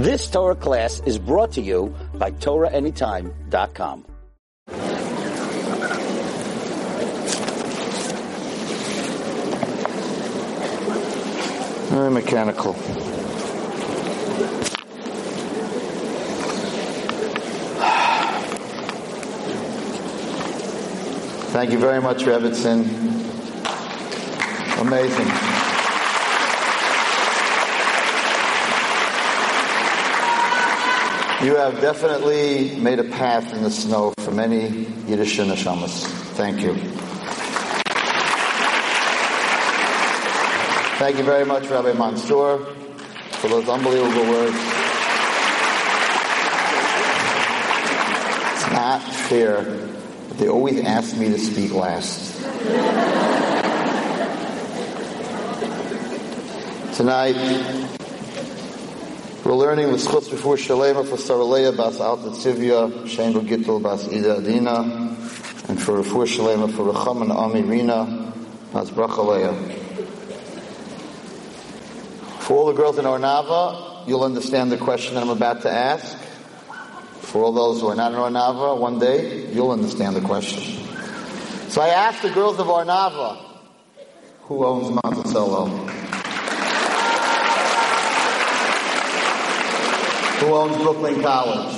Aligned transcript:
This 0.00 0.30
Torah 0.30 0.54
class 0.54 1.02
is 1.04 1.18
brought 1.18 1.52
to 1.52 1.60
you 1.60 1.94
by 2.14 2.30
TorahAnytime.com. 2.30 4.06
Very 11.90 12.10
mechanical. 12.10 12.72
Thank 21.52 21.72
you 21.72 21.78
very 21.78 22.00
much, 22.00 22.22
Rebbitzin. 22.22 22.86
Amazing. 24.80 25.49
You 31.42 31.56
have 31.56 31.80
definitely 31.80 32.76
made 32.76 32.98
a 32.98 33.04
path 33.04 33.54
in 33.54 33.62
the 33.62 33.70
snow 33.70 34.12
for 34.18 34.30
many 34.30 34.68
Yiddish 35.06 35.38
neshamas. 35.38 36.04
Thank 36.36 36.60
you. 36.60 36.74
Thank 40.98 41.16
you 41.16 41.24
very 41.24 41.46
much, 41.46 41.66
Rabbi 41.68 41.94
Mansour, 41.94 42.58
for 42.58 43.48
those 43.48 43.66
unbelievable 43.70 44.30
words. 44.30 44.54
It's 48.52 48.70
not 48.72 49.00
fair. 49.00 49.62
but 50.28 50.36
They 50.36 50.48
always 50.48 50.84
ask 50.84 51.16
me 51.16 51.30
to 51.30 51.38
speak 51.38 51.72
last. 51.72 52.36
Tonight, 56.98 57.79
we're 59.44 59.54
learning 59.54 59.90
with 59.90 60.02
Schutz 60.02 60.28
before 60.28 60.56
Shalema 60.56 61.06
for 61.08 61.16
Saraleya 61.16 61.76
Bas 61.76 61.98
Alta 62.00 62.30
Tzivya, 62.30 63.04
Shengo 63.04 63.40
Gittel 63.40 63.82
Bas 63.82 64.06
Ida 64.12 64.36
Adina, 64.36 64.80
and 65.68 65.80
for 65.80 66.02
Refuah 66.02 66.26
Shalema 66.26 66.70
for 66.70 66.92
Racham 66.92 67.22
and 67.22 67.32
Ami 67.32 67.62
Rina 67.62 68.32
Bas 68.72 68.90
Brachaleya. 68.90 69.54
For 72.40 72.56
all 72.56 72.66
the 72.66 72.74
girls 72.74 72.98
in 72.98 73.06
Ohr 73.06 73.18
Naava, 73.18 74.06
you'll 74.06 74.24
understand 74.24 74.70
the 74.70 74.76
question 74.76 75.14
that 75.14 75.22
I'm 75.22 75.30
about 75.30 75.62
to 75.62 75.70
ask. 75.70 76.18
For 77.22 77.42
all 77.42 77.52
those 77.52 77.80
who 77.80 77.88
are 77.88 77.96
not 77.96 78.12
in 78.12 78.18
Ohr 78.18 78.28
Naava, 78.28 78.78
one 78.78 78.98
day 78.98 79.50
you'll 79.52 79.70
understand 79.70 80.16
the 80.16 80.20
question. 80.20 80.86
So 81.68 81.80
I 81.80 81.88
asked 81.88 82.22
the 82.22 82.30
girls 82.30 82.58
of 82.58 82.68
Ohr 82.68 82.84
Naava, 82.84 83.38
who 84.42 84.64
owns 84.66 84.90
Monticello? 85.02 85.99
Who 90.40 90.46
owns 90.54 90.76
Brooklyn 90.78 91.20
College? 91.20 91.76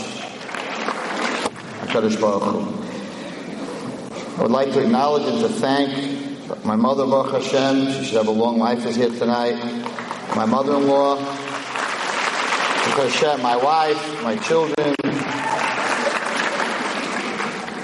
I 1.84 1.96
would 4.38 4.50
like 4.50 4.72
to 4.72 4.80
acknowledge 4.82 5.24
and 5.24 5.40
to 5.40 5.48
thank 5.48 6.64
my 6.64 6.76
mother, 6.76 7.04
Baruch 7.04 7.42
Hashem. 7.42 7.92
She 7.92 8.04
should 8.04 8.18
have 8.18 8.28
a 8.28 8.30
long 8.30 8.58
life 8.58 8.86
is 8.86 8.94
here 8.94 9.10
tonight. 9.10 9.56
My 10.36 10.46
mother-in-law, 10.46 11.16
Hashem, 12.96 13.42
my 13.42 13.56
wife, 13.56 14.22
my 14.22 14.36
children. 14.36 14.94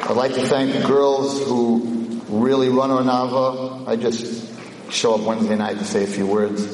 I'd 0.09 0.17
like 0.17 0.35
to 0.35 0.47
thank 0.47 0.75
the 0.75 0.87
girls 0.87 1.45
who 1.45 2.23
really 2.29 2.69
run 2.69 2.93
our 2.93 3.01
Ohr 3.01 3.05
Naava. 3.05 3.89
I 3.89 3.97
just 3.97 4.49
show 4.93 5.15
up 5.15 5.23
Wednesday 5.23 5.57
night 5.57 5.79
to 5.79 5.85
say 5.85 6.05
a 6.05 6.07
few 6.07 6.27
words. 6.27 6.65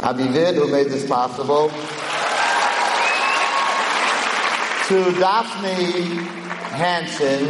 Abivid, 0.00 0.56
who 0.56 0.70
made 0.70 0.88
this 0.88 1.06
possible. 1.06 1.70
To 4.88 5.10
Daphne 5.18 6.00
Hansen, 6.70 7.48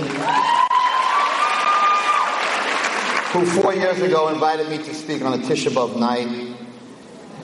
who 3.31 3.45
four 3.61 3.75
years 3.75 4.01
ago 4.01 4.29
invited 4.29 4.71
me 4.71 4.79
to 4.79 4.95
speak 4.95 5.21
on 5.21 5.35
a 5.35 5.43
Tisha 5.43 5.71
B'Av 5.71 5.99
night 5.99 6.57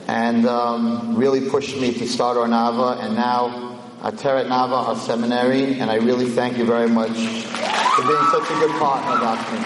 and 0.09 0.47
um, 0.47 1.15
really 1.15 1.47
pushed 1.51 1.77
me 1.77 1.93
to 1.93 2.09
start 2.09 2.39
our 2.39 2.45
Ohr 2.45 2.49
Naava 2.49 3.05
and 3.05 3.17
now 3.17 3.79
Ateret 4.01 4.47
Nava, 4.47 4.89
our 4.89 4.97
seminary, 4.97 5.79
and 5.79 5.91
I 5.91 5.97
really 5.97 6.31
thank 6.31 6.57
you 6.57 6.65
very 6.65 6.89
much 6.89 7.11
for 7.11 8.03
being 8.07 8.27
such 8.33 8.51
a 8.51 8.55
good 8.61 8.71
partner, 8.81 9.21
Daphne. 9.21 9.59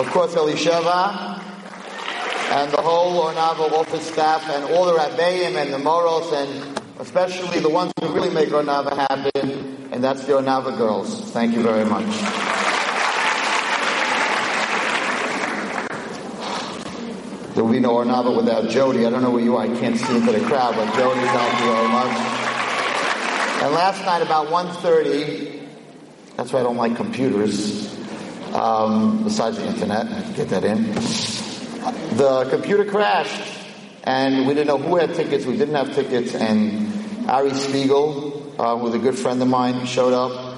Of 0.00 0.10
course, 0.10 0.34
Elisheva 0.34 1.38
and 2.50 2.72
the 2.72 2.82
whole 2.82 3.20
Ohr 3.20 3.32
Naava 3.34 3.70
office 3.70 4.08
staff 4.08 4.42
and 4.50 4.64
all 4.64 4.86
the 4.86 4.94
Rabbeim 4.94 5.54
and 5.62 5.72
the 5.72 5.78
Moros 5.78 6.32
and 6.32 6.81
especially 7.02 7.58
the 7.58 7.68
ones 7.68 7.92
who 8.00 8.14
really 8.14 8.32
make 8.32 8.52
Ohr 8.52 8.62
Naava 8.62 8.96
happen, 8.96 9.88
and 9.90 10.04
that's 10.04 10.24
the 10.24 10.36
Ohr 10.36 10.40
Naava 10.42 10.76
girls. 10.78 11.32
Thank 11.32 11.56
you 11.56 11.62
very 11.62 11.84
much. 11.84 12.06
There 17.54 17.64
will 17.64 17.72
be 17.72 17.80
no 17.80 17.96
Ohr 17.96 18.04
Naava 18.04 18.36
without 18.36 18.70
Jody. 18.70 19.04
I 19.04 19.10
don't 19.10 19.22
know 19.22 19.30
where 19.30 19.42
you 19.42 19.56
are. 19.56 19.64
I 19.64 19.76
can't 19.80 19.98
see 19.98 20.16
into 20.16 20.30
the 20.30 20.46
crowd, 20.46 20.76
but 20.76 20.94
Jody, 20.94 21.20
thank 21.20 21.58
you 21.58 21.66
very 21.66 21.88
much. 21.88 22.16
And 23.62 23.74
last 23.74 24.04
night 24.06 24.22
about 24.22 24.46
1.30, 24.46 25.68
that's 26.36 26.52
why 26.52 26.60
I 26.60 26.62
don't 26.62 26.76
like 26.76 26.96
computers, 26.96 27.98
um, 28.54 29.24
besides 29.24 29.58
the 29.58 29.66
internet, 29.66 30.36
get 30.36 30.50
that 30.50 30.64
in. 30.64 30.84
The 32.16 32.46
computer 32.48 32.84
crashed, 32.84 33.42
and 34.04 34.46
we 34.46 34.54
didn't 34.54 34.68
know 34.68 34.78
who 34.78 34.96
had 34.96 35.14
tickets, 35.14 35.46
we 35.46 35.56
didn't 35.56 35.74
have 35.74 35.94
tickets, 35.94 36.34
and 36.34 36.81
Ari 37.32 37.54
Spiegel, 37.54 38.54
uh, 38.60 38.76
was 38.76 38.92
a 38.92 38.98
good 38.98 39.18
friend 39.18 39.40
of 39.40 39.48
mine, 39.48 39.86
showed 39.86 40.12
up 40.12 40.54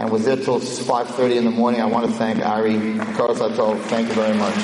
and 0.00 0.10
was 0.10 0.24
there 0.24 0.34
till 0.34 0.58
5.30 0.58 1.36
in 1.36 1.44
the 1.44 1.52
morning. 1.52 1.80
I 1.80 1.84
want 1.84 2.04
to 2.04 2.12
thank 2.12 2.44
Ari 2.44 2.74
Korasato. 3.14 3.80
Thank 3.82 4.08
you 4.08 4.14
very 4.14 4.36
much. 4.36 4.54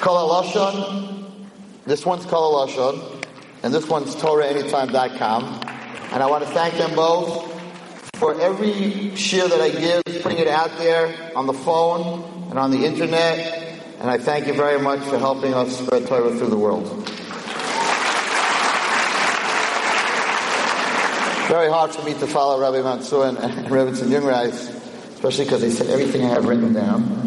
Kol 0.00 0.30
HaLashon. 0.30 1.36
This 1.84 2.06
one's 2.06 2.24
Kol 2.24 2.66
HaLashon, 2.66 3.22
and 3.64 3.74
this 3.74 3.86
one's 3.86 4.16
TorahAnytime.com. 4.16 5.44
And 6.12 6.22
I 6.22 6.26
want 6.26 6.42
to 6.42 6.50
thank 6.52 6.72
them 6.78 6.94
both 6.94 7.52
for 8.14 8.40
every 8.40 9.14
share 9.14 9.46
that 9.46 9.60
I 9.60 9.68
give, 9.68 10.22
putting 10.22 10.38
it 10.38 10.48
out 10.48 10.70
there 10.78 11.36
on 11.36 11.46
the 11.46 11.52
phone 11.52 12.48
and 12.48 12.58
on 12.58 12.70
the 12.70 12.86
internet. 12.86 13.84
And 14.00 14.10
I 14.10 14.16
thank 14.16 14.46
you 14.46 14.54
very 14.54 14.80
much 14.80 15.00
for 15.00 15.18
helping 15.18 15.52
us 15.52 15.80
spread 15.80 16.06
Torah 16.06 16.34
through 16.34 16.48
the 16.48 16.56
world. 16.56 17.11
Very 21.48 21.68
hard 21.70 21.90
for 21.90 22.02
me 22.04 22.14
to 22.14 22.26
follow 22.26 22.60
Rabbi 22.60 22.82
Mansour 22.82 23.24
and, 23.24 23.38
and 23.44 23.66
Rebbitzin 23.66 24.08
Jungreis, 24.08 24.68
especially 25.14 25.44
because 25.44 25.60
they 25.60 25.70
said 25.70 25.88
everything 25.88 26.24
I 26.24 26.28
have 26.28 26.46
written 26.46 26.72
down. 26.72 27.18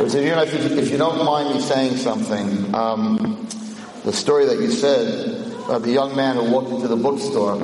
If, 0.00 0.14
you 0.14 0.20
if, 0.20 0.54
if 0.78 0.90
you 0.90 0.96
don't 0.96 1.24
mind 1.24 1.54
me 1.54 1.60
saying 1.60 1.96
something, 1.96 2.74
um, 2.74 3.46
the 4.04 4.12
story 4.12 4.46
that 4.46 4.58
you 4.60 4.70
said 4.70 5.42
of 5.68 5.82
the 5.82 5.90
young 5.90 6.16
man 6.16 6.36
who 6.36 6.50
walked 6.50 6.70
into 6.70 6.88
the 6.88 6.96
bookstore, 6.96 7.56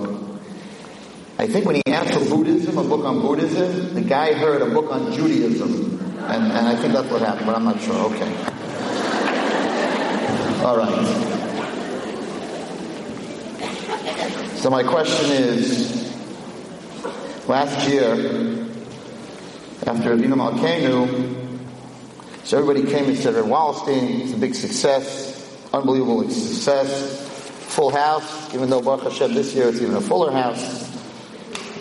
I 1.39 1.47
think 1.47 1.65
when 1.65 1.77
he 1.77 1.83
asked 1.87 2.15
for 2.15 2.37
Buddhism, 2.37 2.79
a 2.79 2.85
book 2.85 3.05
on 3.05 3.21
Buddhism, 3.21 3.95
the 3.95 4.03
guy 4.03 4.35
heard 4.35 4.63
a 4.63 4.67
book 4.67 4.93
on 4.93 5.13
Judaism. 5.13 6.01
And, 6.25 6.53
and 6.53 6.69
I 6.69 6.77
think 6.77 6.93
that's 6.93 7.11
what 7.11 7.23
happened, 7.23 7.47
but 7.47 7.57
I'm 7.57 7.65
not 7.65 7.81
sure. 7.81 7.95
Okay. 8.15 8.33
All 10.65 10.77
right. 10.77 11.34
So 14.65 14.71
my 14.71 14.83
question 14.83 15.31
is, 15.31 15.93
last 17.47 17.87
year, 17.87 18.13
after 19.87 20.17
Avinu 20.17 20.37
Malkeinu, 20.37 21.69
so 22.45 22.57
everybody 22.57 22.91
came 22.91 23.11
and 23.11 23.19
said, 23.19 23.35
Wallerstein, 23.35 24.23
it's 24.23 24.33
a 24.33 24.39
big 24.39 24.55
success, 24.55 25.55
unbelievable 25.71 26.27
success, 26.31 27.29
full 27.75 27.91
house, 27.91 28.55
even 28.55 28.71
though 28.71 28.81
Baruch 28.81 29.03
Hashem 29.03 29.35
this 29.35 29.55
year 29.55 29.69
it's 29.69 29.83
even 29.83 29.97
a 29.97 30.01
fuller 30.01 30.33
house. 30.33 30.91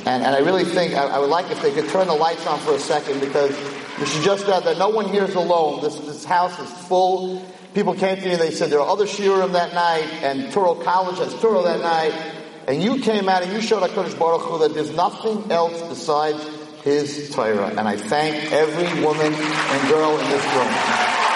And, 0.06 0.22
and 0.22 0.36
I 0.36 0.40
really 0.40 0.66
think, 0.66 0.94
I, 0.94 1.06
I 1.06 1.20
would 1.20 1.30
like 1.30 1.50
if 1.52 1.62
they 1.62 1.72
could 1.72 1.88
turn 1.88 2.08
the 2.08 2.14
lights 2.14 2.46
on 2.46 2.60
for 2.60 2.74
a 2.74 2.80
second 2.80 3.22
because 3.22 3.58
you 3.98 4.06
should 4.08 4.26
just 4.26 4.46
that 4.46 4.78
no 4.78 4.90
one 4.90 5.08
here 5.08 5.24
is 5.24 5.36
alone. 5.36 5.82
This, 5.82 5.98
this 6.00 6.26
house 6.26 6.60
is 6.60 6.70
full. 6.90 7.46
People 7.76 7.94
came 7.94 8.18
to 8.18 8.26
me 8.26 8.32
and 8.32 8.42
they 8.42 8.52
said 8.52 8.70
there 8.70 8.82
are 8.82 8.90
other 8.90 9.06
shiurim 9.06 9.54
that 9.54 9.74
night 9.74 10.10
and 10.22 10.52
Touro 10.52 10.84
College 10.84 11.20
has 11.20 11.34
Touro 11.36 11.64
that 11.64 11.80
night. 11.80 12.42
And 12.68 12.82
you 12.82 13.00
came 13.00 13.28
out 13.28 13.44
and 13.44 13.52
you 13.52 13.62
showed 13.62 13.84
HaKadosh 13.84 14.18
Baruch 14.18 14.42
Hu 14.42 14.60
that 14.60 14.74
there's 14.74 14.96
nothing 14.96 15.52
else 15.52 15.82
besides 15.82 16.42
his 16.84 17.32
Torah. 17.34 17.68
And 17.68 17.82
I 17.82 17.98
thank 17.98 18.52
every 18.52 19.04
woman 19.04 19.34
and 19.34 19.90
girl 19.90 20.18
in 20.18 20.30
this 20.30 20.46
room. 20.56 20.72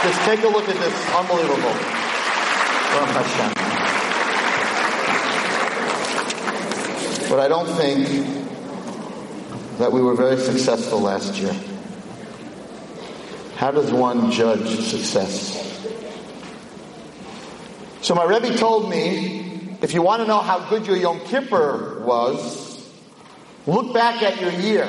Just 0.04 0.22
take 0.26 0.44
a 0.44 0.48
look 0.48 0.68
at 0.70 0.76
this. 0.76 1.16
Unbelievable. 1.16 1.76
But 7.30 7.40
I 7.42 7.48
don't 7.50 7.68
think 7.76 8.08
that 9.80 9.92
we 9.92 10.02
were 10.02 10.16
very 10.16 10.38
successful 10.38 11.02
last 11.02 11.36
year. 11.36 11.54
How 13.58 13.72
does 13.72 13.92
one 13.92 14.32
judge 14.32 14.68
success? 14.82 15.56
So 18.02 18.16
my 18.16 18.24
Rebbe 18.24 18.56
told 18.56 18.90
me, 18.90 19.47
if 19.82 19.94
you 19.94 20.02
want 20.02 20.22
to 20.22 20.28
know 20.28 20.40
how 20.40 20.70
good 20.70 20.88
your 20.88 20.98
Yom 20.98 21.20
Kippur 21.22 22.02
was, 22.06 22.84
look 23.66 23.94
back 23.94 24.22
at 24.24 24.42
your 24.42 24.52
year. 24.52 24.84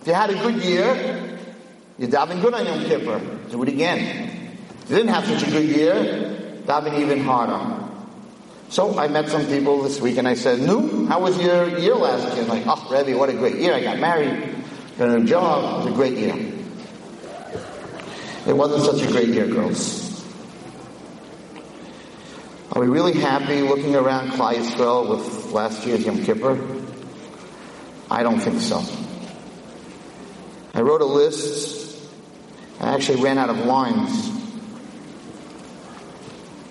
If 0.00 0.06
you 0.06 0.14
had 0.14 0.30
a 0.30 0.34
good 0.34 0.62
year, 0.62 1.38
you're 1.98 2.08
davening 2.08 2.42
good 2.42 2.54
on 2.54 2.66
Yom 2.66 2.84
Kippur. 2.84 3.20
Do 3.50 3.62
it 3.62 3.68
again. 3.68 4.50
If 4.82 4.90
you 4.90 4.96
didn't 4.96 5.12
have 5.12 5.26
such 5.26 5.48
a 5.48 5.50
good 5.50 5.68
year, 5.68 5.94
daven 6.66 6.98
even 7.00 7.20
harder. 7.20 7.84
So 8.70 8.98
I 8.98 9.08
met 9.08 9.30
some 9.30 9.46
people 9.46 9.82
this 9.82 10.00
week 10.00 10.18
and 10.18 10.28
I 10.28 10.34
said, 10.34 10.60
"Nu, 10.60 11.06
how 11.06 11.20
was 11.20 11.40
your 11.40 11.78
year 11.78 11.94
last 11.94 12.36
year?" 12.36 12.44
like, 12.44 12.64
"Oh, 12.66 12.86
Rebbe, 12.90 13.16
what 13.16 13.30
a 13.30 13.32
great 13.32 13.56
year! 13.56 13.72
I 13.72 13.82
got 13.82 13.98
married, 13.98 14.54
got 14.98 15.08
a 15.08 15.18
new 15.18 15.26
job. 15.26 15.64
It 15.64 15.84
was 15.84 15.86
a 15.94 15.96
great 15.96 16.18
year." 16.18 16.36
It 18.46 18.56
wasn't 18.56 18.84
such 18.84 19.08
a 19.08 19.10
great 19.10 19.28
year, 19.28 19.46
girls. 19.46 20.07
Are 22.72 22.82
we 22.82 22.86
really 22.86 23.14
happy 23.14 23.62
looking 23.62 23.96
around 23.96 24.32
Klal 24.32 25.08
with 25.08 25.52
last 25.52 25.86
year's 25.86 26.04
Yom 26.04 26.22
Kippur? 26.22 26.58
I 28.10 28.22
don't 28.22 28.40
think 28.40 28.60
so. 28.60 28.84
I 30.74 30.82
wrote 30.82 31.00
a 31.00 31.06
list. 31.06 31.98
I 32.78 32.94
actually 32.94 33.22
ran 33.22 33.38
out 33.38 33.48
of 33.48 33.58
lines. 33.64 34.30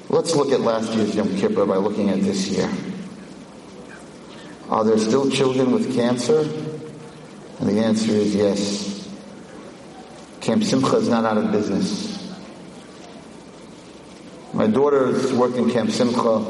Let's 0.10 0.36
look 0.36 0.52
at 0.52 0.62
last 0.62 0.94
year's 0.94 1.16
Yom 1.16 1.36
Kippur 1.36 1.66
by 1.66 1.78
looking 1.78 2.10
at 2.10 2.22
this 2.22 2.48
year. 2.48 2.72
Are 4.70 4.84
there 4.84 5.00
still 5.00 5.32
children 5.32 5.72
with 5.72 5.96
cancer? 5.96 6.42
And 7.60 7.68
the 7.68 7.84
answer 7.84 8.12
is 8.12 8.36
yes. 8.36 9.10
Camp 10.42 10.64
Simcha 10.64 10.98
is 10.98 11.10
not 11.10 11.26
out 11.26 11.38
of 11.38 11.52
business. 11.52 12.17
My 14.58 14.66
daughter's 14.66 15.32
worked 15.34 15.56
in 15.58 15.70
Camp 15.70 15.92
Simcha. 15.92 16.44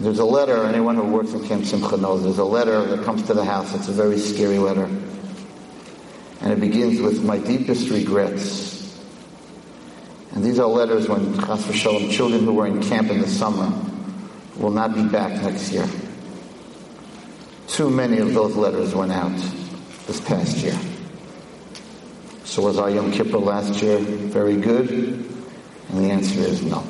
There's 0.00 0.18
a 0.18 0.24
letter, 0.26 0.66
anyone 0.66 0.96
who 0.96 1.04
works 1.04 1.32
in 1.32 1.48
Camp 1.48 1.64
Simcha 1.64 1.96
knows, 1.96 2.24
there's 2.24 2.36
a 2.36 2.44
letter 2.44 2.84
that 2.94 3.06
comes 3.06 3.22
to 3.28 3.32
the 3.32 3.42
house. 3.42 3.74
It's 3.74 3.88
a 3.88 3.92
very 3.92 4.18
scary 4.18 4.58
letter. 4.58 4.84
And 6.42 6.52
it 6.52 6.60
begins 6.60 7.00
with 7.00 7.24
my 7.24 7.38
deepest 7.38 7.88
regrets. 7.88 9.02
And 10.32 10.44
these 10.44 10.58
are 10.58 10.68
letters 10.68 11.08
when, 11.08 11.38
chas 11.38 11.64
v'shalom, 11.64 12.12
children 12.12 12.44
who 12.44 12.52
were 12.52 12.66
in 12.66 12.82
camp 12.82 13.08
in 13.08 13.22
the 13.22 13.28
summer 13.28 13.72
will 14.58 14.72
not 14.72 14.94
be 14.94 15.08
back 15.08 15.32
next 15.42 15.72
year. 15.72 15.88
Too 17.66 17.88
many 17.88 18.18
of 18.18 18.34
those 18.34 18.56
letters 18.56 18.94
went 18.94 19.12
out 19.12 19.38
this 20.06 20.20
past 20.20 20.58
year. 20.58 20.78
So 22.44 22.60
was 22.60 22.76
our 22.76 22.90
Yom 22.90 23.10
Kippur 23.10 23.38
last 23.38 23.80
year 23.82 24.00
very 24.00 24.58
good? 24.58 25.31
And 25.92 26.04
the 26.04 26.10
answer 26.10 26.40
is 26.40 26.62
no. 26.62 26.84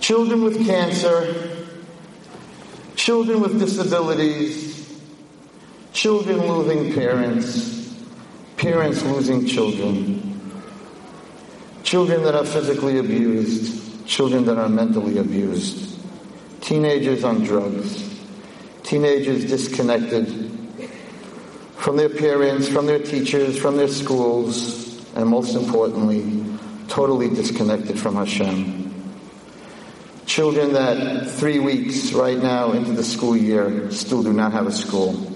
Children 0.00 0.42
with 0.42 0.66
cancer, 0.66 1.66
children 2.94 3.40
with 3.40 3.58
disabilities, 3.58 5.00
children 5.92 6.46
losing 6.46 6.94
parents, 6.94 7.94
parents 8.56 9.02
losing 9.02 9.46
children, 9.46 10.60
children 11.82 12.22
that 12.22 12.34
are 12.34 12.44
physically 12.44 12.98
abused, 12.98 14.06
children 14.06 14.44
that 14.46 14.56
are 14.56 14.68
mentally 14.68 15.18
abused, 15.18 15.98
teenagers 16.62 17.22
on 17.22 17.44
drugs, 17.44 18.18
teenagers 18.82 19.44
disconnected 19.44 20.26
from 21.76 21.96
their 21.96 22.08
parents, 22.08 22.66
from 22.68 22.86
their 22.86 22.98
teachers, 22.98 23.58
from 23.58 23.76
their 23.76 23.88
schools, 23.88 24.86
and 25.14 25.28
most 25.28 25.54
importantly, 25.54 26.45
totally 26.88 27.28
disconnected 27.28 27.98
from 27.98 28.16
Hashem. 28.16 28.92
Children 30.26 30.72
that 30.72 31.30
three 31.30 31.58
weeks 31.58 32.12
right 32.12 32.36
now 32.36 32.72
into 32.72 32.92
the 32.92 33.04
school 33.04 33.36
year 33.36 33.90
still 33.90 34.22
do 34.22 34.32
not 34.32 34.52
have 34.52 34.66
a 34.66 34.72
school. 34.72 35.32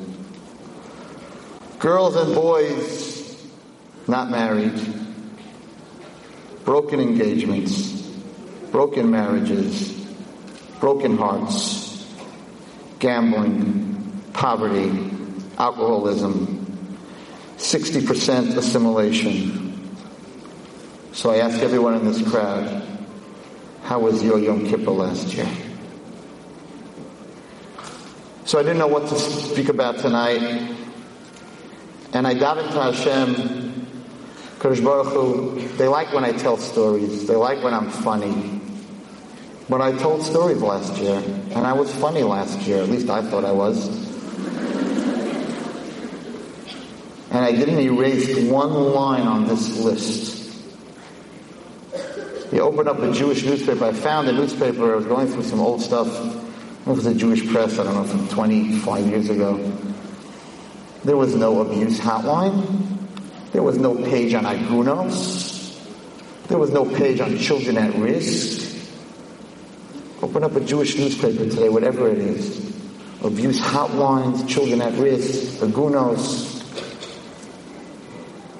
Girls 1.78 2.16
and 2.16 2.34
boys 2.34 3.10
not 4.06 4.30
married. 4.30 4.78
Broken 6.64 7.00
engagements. 7.00 7.92
Broken 8.72 9.10
marriages. 9.10 9.92
Broken 10.80 11.16
hearts. 11.16 12.06
Gambling. 12.98 14.22
Poverty. 14.32 15.10
Alcoholism. 15.56 16.66
60% 17.56 18.56
assimilation. 18.56 19.59
So 21.12 21.30
I 21.30 21.38
ask 21.38 21.58
everyone 21.60 21.94
in 21.94 22.04
this 22.04 22.22
crowd, 22.30 22.82
how 23.82 23.98
was 23.98 24.22
your 24.22 24.38
Yom 24.38 24.66
Kippur 24.66 24.92
last 24.92 25.34
year? 25.34 25.48
So 28.44 28.58
I 28.58 28.62
didn't 28.62 28.78
know 28.78 28.86
what 28.86 29.08
to 29.08 29.18
speak 29.18 29.68
about 29.68 29.98
tonight. 29.98 30.40
And 32.12 32.26
I 32.26 32.34
davened 32.34 32.72
to 32.72 32.82
Hashem, 32.82 33.86
Kodesh 34.58 34.84
Baruch 34.84 35.12
Hu, 35.12 35.68
they 35.76 35.88
like 35.88 36.12
when 36.12 36.24
I 36.24 36.32
tell 36.32 36.56
stories. 36.56 37.26
They 37.26 37.34
like 37.34 37.62
when 37.62 37.74
I'm 37.74 37.90
funny. 37.90 38.60
But 39.68 39.80
I 39.80 39.92
told 39.96 40.22
stories 40.22 40.62
last 40.62 40.96
year, 40.98 41.16
and 41.16 41.66
I 41.66 41.72
was 41.72 41.94
funny 41.94 42.22
last 42.22 42.60
year. 42.62 42.82
At 42.82 42.88
least 42.88 43.10
I 43.10 43.22
thought 43.22 43.44
I 43.44 43.52
was. 43.52 43.86
And 47.30 47.44
I 47.44 47.52
didn't 47.52 47.78
erase 47.78 48.48
one 48.48 48.72
line 48.72 49.26
on 49.26 49.46
this 49.46 49.76
list. 49.78 50.39
He 52.50 52.58
opened 52.58 52.88
up 52.88 52.98
a 52.98 53.12
Jewish 53.12 53.44
newspaper. 53.44 53.84
I 53.84 53.92
found 53.92 54.28
a 54.28 54.32
newspaper. 54.32 54.92
I 54.92 54.96
was 54.96 55.06
going 55.06 55.28
through 55.28 55.44
some 55.44 55.60
old 55.60 55.80
stuff. 55.80 56.08
It 56.08 56.90
was 56.90 57.06
a 57.06 57.14
Jewish 57.14 57.46
press. 57.48 57.78
I 57.78 57.84
don't 57.84 57.94
know 57.94 58.04
from 58.04 58.28
25 58.28 59.06
years 59.06 59.30
ago. 59.30 59.56
There 61.04 61.16
was 61.16 61.34
no 61.36 61.60
abuse 61.60 62.00
hotline. 62.00 62.98
There 63.52 63.62
was 63.62 63.78
no 63.78 63.94
page 63.94 64.34
on 64.34 64.44
agunos. 64.44 65.48
There 66.48 66.58
was 66.58 66.70
no 66.70 66.84
page 66.84 67.20
on 67.20 67.38
children 67.38 67.78
at 67.78 67.94
risk. 67.94 68.66
Open 70.20 70.42
up 70.42 70.56
a 70.56 70.60
Jewish 70.60 70.96
newspaper 70.96 71.44
today, 71.44 71.68
whatever 71.68 72.08
it 72.08 72.18
is. 72.18 72.58
Abuse 73.22 73.60
hotlines, 73.60 74.48
children 74.48 74.82
at 74.82 74.92
risk, 74.94 75.60
agunos. 75.60 76.48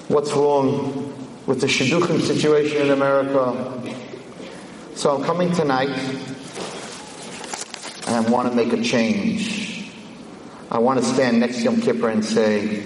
What's 0.07 0.31
wrong 0.31 1.10
with 1.47 1.61
the 1.61 1.67
shidduchim 1.67 2.21
situation 2.21 2.81
in 2.83 2.91
America. 2.91 3.95
So 4.95 5.15
I'm 5.15 5.23
coming 5.23 5.51
tonight 5.51 5.89
and 8.07 8.15
I 8.15 8.29
want 8.29 8.49
to 8.49 8.55
make 8.55 8.73
a 8.73 8.81
change. 8.83 9.89
I 10.69 10.79
want 10.79 10.99
to 10.99 11.05
stand 11.05 11.39
next 11.39 11.57
to 11.57 11.63
Yom 11.63 11.81
Kippur 11.81 12.09
and 12.09 12.23
say, 12.23 12.81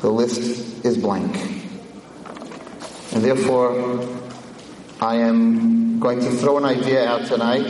the 0.00 0.10
list 0.10 0.84
is 0.84 0.96
blank. 0.96 1.36
And 3.12 3.24
therefore, 3.24 4.06
I 5.00 5.16
am 5.16 5.98
going 5.98 6.20
to 6.20 6.30
throw 6.30 6.58
an 6.58 6.64
idea 6.64 7.08
out 7.08 7.26
tonight. 7.26 7.66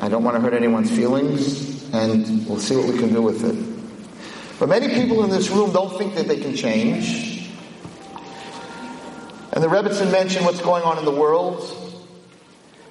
I 0.00 0.08
don't 0.08 0.24
want 0.24 0.36
to 0.36 0.40
hurt 0.40 0.52
anyone's 0.52 0.90
feelings, 0.90 1.88
and 1.94 2.46
we'll 2.46 2.58
see 2.58 2.76
what 2.76 2.86
we 2.92 2.98
can 2.98 3.12
do 3.12 3.22
with 3.22 3.44
it. 3.44 4.58
But 4.58 4.68
many 4.68 4.88
people 4.88 5.24
in 5.24 5.30
this 5.30 5.48
room 5.50 5.72
don't 5.72 5.96
think 5.96 6.14
that 6.16 6.28
they 6.28 6.40
can 6.40 6.54
change. 6.54 7.33
The 9.64 9.70
Rebbitzin 9.70 10.12
mentioned 10.12 10.44
what's 10.44 10.60
going 10.60 10.82
on 10.82 10.98
in 10.98 11.06
the 11.06 11.10
world. 11.10 11.58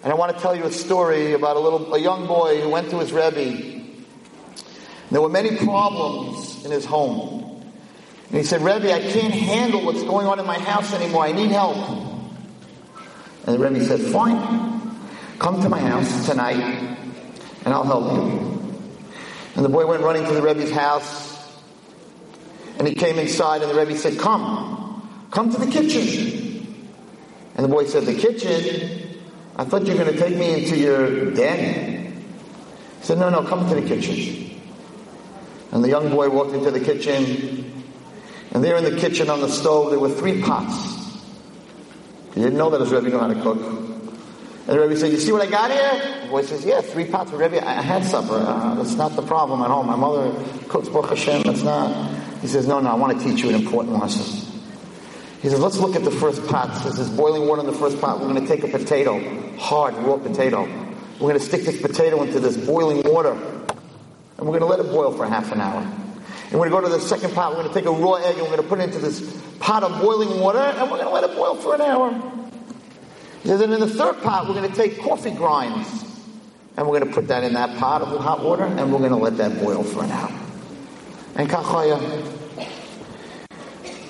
And 0.02 0.12
I 0.12 0.16
want 0.16 0.36
to 0.36 0.42
tell 0.42 0.56
you 0.56 0.64
a 0.64 0.72
story 0.72 1.34
about 1.34 1.56
a 1.56 1.60
little, 1.60 1.94
a 1.94 2.00
young 2.00 2.26
boy 2.26 2.62
who 2.62 2.70
went 2.70 2.90
to 2.90 2.98
his 2.98 3.14
Rebbe. 3.14 3.80
There 5.12 5.22
were 5.22 5.30
many 5.30 5.56
problems 5.56 6.66
in 6.66 6.72
his 6.72 6.84
home. 6.84 7.62
And 8.30 8.38
he 8.40 8.44
said, 8.44 8.62
Rebbe, 8.62 8.92
I 8.92 9.02
can't 9.02 9.36
handle 9.36 9.86
what's 9.86 10.02
going 10.02 10.26
on 10.26 10.40
in 10.40 10.48
my 10.48 10.58
house 10.58 10.92
anymore. 10.96 11.26
I 11.26 11.32
need 11.32 11.52
help. 11.52 11.78
And 13.46 13.54
the 13.56 13.60
Rebbe 13.60 13.86
said, 13.86 14.02
fine. 14.12 14.98
Come 15.38 15.62
to 15.62 15.70
my 15.70 15.80
house 15.80 16.26
tonight 16.26 16.98
and 17.66 17.72
I'll 17.72 17.84
help 17.84 18.14
you. 18.14 18.82
And 19.58 19.64
the 19.64 19.70
boy 19.70 19.86
went 19.86 20.02
running 20.02 20.26
to 20.26 20.34
the 20.34 20.42
Rebbe's 20.42 20.72
house 20.72 21.56
and 22.80 22.88
he 22.88 22.96
came 22.96 23.20
inside 23.20 23.62
and 23.62 23.70
the 23.70 23.76
Rebbe 23.76 23.96
said, 23.96 24.18
come, 24.18 25.28
come 25.30 25.52
to 25.52 25.60
the 25.60 25.70
kitchen. 25.70 26.33
And 27.56 27.64
the 27.64 27.70
boy 27.70 27.86
said, 27.86 28.06
the 28.06 28.16
kitchen? 28.16 29.22
I 29.56 29.66
thought 29.66 29.86
you 29.86 29.96
were 29.96 30.04
going 30.04 30.14
to 30.14 30.20
take 30.20 30.36
me 30.36 30.64
into 30.64 30.78
your 30.78 31.32
den. 31.32 32.24
He 33.00 33.06
said, 33.06 33.20
no, 33.20 33.30
no, 33.30 33.44
come 33.44 33.70
to 33.70 33.76
the 33.76 33.88
kitchen. 33.88 34.60
And 35.72 35.84
the 35.84 35.90
young 35.90 36.10
boy 36.10 36.30
walked 36.30 36.54
into 36.54 36.72
the 36.72 36.80
kitchen, 36.80 37.84
and 38.52 38.64
there 38.64 38.78
in 38.78 38.84
the 38.84 38.96
kitchen 39.00 39.30
on 39.30 39.42
the 39.42 39.50
stove, 39.50 39.90
there 39.90 40.00
were 40.00 40.10
three 40.10 40.42
pots. 40.42 41.20
He 42.36 42.42
didn't 42.42 42.58
know 42.58 42.70
that 42.70 42.82
his 42.82 42.92
Rebbe 42.92 43.10
knew 43.10 43.20
how 43.20 43.28
to 43.28 43.42
cook. 43.42 43.58
And 43.60 44.68
the 44.68 44.80
Rebbe 44.80 44.96
said, 44.96 45.12
you 45.12 45.18
see 45.18 45.32
what 45.32 45.42
I 45.42 45.50
got 45.50 45.72
here? 45.72 46.22
The 46.24 46.30
boy 46.30 46.44
says, 46.44 46.64
yeah, 46.64 46.82
three 46.82 47.06
pots. 47.06 47.32
of 47.32 47.40
Rebbe, 47.40 47.68
I 47.68 47.82
had 47.82 48.06
supper. 48.06 48.36
Uh, 48.36 48.76
that's 48.76 48.96
not 48.96 49.16
the 49.16 49.22
problem 49.22 49.62
at 49.62 49.68
home. 49.68 49.88
My 49.88 49.96
mother 49.96 50.32
cooks 50.68 50.90
Baruch 50.90 51.10
Hashem. 51.10 51.44
That's 51.44 51.64
not. 51.64 52.40
He 52.42 52.48
says, 52.48 52.68
no, 52.68 52.80
no, 52.80 52.90
I 52.90 52.96
want 52.96 53.20
to 53.20 53.24
teach 53.28 53.44
you 53.44 53.50
an 53.50 53.56
important 53.56 54.00
lesson. 54.00 54.43
He 55.44 55.50
says, 55.50 55.60
let's 55.60 55.78
look 55.78 55.98
at 55.98 56.06
the 56.06 56.12
first 56.12 56.48
pot. 56.48 56.74
Says, 56.84 56.96
there's 56.96 57.10
boiling 57.10 57.46
water 57.46 57.60
in 57.60 57.68
the 57.68 57.74
first 57.74 58.00
pot. 58.00 58.22
We're 58.22 58.30
going 58.30 58.42
to 58.42 58.48
take 58.48 58.64
a 58.64 58.70
potato, 58.70 59.20
hard, 59.58 59.94
raw 59.96 60.16
potato. 60.16 60.64
We're 60.64 61.20
going 61.20 61.38
to 61.38 61.42
stick 61.42 61.64
this 61.64 61.82
potato 61.82 62.24
into 62.24 62.40
this 62.40 62.56
boiling 62.56 63.04
water. 63.04 63.34
And 63.34 64.48
we're 64.48 64.58
going 64.58 64.62
to 64.62 64.68
let 64.68 64.80
it 64.80 64.90
boil 64.90 65.12
for 65.12 65.26
half 65.26 65.52
an 65.52 65.60
hour. 65.60 65.82
And 65.82 66.54
we're 66.54 66.70
going 66.70 66.84
to 66.84 66.90
go 66.90 66.96
to 66.96 67.02
the 67.02 67.02
second 67.02 67.34
pot. 67.34 67.52
We're 67.52 67.64
going 67.64 67.68
to 67.68 67.74
take 67.74 67.86
a 67.86 67.92
raw 67.92 68.14
egg 68.14 68.36
and 68.36 68.44
we're 68.44 68.56
going 68.56 68.62
to 68.62 68.68
put 68.70 68.80
it 68.80 68.84
into 68.84 69.00
this 69.00 69.38
pot 69.60 69.84
of 69.84 70.02
boiling 70.02 70.40
water 70.40 70.60
and 70.60 70.90
we're 70.90 71.04
going 71.04 71.10
to 71.10 71.14
let 71.14 71.26
it 71.26 71.36
boil 71.36 71.56
for 71.56 71.76
an 71.76 71.82
hour. 71.82 72.14
He 73.42 73.50
says, 73.50 73.60
and 73.60 73.74
in 73.74 73.82
the 73.82 73.90
third 73.90 74.22
pot, 74.22 74.48
we're 74.48 74.56
going 74.56 74.72
to 74.72 74.76
take 74.78 75.02
coffee 75.02 75.32
grinds 75.32 76.06
and 76.78 76.88
we're 76.88 77.00
going 77.00 77.12
to 77.12 77.14
put 77.14 77.28
that 77.28 77.44
in 77.44 77.56
that 77.56 77.78
pot 77.80 78.02
of 78.02 78.18
hot 78.22 78.42
water 78.42 78.64
and 78.64 78.94
we're 78.94 79.00
going 79.00 79.10
to 79.10 79.18
let 79.18 79.36
that 79.36 79.60
boil 79.60 79.84
for 79.84 80.06
an 80.06 80.12
hour. 80.12 80.32
And 81.36 81.50
kachaya. 81.50 82.00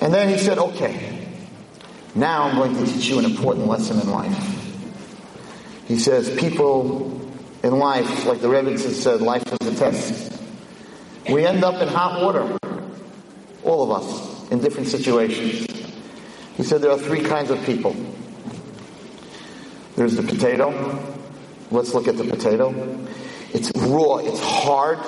And 0.00 0.14
then 0.14 0.28
he 0.28 0.38
said, 0.38 0.58
okay, 0.58 1.13
now 2.14 2.44
I'm 2.44 2.56
going 2.56 2.74
to 2.76 2.92
teach 2.92 3.08
you 3.08 3.18
an 3.18 3.24
important 3.24 3.66
lesson 3.66 4.00
in 4.00 4.10
life. 4.10 4.50
He 5.86 5.98
says, 5.98 6.30
people 6.38 7.20
in 7.62 7.78
life, 7.78 8.26
like 8.26 8.40
the 8.40 8.48
Rebbe 8.48 8.78
said, 8.78 9.20
life 9.20 9.42
is 9.60 9.68
a 9.68 9.74
test. 9.74 10.40
We 11.30 11.44
end 11.44 11.64
up 11.64 11.80
in 11.82 11.88
hot 11.88 12.22
water. 12.22 12.58
All 13.64 13.90
of 13.90 14.02
us, 14.02 14.50
in 14.50 14.60
different 14.60 14.88
situations. 14.88 15.66
He 16.56 16.62
said 16.62 16.82
there 16.82 16.90
are 16.90 16.98
three 16.98 17.22
kinds 17.22 17.50
of 17.50 17.64
people. 17.64 17.96
There's 19.96 20.16
the 20.16 20.22
potato. 20.22 21.14
Let's 21.70 21.94
look 21.94 22.08
at 22.08 22.16
the 22.16 22.24
potato. 22.24 22.98
It's 23.52 23.70
raw, 23.76 24.16
it's 24.16 24.40
hard, 24.40 24.98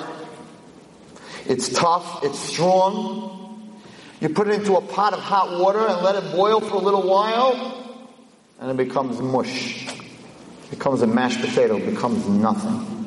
it's 1.45 1.69
tough, 1.69 2.23
it's 2.23 2.39
strong. 2.39 3.46
You 4.19 4.29
put 4.29 4.47
it 4.47 4.55
into 4.55 4.75
a 4.75 4.81
pot 4.81 5.13
of 5.13 5.19
hot 5.19 5.59
water 5.59 5.79
and 5.79 6.01
let 6.01 6.15
it 6.15 6.31
boil 6.31 6.59
for 6.59 6.75
a 6.75 6.79
little 6.79 7.07
while, 7.07 7.99
and 8.59 8.71
it 8.71 8.77
becomes 8.77 9.21
mush. 9.21 9.87
It 9.87 10.71
becomes 10.71 11.01
a 11.03 11.07
mashed 11.07 11.39
potato, 11.39 11.77
it 11.77 11.85
becomes 11.85 12.27
nothing. 12.27 13.05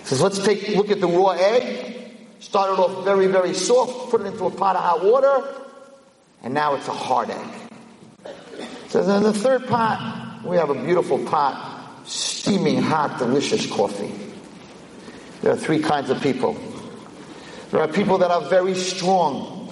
He 0.00 0.06
says, 0.06 0.20
let's 0.20 0.38
take 0.44 0.68
look 0.76 0.90
at 0.90 1.00
the 1.00 1.08
raw 1.08 1.30
egg. 1.30 1.94
Start 2.38 2.72
it 2.74 2.78
off 2.78 3.04
very, 3.04 3.26
very 3.26 3.54
soft, 3.54 4.10
put 4.10 4.20
it 4.20 4.26
into 4.26 4.44
a 4.44 4.50
pot 4.50 4.76
of 4.76 4.82
hot 4.82 5.04
water, 5.04 5.42
and 6.42 6.52
now 6.52 6.74
it's 6.74 6.86
a 6.86 6.92
hard 6.92 7.30
egg. 7.30 7.46
He 8.58 8.88
says, 8.90 9.08
in 9.08 9.22
the 9.22 9.32
third 9.32 9.66
pot, 9.66 10.42
we 10.44 10.56
have 10.56 10.68
a 10.68 10.74
beautiful 10.74 11.18
pot, 11.24 12.04
steaming 12.04 12.82
hot, 12.82 13.18
delicious 13.18 13.66
coffee. 13.66 14.12
There 15.40 15.52
are 15.52 15.56
three 15.56 15.80
kinds 15.80 16.10
of 16.10 16.20
people. 16.20 16.56
There 17.70 17.80
are 17.80 17.88
people 17.88 18.18
that 18.18 18.30
are 18.30 18.42
very 18.42 18.74
strong, 18.74 19.65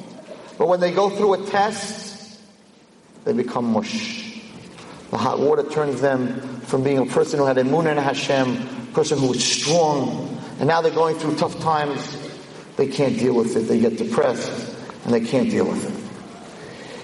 but 0.59 0.69
when 0.69 0.81
they 0.81 0.93
go 0.93 1.11
through 1.11 1.35
a 1.35 1.47
test, 1.47 2.41
they 3.25 3.33
become 3.33 3.73
mush. 3.73 4.41
The 5.11 5.17
hot 5.17 5.39
water 5.39 5.63
turns 5.69 6.01
them 6.01 6.61
from 6.63 6.83
being 6.83 6.99
a 6.99 7.07
person 7.07 7.39
who 7.39 7.47
had 7.47 7.57
emunah 7.57 7.93
in 7.93 7.99
Hashem, 7.99 8.57
a 8.57 8.95
person 8.95 9.19
who 9.19 9.29
was 9.29 9.45
strong, 9.45 10.41
and 10.59 10.69
now 10.69 10.81
they're 10.81 10.93
going 10.93 11.17
through 11.17 11.37
tough 11.37 11.59
times. 11.61 12.19
They 12.77 12.89
can't 12.89 13.19
deal 13.19 13.35
with 13.35 13.57
it. 13.57 13.61
They 13.61 13.79
get 13.79 13.97
depressed, 13.97 14.77
and 15.05 15.15
they 15.15 15.21
can't 15.21 15.51
deal 15.51 15.67
with 15.67 15.85
it. 15.85 16.05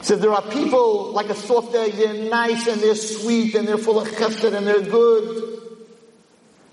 So 0.03 0.17
there 0.17 0.33
are 0.33 0.43
people 0.43 1.13
like 1.13 1.29
a 1.29 1.35
soft 1.35 1.75
egg. 1.75 1.93
They're 1.93 2.29
nice 2.29 2.67
and 2.67 2.81
they're 2.81 2.95
sweet 2.95 3.55
and 3.55 3.69
they're 3.69 3.79
full 3.79 4.01
of 4.01 4.09
chesed 4.09 4.53
and 4.53 4.67
they're 4.67 4.81
good. 4.81 5.61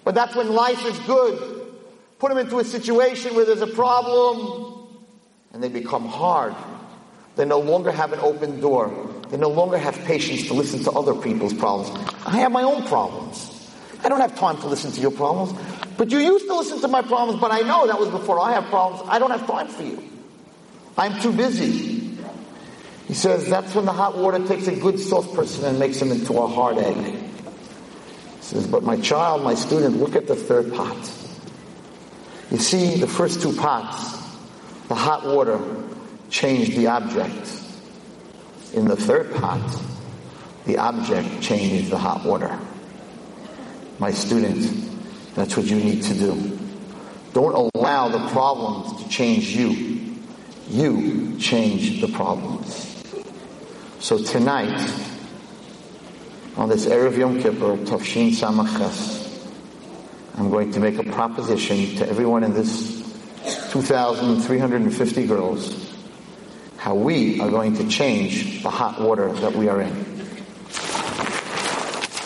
But 0.06 0.16
that's 0.16 0.34
when 0.36 0.54
life 0.54 0.84
is 0.86 0.98
good. 1.00 1.68
Put 2.20 2.30
them 2.30 2.38
into 2.38 2.60
a 2.60 2.64
situation 2.64 3.36
where 3.36 3.46
there's 3.46 3.62
a 3.62 3.68
problem 3.68 4.77
and 5.58 5.64
they 5.64 5.70
become 5.70 6.06
hard. 6.06 6.54
They 7.36 7.44
no 7.44 7.58
longer 7.58 7.92
have 7.92 8.14
an 8.14 8.20
open 8.20 8.62
door. 8.62 8.94
They 9.30 9.38
no 9.38 9.50
longer 9.50 9.80
have 9.80 9.96
patience 10.06 10.46
to 10.50 10.54
listen 10.54 10.84
to 10.84 10.92
other 10.92 11.16
people's 11.16 11.52
problems. 11.52 11.90
I 12.28 12.38
have 12.42 12.52
my 12.52 12.62
own 12.62 12.86
problems. 12.86 13.72
I 14.04 14.10
don't 14.10 14.22
have 14.22 14.38
time 14.38 14.58
to 14.58 14.68
listen 14.68 14.92
to 14.92 15.02
your 15.02 15.10
problems. 15.10 15.60
But 15.98 16.12
you 16.12 16.20
used 16.20 16.46
to 16.46 16.56
listen 16.56 16.80
to 16.82 16.88
my 16.88 17.02
problems, 17.02 17.42
but 17.42 17.52
I 17.52 17.62
know 17.62 17.88
that 17.88 18.00
was 18.00 18.10
before 18.10 18.40
I 18.40 18.52
have 18.54 18.66
problems. 18.66 19.10
I 19.10 19.18
don't 19.18 19.32
have 19.32 19.48
time 19.48 19.68
for 19.68 19.82
you. 19.82 20.04
I'm 20.96 21.20
too 21.22 21.32
busy. 21.32 22.16
He 23.08 23.16
says 23.16 23.50
that's 23.50 23.74
when 23.74 23.86
the 23.86 23.94
hot 23.94 24.16
water 24.16 24.46
takes 24.46 24.68
a 24.68 24.76
good 24.76 25.00
soft 25.00 25.34
person 25.34 25.66
and 25.66 25.80
makes 25.80 26.00
him 26.00 26.12
into 26.12 26.38
a 26.38 26.46
hard 26.46 26.78
egg. 26.78 26.98
He 26.98 28.42
says, 28.42 28.68
but 28.68 28.84
my 28.84 28.98
child, 28.98 29.42
my 29.42 29.56
student, 29.56 29.98
look 29.98 30.16
at 30.16 30.28
the 30.28 30.36
third 30.36 30.72
pot. 30.72 30.98
You 32.52 32.60
see, 32.60 32.98
the 32.98 33.08
first 33.08 33.42
two 33.42 33.54
pots, 33.54 34.17
the 34.88 34.96
hot 34.96 35.26
water 35.26 35.60
changed 36.30 36.78
the 36.78 36.88
object. 36.88 37.64
In 38.74 38.86
the 38.86 38.96
third 38.96 39.34
pot, 39.36 39.82
the 40.66 40.78
object 40.78 41.42
changed 41.42 41.92
the 41.92 41.98
hot 41.98 42.26
water. 42.26 42.58
My 44.00 44.12
student, 44.12 45.36
that's 45.36 45.58
what 45.58 45.66
you 45.66 45.78
need 45.78 46.04
to 46.04 46.14
do. 46.14 46.60
Don't 47.34 47.72
allow 47.76 48.10
the 48.10 48.28
problems 48.30 49.04
to 49.04 49.10
change 49.10 49.56
you. 49.56 50.16
You 50.68 51.38
change 51.40 52.02
the 52.02 52.08
problems. 52.08 53.04
So 54.00 54.18
tonight, 54.24 54.92
on 56.56 56.70
this 56.70 56.86
Erev 56.86 57.18
Yom 57.18 57.42
Kippur, 57.42 57.78
Tafshin 57.78 58.32
Samaches, 58.32 59.26
I'm 60.38 60.50
going 60.50 60.72
to 60.72 60.80
make 60.80 60.98
a 60.98 61.04
proposition 61.04 61.96
to 61.98 62.10
everyone 62.10 62.44
in 62.44 62.54
this 62.54 62.97
2,350 63.72 65.28
girls 65.28 65.94
how 66.78 66.96
we 66.96 67.40
are 67.42 67.50
going 67.50 67.76
to 67.76 67.88
change 67.88 68.64
the 68.64 68.70
hot 68.70 69.02
water 69.02 69.32
that 69.34 69.54
we 69.54 69.68
are 69.68 69.82
in. 69.82 70.06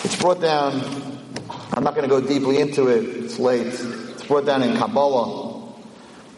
It's 0.03 0.15
brought 0.17 0.41
down, 0.41 0.81
I'm 1.74 1.83
not 1.83 1.95
going 1.95 2.07
to 2.07 2.10
go 2.10 2.21
deeply 2.21 2.60
into 2.60 2.88
it, 2.88 3.03
it's 3.03 3.39
late. 3.39 3.67
It's 3.67 4.25
brought 4.25 4.45
down 4.45 4.62
in 4.62 4.77
Kabbalah 4.77 5.74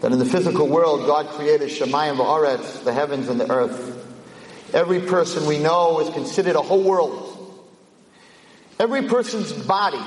that 0.01 0.11
in 0.11 0.19
the 0.19 0.25
physical 0.25 0.67
world 0.67 1.05
God 1.07 1.27
created 1.27 1.69
Shemayim 1.69 2.17
Va'aretz, 2.17 2.83
the 2.83 2.93
heavens 2.93 3.29
and 3.29 3.39
the 3.39 3.51
earth. 3.51 3.99
Every 4.73 5.01
person 5.01 5.45
we 5.45 5.59
know 5.59 5.99
is 5.99 6.13
considered 6.13 6.55
a 6.55 6.61
whole 6.61 6.83
world. 6.83 7.29
Every 8.79 9.03
person's 9.03 9.51
body 9.53 10.03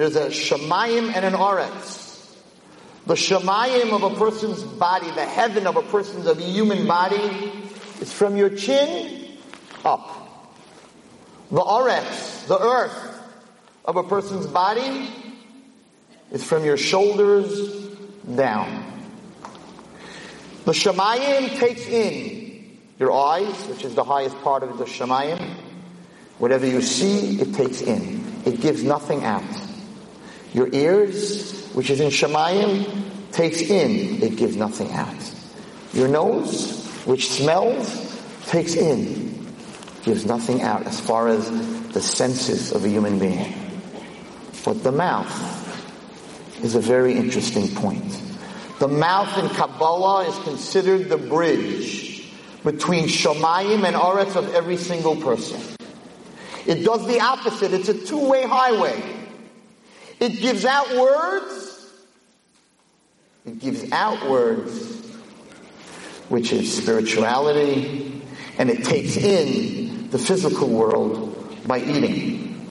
there's 0.00 0.16
a 0.16 0.28
shemayim 0.28 1.14
and 1.14 1.26
an 1.26 1.34
aretz. 1.34 2.09
The 3.10 3.16
shemayim 3.16 3.90
of 3.90 4.04
a 4.04 4.14
person's 4.14 4.62
body, 4.62 5.10
the 5.10 5.26
heaven 5.26 5.66
of 5.66 5.74
a 5.74 5.82
person's, 5.82 6.26
of 6.26 6.38
a 6.38 6.42
human 6.42 6.86
body, 6.86 7.52
is 8.00 8.12
from 8.12 8.36
your 8.36 8.50
chin 8.50 9.36
up. 9.84 10.16
The 11.50 11.60
aretz, 11.60 12.46
the 12.46 12.56
earth 12.56 13.20
of 13.84 13.96
a 13.96 14.04
person's 14.04 14.46
body, 14.46 15.10
is 16.30 16.44
from 16.44 16.64
your 16.64 16.76
shoulders 16.76 17.88
down. 18.32 18.84
The 20.64 20.70
shemayim 20.70 21.58
takes 21.58 21.88
in 21.88 22.78
your 23.00 23.10
eyes, 23.10 23.66
which 23.66 23.84
is 23.84 23.96
the 23.96 24.04
highest 24.04 24.40
part 24.42 24.62
of 24.62 24.78
the 24.78 24.84
shemayim. 24.84 25.56
Whatever 26.38 26.64
you 26.64 26.80
see, 26.80 27.40
it 27.40 27.54
takes 27.54 27.82
in. 27.82 28.42
It 28.44 28.60
gives 28.60 28.84
nothing 28.84 29.24
out. 29.24 29.42
Your 30.54 30.68
ears, 30.72 31.59
which 31.72 31.90
is 31.90 32.00
in 32.00 32.10
Shemayim, 32.10 33.32
takes 33.32 33.60
in, 33.60 34.22
it 34.22 34.36
gives 34.36 34.56
nothing 34.56 34.90
out. 34.92 35.14
Your 35.92 36.08
nose, 36.08 36.84
which 37.04 37.28
smells, 37.30 38.22
takes 38.46 38.74
in, 38.74 39.46
gives 40.02 40.24
nothing 40.24 40.62
out 40.62 40.86
as 40.86 41.00
far 41.00 41.28
as 41.28 41.50
the 41.92 42.00
senses 42.00 42.72
of 42.72 42.84
a 42.84 42.88
human 42.88 43.18
being. 43.18 43.54
But 44.64 44.82
the 44.82 44.92
mouth 44.92 45.58
is 46.62 46.74
a 46.74 46.80
very 46.80 47.14
interesting 47.14 47.68
point. 47.74 48.20
The 48.78 48.88
mouth 48.88 49.36
in 49.38 49.48
Kabbalah 49.50 50.28
is 50.28 50.38
considered 50.38 51.08
the 51.08 51.18
bridge 51.18 52.30
between 52.64 53.04
Shemayim 53.04 53.84
and 53.84 53.96
Aretz 53.96 54.36
of 54.36 54.54
every 54.54 54.76
single 54.76 55.16
person. 55.16 55.60
It 56.66 56.84
does 56.84 57.06
the 57.06 57.20
opposite. 57.20 57.72
It's 57.72 57.88
a 57.88 58.06
two-way 58.06 58.46
highway. 58.46 59.19
It 60.20 60.38
gives 60.40 60.66
out 60.66 60.94
words. 60.96 61.90
It 63.46 63.58
gives 63.58 63.90
out 63.90 64.28
words, 64.28 65.06
which 66.28 66.52
is 66.52 66.76
spirituality, 66.76 68.22
and 68.58 68.68
it 68.68 68.84
takes 68.84 69.16
in 69.16 70.10
the 70.10 70.18
physical 70.18 70.68
world 70.68 71.56
by 71.66 71.78
eating. 71.78 72.68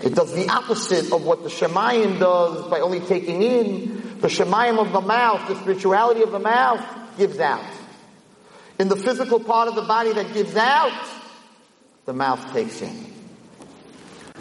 It 0.00 0.14
does 0.14 0.34
the 0.34 0.48
opposite 0.48 1.12
of 1.12 1.24
what 1.24 1.42
the 1.42 1.50
Shemayim 1.50 2.18
does 2.18 2.66
by 2.70 2.80
only 2.80 3.00
taking 3.00 3.42
in. 3.42 4.18
The 4.20 4.28
Shemayim 4.28 4.78
of 4.78 4.92
the 4.92 5.02
mouth, 5.02 5.46
the 5.48 5.56
spirituality 5.56 6.22
of 6.22 6.32
the 6.32 6.38
mouth, 6.38 6.82
gives 7.18 7.38
out. 7.38 7.64
In 8.78 8.88
the 8.88 8.96
physical 8.96 9.38
part 9.38 9.68
of 9.68 9.74
the 9.74 9.82
body 9.82 10.14
that 10.14 10.32
gives 10.32 10.56
out, 10.56 11.08
the 12.06 12.14
mouth 12.14 12.52
takes 12.54 12.80
in. 12.80 13.12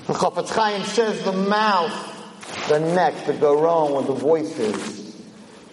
The 0.07 0.13
Chafetz 0.13 0.49
Chaim 0.49 0.83
says 0.83 1.21
the 1.25 1.33
mouth 1.33 2.14
the 2.67 2.79
neck, 2.79 3.25
the 3.25 3.33
garon, 3.33 3.95
with 3.95 4.07
the 4.07 4.13
voices. 4.13 5.15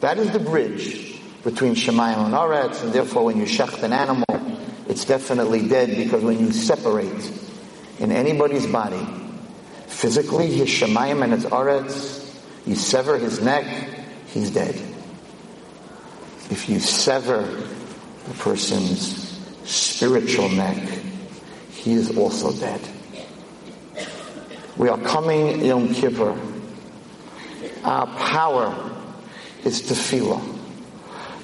That 0.01 0.19
is 0.19 0.31
the 0.31 0.39
bridge 0.39 1.21
between 1.45 1.75
Shemayim 1.75 2.27
and 2.27 2.35
Aretz, 2.35 2.83
and 2.83 2.93
therefore 2.93 3.25
when 3.25 3.39
you 3.39 3.45
shecht 3.45 3.83
an 3.83 3.93
animal, 3.93 4.25
it's 4.89 5.05
definitely 5.05 5.69
dead 5.69 5.97
because 5.97 6.23
when 6.23 6.39
you 6.39 6.53
separate 6.53 7.33
in 7.99 8.13
anybody's 8.13 8.67
body, 8.67 9.07
physically 9.87 10.49
his 10.49 10.69
shemayim 10.69 11.23
and 11.23 11.33
his 11.33 11.45
aretz, 11.47 12.37
you 12.67 12.75
sever 12.75 13.17
his 13.17 13.41
neck, 13.41 13.65
he's 14.27 14.51
dead. 14.51 14.75
If 16.51 16.69
you 16.69 16.81
sever 16.81 17.43
the 17.43 18.35
person's 18.35 19.41
spiritual 19.65 20.49
neck, 20.49 20.77
he 21.71 21.95
is 21.95 22.17
also 22.17 22.53
dead. 22.53 22.81
We 24.77 24.89
are 24.89 24.99
coming 24.99 25.65
Yom 25.65 25.95
Kippur. 25.95 26.37
Our 27.85 28.07
power 28.07 28.91
is 29.65 29.83
tefillah. 29.83 30.59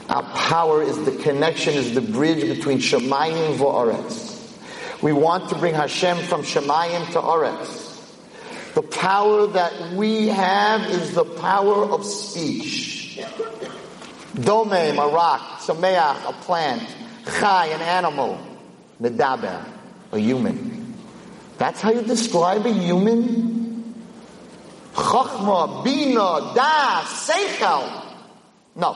Our 0.09 0.23
power 0.23 0.83
is 0.83 1.05
the 1.05 1.13
connection, 1.13 1.75
is 1.75 1.95
the 1.95 2.01
bridge 2.01 2.41
between 2.41 2.79
Shemayim 2.79 3.59
and. 3.59 5.03
We 5.03 5.13
want 5.13 5.51
to 5.51 5.55
bring 5.57 5.75
Hashem 5.75 6.19
from 6.19 6.43
Shemayim 6.43 7.13
to 7.13 7.21
Aretz. 7.21 8.75
The 8.75 8.83
power 8.83 9.49
that 9.49 9.93
we 9.95 10.29
have 10.29 10.83
is 10.91 11.15
the 11.15 11.25
power 11.25 11.85
of 11.85 12.05
speech. 12.05 13.19
Domem, 14.35 14.93
a 14.93 15.13
rock, 15.13 15.61
Tzomeach, 15.61 16.29
a 16.29 16.33
plant, 16.45 16.89
Chai, 17.41 17.67
an 17.67 17.81
animal, 17.81 18.39
Medaber, 19.03 19.65
a 20.13 20.19
human. 20.19 20.95
That's 21.59 21.81
how 21.81 21.91
you 21.91 22.03
describe 22.03 22.65
a 22.67 22.73
human? 22.73 23.58
Chachma, 24.99 25.85
Bina, 25.85 26.53
Da, 26.55 27.03
Seichel. 27.03 28.05
No. 28.75 28.93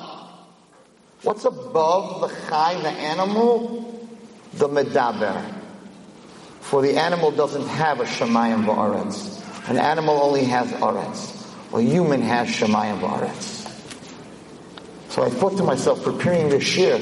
What's 1.23 1.45
above 1.45 2.21
the 2.23 2.29
chai, 2.49 2.75
the 2.81 2.89
animal? 2.89 4.09
The 4.55 4.69
medaber. 4.69 5.61
For 6.61 6.83
the 6.83 6.97
animal 6.97 7.31
doesn't 7.31 7.67
have 7.69 8.01
a 8.01 8.05
shemayim 8.05 8.65
v'aretz. 8.65 9.69
An 9.69 9.79
animal 9.79 10.21
only 10.21 10.45
has 10.45 10.69
aretz. 10.73 11.39
A 11.73 11.81
human 11.81 12.23
has 12.23 12.49
shemayim 12.49 12.99
v'aretz. 13.01 13.61
So 15.11 15.23
I 15.23 15.31
thought 15.31 15.57
to 15.59 15.63
myself, 15.63 16.03
preparing 16.03 16.49
this 16.49 16.77
year, 16.77 16.99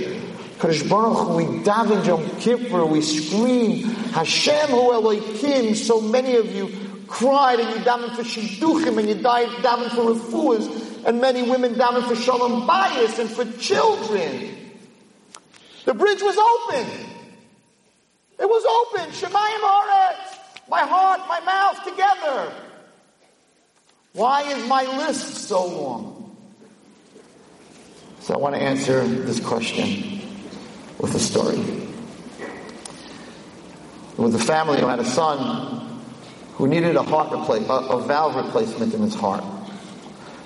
Kadosh 0.59 0.87
Baruch 0.89 1.37
we 1.37 1.45
daven 1.65 2.05
Yom 2.05 2.29
Kippur, 2.41 2.85
we 2.85 3.01
scream, 3.01 3.85
Hashem 4.13 4.69
Hu 4.69 4.93
Elohim, 4.93 5.75
so 5.75 6.03
many 6.03 6.37
of 6.37 6.55
you 6.55 6.90
cried 7.11 7.59
and 7.59 7.69
you 7.71 7.85
daven 7.85 8.15
for 8.15 8.23
shidduchim 8.23 8.97
and 8.97 9.09
you 9.09 9.17
died 9.17 9.49
daven 9.65 9.91
for 9.91 10.15
refuahs 10.15 11.05
and 11.05 11.21
many 11.21 11.43
women 11.43 11.77
down 11.77 12.01
for 12.05 12.15
Shalom 12.15 12.67
Bayis 12.69 13.19
and 13.19 13.29
for 13.29 13.45
children. 13.59 14.57
The 15.85 15.93
bridge 15.93 16.23
was 16.23 16.37
open. 16.39 16.87
It 18.39 18.49
was 18.49 18.65
open. 18.65 19.11
Shemayim 19.11 19.61
Haaretz. 19.61 20.39
My 20.69 20.83
heart, 20.83 21.21
my 21.29 21.41
mouth 21.41 21.85
together. 21.85 22.53
Why 24.13 24.43
is 24.43 24.67
my 24.69 24.85
list 24.99 25.49
so 25.49 25.67
long? 25.67 26.37
So 28.21 28.35
I 28.35 28.37
want 28.37 28.55
to 28.55 28.63
answer 28.63 29.07
this 29.07 29.41
question 29.41 30.21
with 30.99 31.15
a 31.15 31.19
story. 31.19 31.59
Was 34.17 34.35
a 34.35 34.39
family 34.39 34.79
who 34.79 34.87
had 34.87 34.99
a 34.99 35.05
son 35.05 35.80
who 36.61 36.69
needed 36.69 36.95
a 36.95 37.03
heart 37.03 37.33
replace, 37.33 37.67
a, 37.71 37.73
a 37.73 38.03
valve 38.03 38.37
replacement 38.37 38.93
in 38.93 39.01
his 39.01 39.15
heart. 39.15 39.43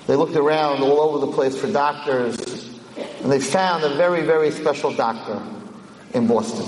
They 0.07 0.15
looked 0.15 0.37
around 0.37 0.81
all 0.81 1.01
over 1.01 1.25
the 1.25 1.33
place 1.33 1.59
for 1.59 1.69
doctors, 1.69 2.39
and 3.21 3.29
they 3.29 3.41
found 3.41 3.83
a 3.83 3.95
very, 3.95 4.21
very 4.21 4.51
special 4.51 4.93
doctor 4.93 5.43
in 6.13 6.25
Boston. 6.25 6.65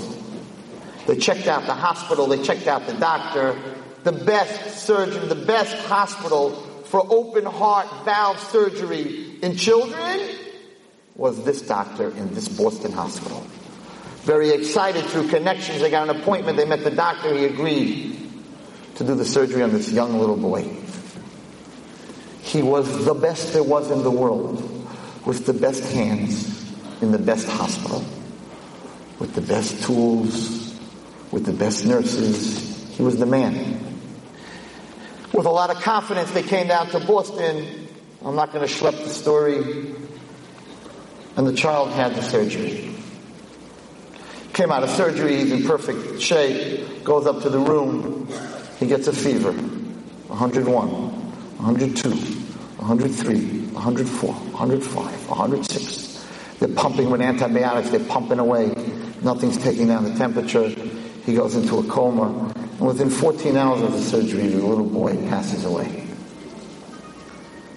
They 1.06 1.16
checked 1.16 1.46
out 1.46 1.64
the 1.64 1.72
hospital, 1.72 2.26
they 2.26 2.42
checked 2.42 2.66
out 2.66 2.86
the 2.86 2.92
doctor, 2.92 3.58
the 4.04 4.12
best 4.12 4.84
surgeon, 4.84 5.30
the 5.30 5.46
best 5.46 5.74
hospital 5.86 6.50
for 6.84 7.06
open 7.08 7.46
heart 7.46 7.86
valve 8.04 8.38
surgery 8.50 9.38
in 9.40 9.56
children 9.56 10.28
was 11.14 11.42
this 11.44 11.62
doctor 11.62 12.10
in 12.10 12.34
this 12.34 12.48
Boston 12.48 12.92
hospital. 12.92 13.40
Very 14.24 14.50
excited 14.50 15.06
through 15.06 15.28
connections, 15.28 15.80
they 15.80 15.90
got 15.90 16.10
an 16.10 16.20
appointment, 16.20 16.58
they 16.58 16.66
met 16.66 16.84
the 16.84 16.90
doctor, 16.90 17.34
he 17.34 17.46
agreed 17.46 18.17
to 18.98 19.04
do 19.04 19.14
the 19.14 19.24
surgery 19.24 19.62
on 19.62 19.70
this 19.70 19.92
young 19.92 20.18
little 20.18 20.36
boy. 20.36 20.68
He 22.42 22.62
was 22.62 23.04
the 23.04 23.14
best 23.14 23.52
there 23.52 23.62
was 23.62 23.92
in 23.92 24.02
the 24.02 24.10
world, 24.10 24.60
with 25.24 25.46
the 25.46 25.52
best 25.52 25.84
hands, 25.92 26.74
in 27.00 27.12
the 27.12 27.18
best 27.18 27.48
hospital, 27.48 28.04
with 29.20 29.34
the 29.34 29.40
best 29.40 29.84
tools, 29.84 30.76
with 31.30 31.46
the 31.46 31.52
best 31.52 31.86
nurses. 31.86 32.88
He 32.96 33.04
was 33.04 33.18
the 33.18 33.26
man. 33.26 33.78
With 35.32 35.46
a 35.46 35.50
lot 35.50 35.70
of 35.70 35.80
confidence, 35.80 36.32
they 36.32 36.42
came 36.42 36.66
down 36.66 36.88
to 36.88 36.98
Boston. 36.98 37.86
I'm 38.24 38.34
not 38.34 38.52
going 38.52 38.66
to 38.66 38.74
schlep 38.74 39.04
the 39.04 39.10
story. 39.10 39.94
And 41.36 41.46
the 41.46 41.52
child 41.52 41.90
had 41.90 42.16
the 42.16 42.22
surgery. 42.22 42.92
Came 44.54 44.72
out 44.72 44.82
of 44.82 44.90
surgery, 44.90 45.36
he's 45.36 45.52
in 45.52 45.62
perfect 45.62 46.20
shape, 46.20 47.04
goes 47.04 47.28
up 47.28 47.42
to 47.42 47.48
the 47.48 47.60
room, 47.60 48.26
he 48.78 48.86
gets 48.86 49.08
a 49.08 49.12
fever, 49.12 49.52
101, 49.52 50.88
102, 50.88 52.10
103, 52.10 53.66
104, 53.72 54.32
105, 54.32 55.28
106. 55.28 56.26
They're 56.58 56.68
pumping 56.68 57.10
with 57.10 57.20
antibiotics, 57.20 57.90
they're 57.90 58.00
pumping 58.00 58.38
away. 58.38 58.68
Nothing's 59.22 59.58
taking 59.58 59.88
down 59.88 60.04
the 60.04 60.14
temperature. 60.14 60.68
He 60.68 61.34
goes 61.34 61.56
into 61.56 61.78
a 61.78 61.84
coma. 61.84 62.52
And 62.56 62.80
within 62.80 63.10
14 63.10 63.56
hours 63.56 63.82
of 63.82 63.92
the 63.92 64.00
surgery, 64.00 64.46
the 64.48 64.64
little 64.64 64.86
boy 64.86 65.16
passes 65.28 65.64
away. 65.64 66.06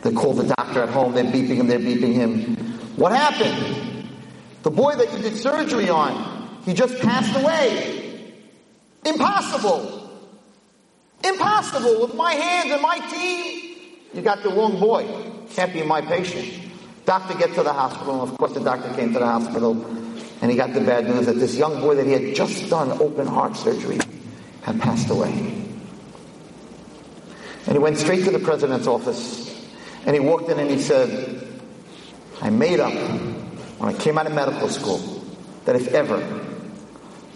They 0.04 0.12
call 0.12 0.34
the 0.34 0.54
doctor 0.56 0.82
at 0.84 0.90
home, 0.90 1.14
they're 1.14 1.24
beeping 1.24 1.56
him, 1.56 1.68
they're 1.68 1.80
beeping 1.80 2.14
him. 2.14 2.56
What 2.96 3.12
happened? 3.12 4.08
The 4.64 4.72
boy 4.72 4.96
that 4.96 5.12
you 5.14 5.20
did 5.20 5.38
surgery 5.38 5.90
on, 5.90 6.62
he 6.66 6.74
just 6.74 7.00
passed 7.00 7.36
away. 7.40 8.34
Impossible. 9.06 10.01
Impossible 11.24 12.02
with 12.02 12.16
my 12.16 12.34
hands 12.34 12.72
and 12.72 12.82
my 12.82 13.00
team. 13.10 13.76
You 14.14 14.22
got 14.22 14.44
the 14.44 14.50
wrong 14.50 14.80
boy. 14.80 15.08
Can't 15.52 15.74
be 15.74 15.84
my 15.84 16.02
patient. 16.02 16.72
Doctor 17.06 17.34
gets 17.36 17.56
to 17.56 17.64
the 17.64 17.74
hospital, 17.74 18.22
and 18.22 18.32
of 18.32 18.38
course 18.38 18.54
the 18.54 18.60
doctor 18.60 18.94
came 18.94 19.14
to 19.14 19.20
the 19.20 19.26
hospital, 19.26 19.74
and 20.42 20.52
he 20.52 20.58
got 20.58 20.74
the 20.74 20.82
bad 20.82 21.06
news 21.06 21.26
that 21.26 21.34
this 21.38 21.56
young 21.56 21.82
boy 21.82 21.96
that 21.96 22.06
he 22.06 22.14
had 22.14 22.36
just 22.36 22.70
done 22.70 22.92
open 23.02 23.28
heart 23.28 23.56
surgery 23.56 24.00
had 24.62 24.80
passed 24.80 25.10
away. 25.10 25.32
And 27.66 27.74
he 27.74 27.80
went 27.80 27.98
straight 27.98 28.24
to 28.26 28.32
the 28.32 28.40
president's 28.40 28.88
office, 28.88 29.68
and 30.06 30.14
he 30.16 30.20
walked 30.20 30.50
in 30.50 30.60
and 30.60 30.70
he 30.70 30.80
said, 30.80 31.48
I 32.42 32.50
made 32.50 32.80
up 32.80 32.94
when 33.78 33.94
I 33.94 33.98
came 33.98 34.18
out 34.18 34.26
of 34.26 34.34
medical 34.34 34.70
school 34.70 35.00
that 35.66 35.76
if 35.76 35.90
ever 35.90 36.18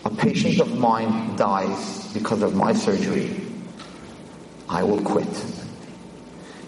a 0.04 0.10
patient 0.10 0.60
of 0.60 0.78
mine 0.78 1.36
dies 1.36 2.12
because 2.14 2.42
of 2.42 2.56
my 2.56 2.74
surgery, 2.74 3.45
I 4.70 4.84
will 4.84 5.02
quit. 5.02 5.28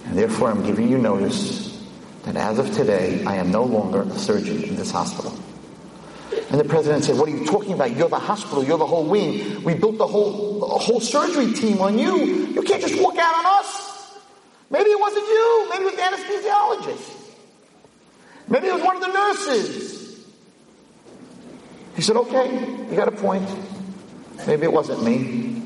And 0.06 0.18
therefore, 0.18 0.50
I'm 0.50 0.64
giving 0.64 0.90
you 0.90 0.98
notice 0.98 1.86
that 2.24 2.36
as 2.36 2.60
of 2.60 2.74
today, 2.74 3.24
I 3.26 3.36
am 3.36 3.52
no 3.52 3.64
longer 3.64 4.02
a 4.02 4.20
surgeon 4.20 4.64
in 4.64 4.76
this 4.76 4.92
hospital. 4.92 5.38
And 6.50 6.60
the 6.60 6.66
president 6.66 7.04
said, 7.04 7.18
What 7.18 7.28
are 7.28 7.32
you 7.32 7.46
talking 7.46 7.74
about? 7.74 7.96
You're 7.96 8.10
the 8.10 8.20
hospital, 8.20 8.64
you're 8.64 8.78
the 8.78 8.86
whole 8.86 9.06
wing. 9.06 9.64
We 9.64 9.74
built 9.74 9.98
the 9.98 10.08
whole, 10.08 10.60
the 10.60 10.66
whole 10.66 11.02
surgery 11.02 11.54
team 11.54 11.82
on 11.82 11.98
you. 12.00 12.16
You 12.18 12.62
can't 12.62 12.82
just 12.82 13.02
walk 13.02 13.18
out 13.18 13.36
on 13.36 13.46
us. 13.60 14.18
Maybe 14.70 14.90
it 14.90 15.00
wasn't 15.00 15.26
you, 15.26 15.70
maybe 15.70 15.84
it 15.84 15.86
was 15.86 15.96
the 15.96 16.02
anesthesiologist. 16.02 17.14
Maybe 18.50 18.68
it 18.68 18.74
was 18.74 18.84
one 18.84 18.96
of 18.98 19.02
the 19.02 19.14
nurses. 19.14 20.26
He 21.96 22.02
said, 22.02 22.16
Okay, 22.16 22.60
you 22.90 22.96
got 22.96 23.08
a 23.08 23.12
point. 23.12 23.50
Maybe 24.46 24.64
it 24.64 24.72
wasn't 24.72 25.04
me. 25.04 25.64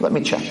Let 0.00 0.12
me 0.12 0.22
check. 0.22 0.42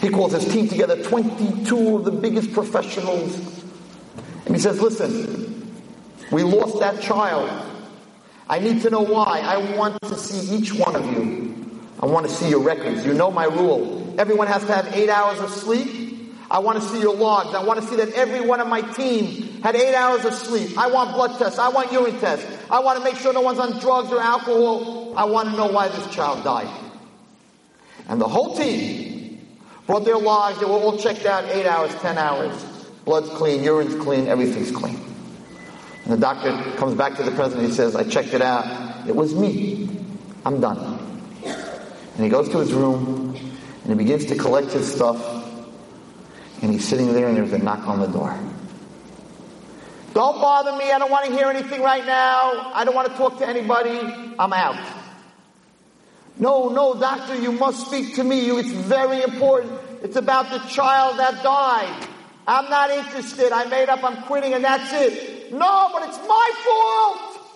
He 0.00 0.08
calls 0.08 0.32
his 0.32 0.50
team 0.50 0.66
together, 0.66 1.02
22 1.02 1.96
of 1.96 2.04
the 2.04 2.10
biggest 2.10 2.52
professionals. 2.52 3.36
And 4.46 4.54
he 4.54 4.60
says, 4.60 4.80
listen, 4.80 5.82
we 6.32 6.42
lost 6.42 6.80
that 6.80 7.02
child. 7.02 7.50
I 8.48 8.58
need 8.60 8.82
to 8.82 8.90
know 8.90 9.02
why. 9.02 9.40
I 9.40 9.76
want 9.76 10.00
to 10.02 10.16
see 10.16 10.56
each 10.56 10.72
one 10.72 10.96
of 10.96 11.04
you. 11.12 11.80
I 12.00 12.06
want 12.06 12.26
to 12.26 12.32
see 12.32 12.48
your 12.48 12.60
records. 12.60 13.04
You 13.04 13.12
know 13.12 13.30
my 13.30 13.44
rule. 13.44 14.14
Everyone 14.18 14.46
has 14.46 14.64
to 14.64 14.74
have 14.74 14.94
eight 14.94 15.10
hours 15.10 15.38
of 15.38 15.50
sleep. 15.50 16.34
I 16.50 16.60
want 16.60 16.82
to 16.82 16.88
see 16.88 17.00
your 17.00 17.14
logs. 17.14 17.54
I 17.54 17.62
want 17.62 17.80
to 17.80 17.86
see 17.86 17.96
that 17.96 18.12
every 18.14 18.40
one 18.40 18.58
of 18.60 18.66
my 18.66 18.80
team 18.80 19.62
had 19.62 19.76
eight 19.76 19.94
hours 19.94 20.24
of 20.24 20.34
sleep. 20.34 20.78
I 20.78 20.88
want 20.88 21.14
blood 21.14 21.38
tests. 21.38 21.58
I 21.58 21.68
want 21.68 21.92
urine 21.92 22.18
tests. 22.18 22.46
I 22.70 22.80
want 22.80 22.98
to 22.98 23.04
make 23.04 23.16
sure 23.16 23.32
no 23.34 23.42
one's 23.42 23.58
on 23.58 23.78
drugs 23.78 24.10
or 24.10 24.20
alcohol. 24.20 25.14
I 25.16 25.26
want 25.26 25.50
to 25.50 25.56
know 25.56 25.66
why 25.66 25.88
this 25.88 26.06
child 26.08 26.42
died. 26.42 26.74
And 28.08 28.20
the 28.20 28.26
whole 28.26 28.56
team 28.56 29.19
brought 29.90 30.04
their 30.04 30.18
logs. 30.18 30.60
They 30.60 30.66
were 30.66 30.72
all 30.72 30.96
checked 30.96 31.26
out 31.26 31.44
eight 31.46 31.66
hours, 31.66 31.92
ten 31.96 32.16
hours. 32.16 32.64
Blood's 33.04 33.28
clean, 33.30 33.64
urine's 33.64 34.00
clean, 34.00 34.28
everything's 34.28 34.70
clean. 34.70 35.00
And 36.04 36.12
the 36.12 36.16
doctor 36.16 36.52
comes 36.76 36.94
back 36.94 37.16
to 37.16 37.24
the 37.24 37.32
president. 37.32 37.66
He 37.66 37.74
says, 37.74 37.96
I 37.96 38.04
checked 38.04 38.32
it 38.32 38.40
out. 38.40 39.08
It 39.08 39.16
was 39.16 39.34
me. 39.34 39.88
I'm 40.46 40.60
done. 40.60 40.78
And 41.42 42.24
he 42.24 42.28
goes 42.28 42.48
to 42.50 42.58
his 42.58 42.72
room 42.72 43.34
and 43.82 43.86
he 43.88 43.94
begins 43.94 44.26
to 44.26 44.36
collect 44.36 44.70
his 44.70 44.94
stuff. 44.94 45.18
And 46.62 46.72
he's 46.72 46.86
sitting 46.86 47.12
there 47.12 47.26
and 47.26 47.36
there's 47.36 47.52
a 47.52 47.58
knock 47.58 47.88
on 47.88 47.98
the 47.98 48.06
door. 48.06 48.38
Don't 50.14 50.40
bother 50.40 50.70
me. 50.76 50.92
I 50.92 51.00
don't 51.00 51.10
want 51.10 51.26
to 51.26 51.32
hear 51.32 51.48
anything 51.48 51.82
right 51.82 52.06
now. 52.06 52.70
I 52.74 52.84
don't 52.84 52.94
want 52.94 53.08
to 53.08 53.14
talk 53.16 53.38
to 53.38 53.48
anybody. 53.48 53.98
I'm 54.38 54.52
out. 54.52 54.99
No, 56.40 56.70
no, 56.70 56.98
doctor, 56.98 57.36
you 57.36 57.52
must 57.52 57.86
speak 57.86 58.14
to 58.14 58.24
me. 58.24 58.48
It's 58.48 58.70
very 58.70 59.22
important. 59.22 59.78
It's 60.02 60.16
about 60.16 60.50
the 60.50 60.58
child 60.70 61.18
that 61.18 61.42
died. 61.42 62.08
I'm 62.46 62.70
not 62.70 62.90
interested. 62.90 63.52
I 63.52 63.66
made 63.66 63.90
up. 63.90 64.02
I'm 64.02 64.22
quitting 64.22 64.54
and 64.54 64.64
that's 64.64 64.90
it. 64.90 65.52
No, 65.52 65.90
but 65.92 66.08
it's 66.08 66.16
my 66.26 66.50
fault. 66.64 67.46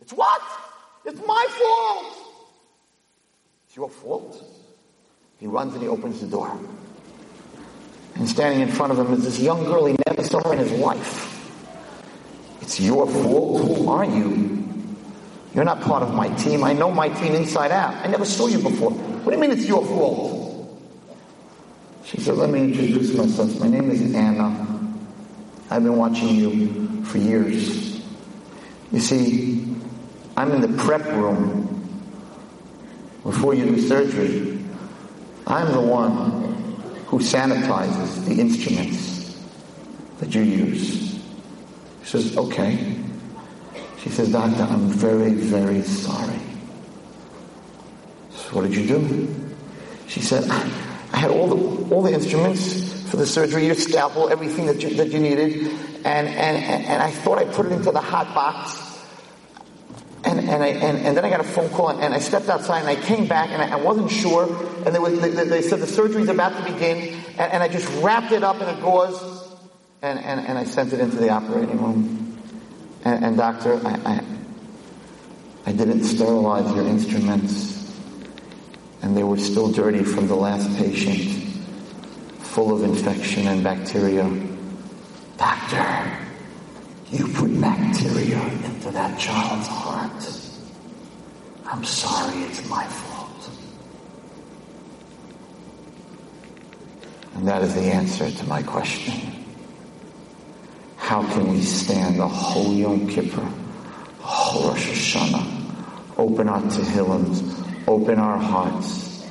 It's 0.00 0.12
what? 0.14 0.40
It's 1.04 1.20
my 1.26 1.46
fault. 1.50 2.16
It's 3.66 3.76
your 3.76 3.90
fault. 3.90 4.42
He 5.38 5.46
runs 5.46 5.74
and 5.74 5.82
he 5.82 5.88
opens 5.88 6.22
the 6.22 6.28
door. 6.28 6.58
And 8.14 8.26
standing 8.26 8.62
in 8.62 8.68
front 8.68 8.92
of 8.92 8.98
him 8.98 9.12
is 9.12 9.24
this 9.24 9.38
young 9.38 9.64
girl 9.64 9.84
he 9.84 9.96
never 10.06 10.24
saw 10.24 10.50
in 10.50 10.58
his 10.58 10.72
life. 10.72 11.36
It's 12.62 12.80
your 12.80 13.06
fault. 13.06 13.60
Who 13.60 13.88
are 13.90 14.06
you? 14.06 14.69
You're 15.54 15.64
not 15.64 15.80
part 15.80 16.02
of 16.02 16.14
my 16.14 16.28
team. 16.36 16.62
I 16.62 16.72
know 16.72 16.90
my 16.90 17.08
team 17.08 17.34
inside 17.34 17.72
out. 17.72 17.94
I 17.94 18.06
never 18.06 18.24
saw 18.24 18.46
you 18.46 18.58
before. 18.58 18.92
What 18.92 19.32
do 19.32 19.36
you 19.36 19.40
mean 19.40 19.50
it's 19.50 19.66
your 19.66 19.84
fault? 19.84 20.40
She 22.04 22.20
said, 22.20 22.36
let 22.36 22.50
me 22.50 22.62
introduce 22.62 23.14
myself. 23.14 23.58
My 23.60 23.68
name 23.68 23.90
is 23.90 24.14
Anna. 24.14 24.66
I've 25.70 25.82
been 25.82 25.96
watching 25.96 26.30
you 26.30 27.04
for 27.04 27.18
years. 27.18 28.00
You 28.92 29.00
see, 29.00 29.76
I'm 30.36 30.52
in 30.52 30.60
the 30.60 30.82
prep 30.82 31.04
room 31.06 31.66
before 33.22 33.54
you 33.54 33.66
do 33.66 33.80
surgery. 33.80 34.64
I'm 35.46 35.72
the 35.72 35.80
one 35.80 36.54
who 37.06 37.18
sanitizes 37.18 38.24
the 38.26 38.40
instruments 38.40 39.44
that 40.18 40.34
you 40.34 40.42
use. 40.42 41.20
She 42.02 42.10
says, 42.10 42.36
okay. 42.36 42.96
She 44.02 44.08
says, 44.08 44.32
Doctor, 44.32 44.62
I'm 44.62 44.88
very, 44.88 45.32
very 45.32 45.82
sorry. 45.82 46.40
So 48.30 48.56
what 48.56 48.62
did 48.62 48.74
you 48.74 48.86
do? 48.86 49.34
She 50.06 50.20
said, 50.20 50.48
I 50.50 51.16
had 51.16 51.30
all 51.30 51.48
the, 51.48 51.94
all 51.94 52.02
the 52.02 52.12
instruments 52.12 53.08
for 53.10 53.16
the 53.16 53.26
surgery, 53.26 53.66
your 53.66 53.74
scalpel, 53.74 54.30
everything 54.30 54.66
that 54.66 54.82
you, 54.82 54.94
that 54.94 55.08
you 55.08 55.18
needed, 55.18 55.66
and, 56.04 56.28
and, 56.28 56.84
and 56.86 57.02
I 57.02 57.10
thought 57.10 57.38
I 57.38 57.44
put 57.44 57.66
it 57.66 57.72
into 57.72 57.90
the 57.90 58.00
hot 58.00 58.34
box. 58.34 58.86
And, 60.24 60.38
and, 60.38 60.62
I, 60.62 60.68
and, 60.68 60.98
and 60.98 61.16
then 61.16 61.24
I 61.24 61.30
got 61.30 61.40
a 61.40 61.44
phone 61.44 61.70
call 61.70 61.88
and, 61.88 62.00
and 62.00 62.14
I 62.14 62.18
stepped 62.18 62.48
outside 62.48 62.80
and 62.80 62.88
I 62.88 62.96
came 62.96 63.26
back 63.26 63.50
and 63.50 63.62
I, 63.62 63.78
I 63.78 63.82
wasn't 63.82 64.10
sure. 64.10 64.44
And 64.86 64.94
they, 64.94 65.28
they, 65.28 65.44
they, 65.44 65.62
said 65.62 65.80
the 65.80 65.86
surgery's 65.86 66.28
about 66.28 66.56
to 66.56 66.72
begin. 66.72 67.14
And, 67.38 67.52
and 67.52 67.62
I 67.62 67.68
just 67.68 67.90
wrapped 68.02 68.32
it 68.32 68.44
up 68.44 68.60
in 68.60 68.68
a 68.68 68.80
gauze 68.80 69.48
and, 70.02 70.18
and, 70.18 70.40
and 70.46 70.58
I 70.58 70.64
sent 70.64 70.92
it 70.92 71.00
into 71.00 71.16
the 71.16 71.30
operating 71.30 71.82
room. 71.82 72.29
And, 73.04 73.24
and 73.24 73.36
doctor, 73.36 73.80
I, 73.84 74.00
I, 74.04 74.24
I 75.66 75.72
didn't 75.72 76.04
sterilize 76.04 76.74
your 76.74 76.86
instruments. 76.86 77.70
And 79.02 79.16
they 79.16 79.24
were 79.24 79.38
still 79.38 79.72
dirty 79.72 80.04
from 80.04 80.28
the 80.28 80.34
last 80.34 80.76
patient, 80.76 81.42
full 82.38 82.74
of 82.74 82.82
infection 82.82 83.46
and 83.46 83.64
bacteria. 83.64 84.28
Doctor, 85.38 86.18
you 87.10 87.26
put 87.28 87.58
bacteria 87.60 88.42
into 88.64 88.90
that 88.90 89.18
child's 89.18 89.68
heart. 89.68 90.40
I'm 91.64 91.84
sorry, 91.84 92.42
it's 92.42 92.68
my 92.68 92.84
fault. 92.84 93.50
And 97.34 97.48
that 97.48 97.62
is 97.62 97.74
the 97.74 97.80
answer 97.80 98.30
to 98.30 98.44
my 98.44 98.62
question. 98.62 99.39
How 101.00 101.26
can 101.32 101.48
we 101.48 101.60
stand 101.62 102.20
a 102.20 102.28
whole 102.28 102.72
Yom 102.72 103.08
Kippur, 103.08 103.48
whole 104.20 104.70
Rosh 104.70 104.90
Hashanah, 104.90 106.18
open 106.18 106.48
our 106.48 106.60
Tehillims, 106.62 107.88
open 107.88 108.18
our 108.20 108.38
hearts, 108.38 109.26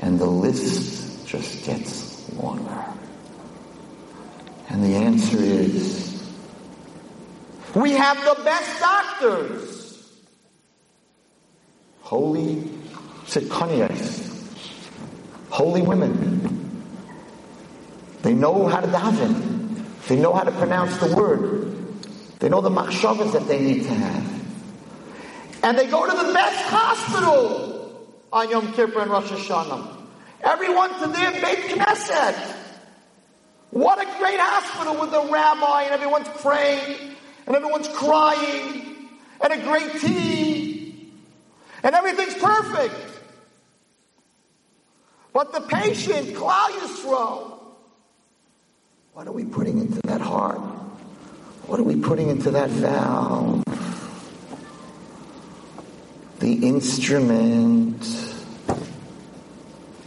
and 0.00 0.18
the 0.18 0.26
list 0.26 1.26
just 1.28 1.64
gets 1.64 2.32
longer? 2.34 2.84
And 4.70 4.82
the 4.82 4.96
answer 4.96 5.38
is 5.38 6.20
we 7.74 7.92
have 7.92 8.16
the 8.24 8.42
best 8.42 8.80
doctors. 8.80 10.20
Holy 12.00 12.68
Sitkanias. 13.26 14.26
Holy 15.50 15.82
women. 15.82 16.40
They 18.22 18.34
know 18.34 18.66
how 18.66 18.80
to 18.80 18.88
daven. 18.88 19.59
They 20.08 20.16
know 20.16 20.32
how 20.32 20.44
to 20.44 20.52
pronounce 20.52 20.96
the 20.98 21.14
word. 21.14 21.76
They 22.40 22.48
know 22.48 22.60
the 22.60 22.70
machshavas 22.70 23.32
that 23.32 23.46
they 23.46 23.60
need 23.60 23.84
to 23.84 23.94
have. 23.94 24.40
And 25.62 25.78
they 25.78 25.86
go 25.86 26.06
to 26.06 26.26
the 26.26 26.32
best 26.32 26.64
hospital 26.70 28.08
on 28.32 28.50
Yom 28.50 28.72
Kippur 28.72 29.00
and 29.00 29.10
Rosh 29.10 29.30
Hashanah. 29.30 29.96
Everyone 30.42 30.98
to 31.00 31.06
their 31.08 31.32
Beit 31.32 31.70
Knesset. 31.70 32.56
What 33.70 34.00
a 34.00 34.18
great 34.18 34.40
hospital 34.40 35.00
with 35.00 35.12
a 35.12 35.30
rabbi 35.30 35.82
and 35.82 35.92
everyone's 35.92 36.28
praying 36.40 37.10
and 37.46 37.56
everyone's 37.56 37.88
crying, 37.88 39.08
and 39.40 39.52
a 39.52 39.62
great 39.64 40.00
team, 40.00 41.12
and 41.82 41.94
everything's 41.96 42.34
perfect. 42.34 42.94
But 45.32 45.52
the 45.52 45.60
patient, 45.62 46.28
Klal 46.28 46.68
Yisrael, 46.68 47.59
what 49.12 49.26
are 49.26 49.32
we 49.32 49.44
putting 49.44 49.78
into 49.80 50.00
that 50.04 50.20
heart? 50.20 50.58
What 51.66 51.80
are 51.80 51.84
we 51.84 51.96
putting 51.96 52.28
into 52.28 52.52
that 52.52 52.70
valve? 52.70 53.64
The 56.38 56.66
instrument 56.66 58.00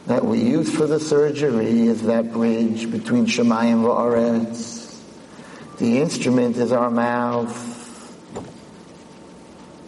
that 0.07 0.25
we 0.25 0.39
use 0.39 0.73
for 0.73 0.87
the 0.87 0.99
surgery 0.99 1.87
is 1.87 2.03
that 2.03 2.31
bridge 2.31 2.89
between 2.89 3.25
Shemayim 3.25 3.73
and 3.73 3.85
Va'aretz. 3.85 4.97
The 5.79 5.99
instrument 5.99 6.55
is 6.57 6.71
our 6.71 6.89
mouth. 6.89 7.71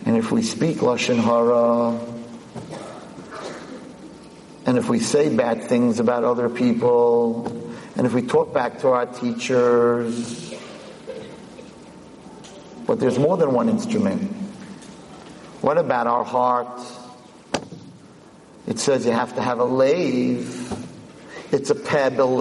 And 0.06 0.18
if 0.18 0.32
we 0.32 0.44
speak 0.44 0.78
Lashon 0.78 1.20
Hara, 1.20 2.00
and 4.66 4.78
if 4.78 4.90
we 4.90 5.00
say 5.00 5.34
bad 5.34 5.64
things 5.64 6.00
about 6.00 6.24
other 6.26 6.50
people, 6.50 7.65
and 7.96 8.06
if 8.06 8.14
we 8.14 8.22
talk 8.22 8.54
back 8.54 8.80
to 8.80 8.90
our 8.90 9.06
teachers, 9.06 10.54
but 12.86 13.00
there's 13.00 13.18
more 13.18 13.38
than 13.38 13.52
one 13.54 13.70
instrument. 13.70 14.32
What 15.62 15.78
about 15.78 16.08
our 16.08 16.24
heart? 16.24 16.82
It 18.68 18.80
says 18.80 19.06
you 19.06 19.12
have 19.12 19.36
to 19.36 19.42
have 19.42 19.60
a 19.60 19.66
lave. 19.66 20.74
It's 21.52 21.70
a 21.70 21.76
pebble 21.76 22.38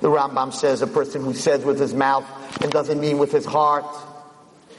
the 0.00 0.08
Rambam 0.08 0.52
says 0.52 0.80
a 0.80 0.86
person 0.86 1.22
who 1.22 1.34
says 1.34 1.64
with 1.64 1.78
his 1.78 1.92
mouth 1.92 2.24
and 2.62 2.72
doesn't 2.72 2.98
mean 2.98 3.18
with 3.18 3.32
his 3.32 3.44
heart 3.44 3.84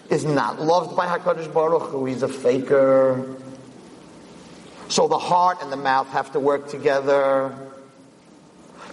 is 0.09 0.25
not 0.25 0.59
loved 0.59 0.97
by 0.97 1.05
HaKadosh 1.05 1.53
Baruch 1.53 1.89
Hu. 1.89 2.05
He's 2.05 2.23
a 2.23 2.27
faker. 2.27 3.35
So 4.89 5.07
the 5.07 5.19
heart 5.19 5.59
and 5.61 5.71
the 5.71 5.77
mouth 5.77 6.07
have 6.09 6.31
to 6.33 6.39
work 6.39 6.69
together. 6.69 7.55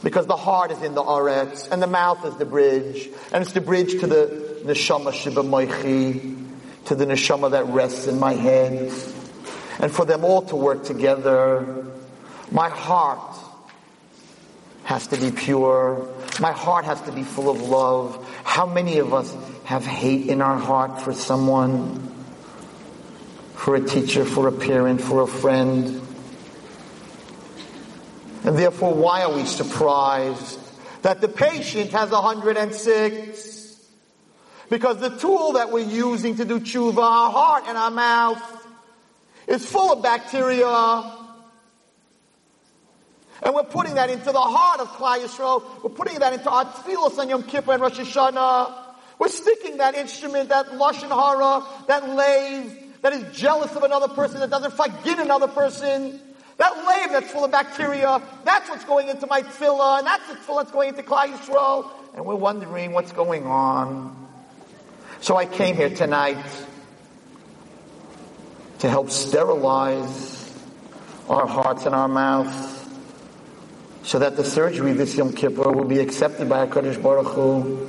Because 0.02 0.26
the 0.26 0.36
heart 0.36 0.70
is 0.70 0.82
in 0.82 0.94
the 0.94 1.02
aretz, 1.02 1.70
and 1.70 1.82
the 1.82 1.86
mouth 1.86 2.24
is 2.24 2.36
the 2.36 2.44
bridge, 2.44 3.08
and 3.32 3.42
it's 3.42 3.52
the 3.52 3.60
bridge 3.60 4.00
to 4.00 4.06
the 4.06 4.62
neshama 4.64 5.12
shiba 5.12 5.42
moichi, 5.42 6.46
to 6.84 6.94
the 6.94 7.04
neshama 7.04 7.50
that 7.50 7.66
rests 7.66 8.06
in 8.06 8.18
my 8.20 8.32
head, 8.32 8.92
and 9.80 9.92
for 9.92 10.04
them 10.04 10.24
all 10.24 10.42
to 10.42 10.56
work 10.56 10.84
together. 10.84 11.86
My 12.50 12.68
heart 12.68 13.36
has 14.84 15.06
to 15.08 15.16
be 15.18 15.30
pure. 15.30 16.08
My 16.40 16.52
heart 16.52 16.86
has 16.86 17.00
to 17.02 17.12
be 17.12 17.22
full 17.22 17.50
of 17.50 17.60
love. 17.60 18.26
How 18.42 18.64
many 18.64 18.98
of 18.98 19.12
us 19.12 19.36
have 19.64 19.84
hate 19.84 20.28
in 20.28 20.40
our 20.40 20.56
heart 20.56 21.02
for 21.02 21.12
someone? 21.12 22.14
For 23.54 23.76
a 23.76 23.80
teacher, 23.80 24.24
for 24.24 24.48
a 24.48 24.52
parent, 24.52 25.02
for 25.02 25.20
a 25.20 25.26
friend? 25.26 26.00
And 28.48 28.56
therefore, 28.56 28.94
why 28.94 29.24
are 29.24 29.32
we 29.34 29.44
surprised 29.44 30.58
that 31.02 31.20
the 31.20 31.28
patient 31.28 31.90
has 31.90 32.08
106? 32.08 33.76
Because 34.70 34.96
the 35.00 35.10
tool 35.10 35.52
that 35.52 35.70
we're 35.70 35.86
using 35.86 36.34
to 36.36 36.46
do 36.46 36.58
tshuva, 36.58 36.96
our 36.96 37.30
heart 37.30 37.64
and 37.66 37.76
our 37.76 37.90
mouth, 37.90 38.66
is 39.46 39.70
full 39.70 39.92
of 39.92 40.02
bacteria, 40.02 40.66
and 43.42 43.54
we're 43.54 43.64
putting 43.64 43.96
that 43.96 44.08
into 44.08 44.32
the 44.32 44.40
heart 44.40 44.80
of 44.80 44.88
Klal 44.92 45.18
Yisrael. 45.18 45.84
We're 45.84 45.90
putting 45.90 46.18
that 46.20 46.32
into 46.32 46.48
our 46.48 46.64
tefillos 46.64 47.18
on 47.18 47.28
Yom 47.28 47.42
Kippur 47.42 47.72
and 47.72 47.82
Rosh 47.82 48.00
Hashanah. 48.00 48.74
We're 49.18 49.28
sticking 49.28 49.76
that 49.76 49.94
instrument, 49.94 50.48
that 50.48 50.68
Lashon 50.68 51.10
Hara, 51.10 51.66
that 51.86 52.08
lave, 52.08 53.02
that 53.02 53.12
is 53.12 53.36
jealous 53.36 53.76
of 53.76 53.82
another 53.82 54.08
person, 54.08 54.40
that 54.40 54.48
doesn't 54.48 54.72
forgive 54.72 55.18
another 55.18 55.48
person. 55.48 56.22
That 56.58 56.76
lave 56.76 57.12
that's 57.12 57.30
full 57.30 57.44
of 57.44 57.52
bacteria, 57.52 58.20
that's 58.44 58.68
what's 58.68 58.84
going 58.84 59.08
into 59.08 59.26
my 59.28 59.42
tefillah, 59.42 59.98
and 59.98 60.06
that's 60.06 60.24
tefillah 60.24 60.62
that's 60.62 60.72
going 60.72 60.88
into 60.90 61.02
Klal 61.02 61.32
Yisrael. 61.32 61.90
And 62.14 62.26
we're 62.26 62.34
wondering 62.34 62.92
what's 62.92 63.12
going 63.12 63.46
on. 63.46 64.28
So 65.20 65.36
I 65.36 65.46
came 65.46 65.76
here 65.76 65.90
tonight 65.90 66.44
to 68.80 68.90
help 68.90 69.10
sterilize 69.10 70.52
our 71.28 71.46
hearts 71.46 71.86
and 71.86 71.94
our 71.94 72.08
mouths 72.08 72.86
so 74.02 74.18
that 74.18 74.36
the 74.36 74.44
surgery 74.44 74.92
this 74.94 75.16
Yom 75.16 75.32
Kippur 75.32 75.70
will 75.70 75.84
be 75.84 76.00
accepted 76.00 76.48
by 76.48 76.66
HaKadosh 76.66 77.00
Baruch 77.00 77.26
Hu 77.34 77.88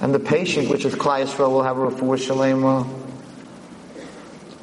and 0.00 0.14
the 0.14 0.20
patient, 0.20 0.70
which 0.70 0.84
is 0.84 0.94
Klal 0.94 1.24
Yisrael, 1.24 1.50
will 1.50 1.62
have 1.62 1.76
a 1.76 1.90
refuah 1.90 2.16
shalema. 2.16 2.86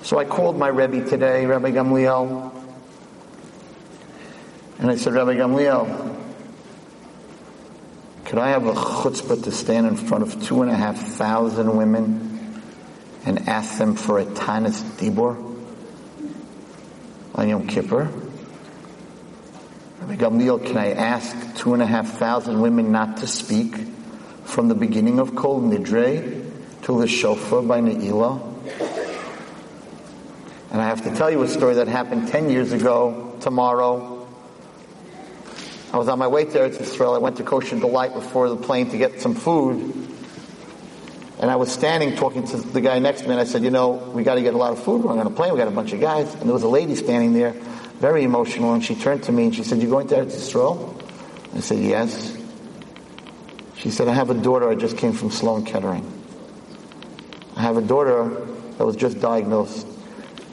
So 0.04 0.18
I 0.18 0.26
called 0.26 0.58
my 0.58 0.68
Rebbe 0.68 1.08
today, 1.08 1.46
Rabbi 1.46 1.72
Gamliel, 1.72 2.53
and 4.84 4.92
I 4.92 4.98
said, 4.98 5.14
Rabbi 5.14 5.36
Gamliel, 5.36 6.14
could 8.26 8.38
I 8.38 8.50
have 8.50 8.66
a 8.66 8.74
chutzpah 8.74 9.42
to 9.46 9.52
stand 9.54 9.88
in 9.88 9.96
front 9.96 10.24
of 10.24 10.44
two 10.44 10.62
and 10.62 10.70
a 10.70 10.76
half 10.76 10.98
thousand 10.98 11.78
women 11.78 12.62
and 13.26 13.48
ask 13.48 13.78
them 13.78 13.96
for 13.96 14.20
a 14.20 14.26
tanis 14.26 14.82
dibur 14.98 15.38
on 17.34 17.48
Yom 17.48 17.66
Kippur? 17.66 18.12
Rabbi 20.02 20.18
Gamliel, 20.18 20.66
can 20.66 20.76
I 20.76 20.92
ask 20.92 21.56
two 21.56 21.74
and 21.74 21.82
a 21.82 21.86
half 21.86 22.18
thousand 22.18 22.60
women 22.60 22.92
not 22.92 23.18
to 23.18 23.28
speak 23.28 23.78
from 24.44 24.68
the 24.68 24.76
beginning 24.76 25.20
of 25.20 25.34
Kol 25.34 25.62
Nidre 25.62 26.52
till 26.82 26.98
the 26.98 27.08
Shofar 27.08 27.62
by 27.62 27.80
Ne'ilah? 27.80 28.50
And 30.72 30.82
I 30.82 30.88
have 30.88 31.04
to 31.04 31.16
tell 31.16 31.32
you 31.32 31.42
a 31.44 31.48
story 31.48 31.76
that 31.76 31.88
happened 31.88 32.28
10 32.28 32.50
years 32.50 32.74
ago 32.74 33.38
tomorrow. 33.40 34.13
I 35.94 35.98
was 35.98 36.08
on 36.10 36.18
my 36.18 36.28
way 36.28 36.44
to 36.44 36.52
Eretz 36.52 36.82
Israel. 36.82 37.14
I 37.14 37.20
went 37.20 37.38
to 37.38 37.44
Kosher 37.44 37.78
Delight 37.78 38.16
before 38.16 38.50
the 38.50 38.58
plane 38.58 38.90
to 38.90 38.98
get 38.98 39.22
some 39.22 39.36
food. 39.36 39.94
And 41.40 41.52
I 41.52 41.56
was 41.56 41.72
standing 41.72 42.16
talking 42.16 42.48
to 42.48 42.58
the 42.58 42.82
guy 42.82 42.98
next 42.98 43.22
to 43.22 43.28
me 43.28 43.34
and 43.34 43.40
I 43.40 43.44
said, 43.44 43.64
you 43.64 43.70
know, 43.70 43.92
we 43.92 44.24
got 44.24 44.36
to 44.36 44.42
get 44.42 44.56
a 44.56 44.58
lot 44.58 44.72
of 44.72 44.84
food. 44.84 45.04
We're 45.04 45.12
on 45.12 45.20
a 45.20 45.30
plane. 45.30 45.52
We 45.54 45.60
got 45.60 45.68
a 45.68 45.72
bunch 45.72 45.94
of 45.94 46.02
guys. 46.02 46.34
And 46.34 46.44
there 46.44 46.54
was 46.54 46.64
a 46.64 46.68
lady 46.68 46.96
standing 46.96 47.34
there, 47.34 47.52
very 48.00 48.24
emotional. 48.24 48.74
And 48.74 48.84
she 48.84 48.96
turned 48.96 49.22
to 49.24 49.32
me 49.32 49.46
and 49.46 49.56
she 49.56 49.64
said, 49.64 49.84
you 49.84 49.90
going 49.90 50.08
to 50.08 50.16
Eretz 50.16 50.34
Israel? 50.34 51.00
I 51.56 51.60
said, 51.60 51.78
yes. 51.78 52.36
She 53.76 53.92
said, 53.92 54.08
I 54.08 54.14
have 54.14 54.32
a 54.32 54.34
daughter. 54.34 54.70
I 54.70 54.76
just 54.76 54.98
came 54.98 55.14
from 55.14 55.30
Sloan 55.30 55.64
Kettering. 55.64 56.10
I 57.56 57.62
have 57.62 57.78
a 57.78 57.82
daughter 57.82 58.30
that 58.78 58.86
was 58.86 58.96
just 58.96 59.20
diagnosed 59.20 59.86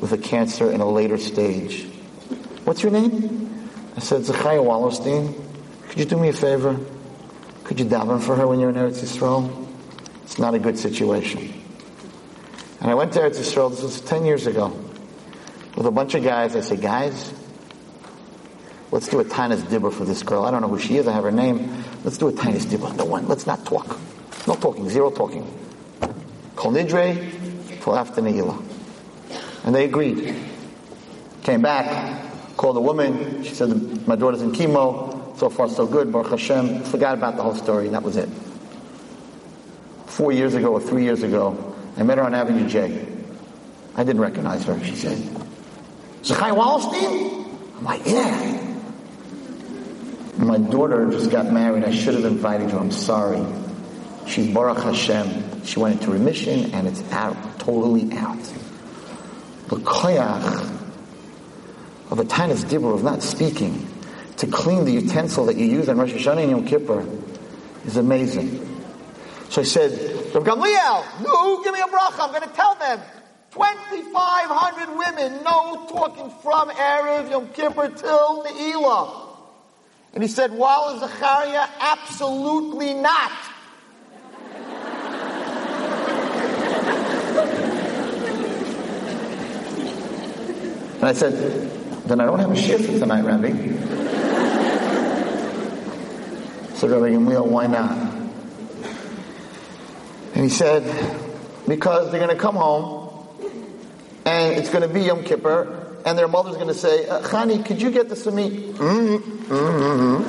with 0.00 0.12
a 0.12 0.18
cancer 0.18 0.70
in 0.70 0.83
a 0.83 0.90
later 0.90 1.16
stage. 1.16 1.87
What's 2.64 2.83
your 2.83 2.92
name? 2.92 3.50
I 4.01 4.03
said, 4.03 4.25
Zachariah 4.25 4.61
Wallerstein. 4.61 5.35
Could 5.91 5.99
you 5.99 6.07
do 6.07 6.17
me 6.17 6.31
a 6.31 6.33
favor? 6.33 6.81
Could 7.65 7.79
you 7.79 7.85
daven 7.85 8.23
for 8.23 8.35
her 8.35 8.47
when 8.47 8.59
you're 8.59 8.71
in 8.71 8.77
Eretz 8.77 9.03
Yisrael? 9.03 9.69
It's 10.23 10.39
not 10.39 10.55
a 10.55 10.59
good 10.59 10.79
situation. 10.79 11.53
And 12.81 12.91
I 12.91 12.95
went 12.95 13.13
to 13.13 13.19
Eretz 13.19 13.37
Yisrael, 13.37 13.69
this 13.69 13.83
was 13.83 14.01
10 14.01 14.25
years 14.25 14.47
ago, 14.47 14.69
with 15.77 15.85
a 15.85 15.91
bunch 15.91 16.15
of 16.15 16.25
guys. 16.25 16.57
I 16.57 16.61
said, 16.61 16.81
guys, 16.81 17.31
let's 18.91 19.07
do 19.07 19.21
a 19.21 19.25
Tanis 19.25 19.69
Dibber 19.69 19.91
for 19.91 20.07
this 20.07 20.23
girl. 20.23 20.45
I 20.47 20.51
don't 20.51 20.63
know 20.63 20.69
who 20.69 20.79
she 20.79 20.97
is, 20.97 21.07
I 21.07 21.13
have 21.13 21.25
her 21.25 21.31
name. 21.31 21.85
Let's 22.03 22.17
do 22.17 22.29
a 22.29 22.33
Tanis 22.33 22.71
Dibber. 22.71 22.95
No 22.95 23.05
one, 23.05 23.29
let's 23.29 23.47
not 23.47 23.67
talk. 23.67 24.01
No 24.47 24.55
talking, 24.55 24.89
zero 24.89 25.11
talking. 25.11 25.45
Kol 26.57 26.73
Nidre, 26.73 27.83
till 27.83 27.95
after 27.95 28.23
Ne'ilah. 28.23 28.65
And 29.67 29.75
they 29.75 29.85
agreed. 29.85 30.35
Came 31.43 31.61
back, 31.61 32.30
called 32.61 32.77
a 32.77 32.81
woman. 32.81 33.42
She 33.42 33.55
said, 33.55 34.07
my 34.07 34.16
daughter's 34.16 34.42
in 34.42 34.53
chemo. 34.53 35.38
So 35.38 35.49
far, 35.49 35.66
so 35.70 35.87
good. 35.87 36.12
Baruch 36.12 36.33
Hashem. 36.33 36.83
Forgot 36.85 37.14
about 37.14 37.37
the 37.37 37.42
whole 37.42 37.55
story, 37.55 37.87
and 37.87 37.94
that 37.94 38.03
was 38.03 38.18
it. 38.18 38.29
Four 40.05 40.33
years 40.33 40.55
ago 40.55 40.75
or 40.75 40.81
three 40.81 41.05
years 41.05 41.23
ago, 41.23 41.75
I 41.96 42.03
met 42.03 42.18
her 42.18 42.25
on 42.25 42.35
Avenue 42.35 42.68
J. 42.68 43.07
I 43.96 44.05
didn't 44.05 44.20
recognize 44.20 44.64
her. 44.64 44.79
She 44.85 44.94
said, 44.94 45.16
Zachai 46.23 46.53
Wallerstein? 46.55 47.79
I'm 47.79 47.85
like, 47.85 48.03
yeah. 48.05 48.77
My 50.37 50.59
daughter 50.59 51.11
just 51.11 51.31
got 51.31 51.51
married. 51.51 51.85
I 51.85 51.92
should 51.92 52.12
have 52.12 52.27
invited 52.27 52.73
her. 52.73 52.79
I'm 52.79 52.92
sorry. 52.92 53.42
She's 54.27 54.53
Baruch 54.53 54.83
Hashem. 54.83 55.64
She 55.64 55.81
went 55.81 55.99
into 55.99 56.11
remission 56.11 56.75
and 56.75 56.87
it's 56.87 57.03
out, 57.12 57.59
totally 57.59 58.12
out 58.12 58.38
the 59.70 59.77
koyach 59.77 60.80
of 62.11 62.18
a 62.18 62.25
tainus 62.25 62.64
dibur, 62.64 62.94
of 62.94 63.03
not 63.05 63.23
speaking, 63.23 63.88
to 64.37 64.46
clean 64.46 64.85
the 64.85 64.92
utensil 64.92 65.46
that 65.46 65.57
you 65.57 65.66
use 65.66 65.88
on 65.88 65.99
Rosh 65.99 66.12
Hashanah 66.12 66.42
and 66.42 66.51
Yom 66.51 66.66
Kippur 66.66 67.07
is 67.87 67.96
amazing. 67.96 68.66
So 69.51 69.61
I 69.61 69.64
said, 69.64 69.92
Rav 70.35 70.44
Gamliel, 70.44 71.23
no, 71.23 71.62
give 71.62 71.75
me 71.75 71.81
a 71.81 71.85
bracha, 71.85 72.20
I'm 72.20 72.31
going 72.31 72.49
to 72.49 72.55
tell 72.55 72.75
them. 72.77 73.01
2,500 73.53 74.96
women, 74.96 75.42
no 75.42 75.87
talking 75.88 76.31
from 76.42 76.70
Erev 76.70 77.31
Yom 77.31 77.49
Kippur 77.49 77.88
till 77.88 78.42
the 78.44 78.51
Ne'ilah. 78.51 79.27
And 80.14 80.23
he 80.23 80.29
said, 80.29 80.53
while 80.53 80.99
Zachariah, 80.99 81.68
absolutely 81.81 82.94
not. 82.94 83.33
And 91.01 91.09
I 91.09 91.12
said, 91.12 91.69
then 92.11 92.20
I 92.20 92.25
don't 92.27 92.40
have 92.40 92.51
a 92.51 92.57
shift 92.57 92.87
for 92.87 92.99
tonight, 92.99 93.23
Rabbi. 93.23 93.51
So 96.75 96.88
Rabbi 96.88 97.14
Gamliel, 97.14 97.46
why 97.46 97.68
not? 97.68 97.96
And 100.35 100.44
he 100.44 100.49
said, 100.49 100.83
because 101.68 102.11
they're 102.11 102.18
going 102.18 102.35
to 102.35 102.40
come 102.40 102.57
home 102.57 103.29
and 104.25 104.59
it's 104.59 104.70
going 104.70 104.83
to 104.83 104.92
be 104.92 105.03
Yom 105.03 105.23
Kippur 105.23 105.99
and 106.05 106.18
their 106.18 106.27
mother's 106.27 106.57
going 106.57 106.66
to 106.68 106.75
say, 106.75 107.07
uh, 107.07 107.20
Chani, 107.20 107.64
could 107.64 107.81
you 107.81 107.92
get 107.92 108.09
this 108.09 108.25
for 108.25 108.33
me? 108.33 108.73
Mm-hmm. 108.73 109.55
Mm-hmm. 109.55 110.25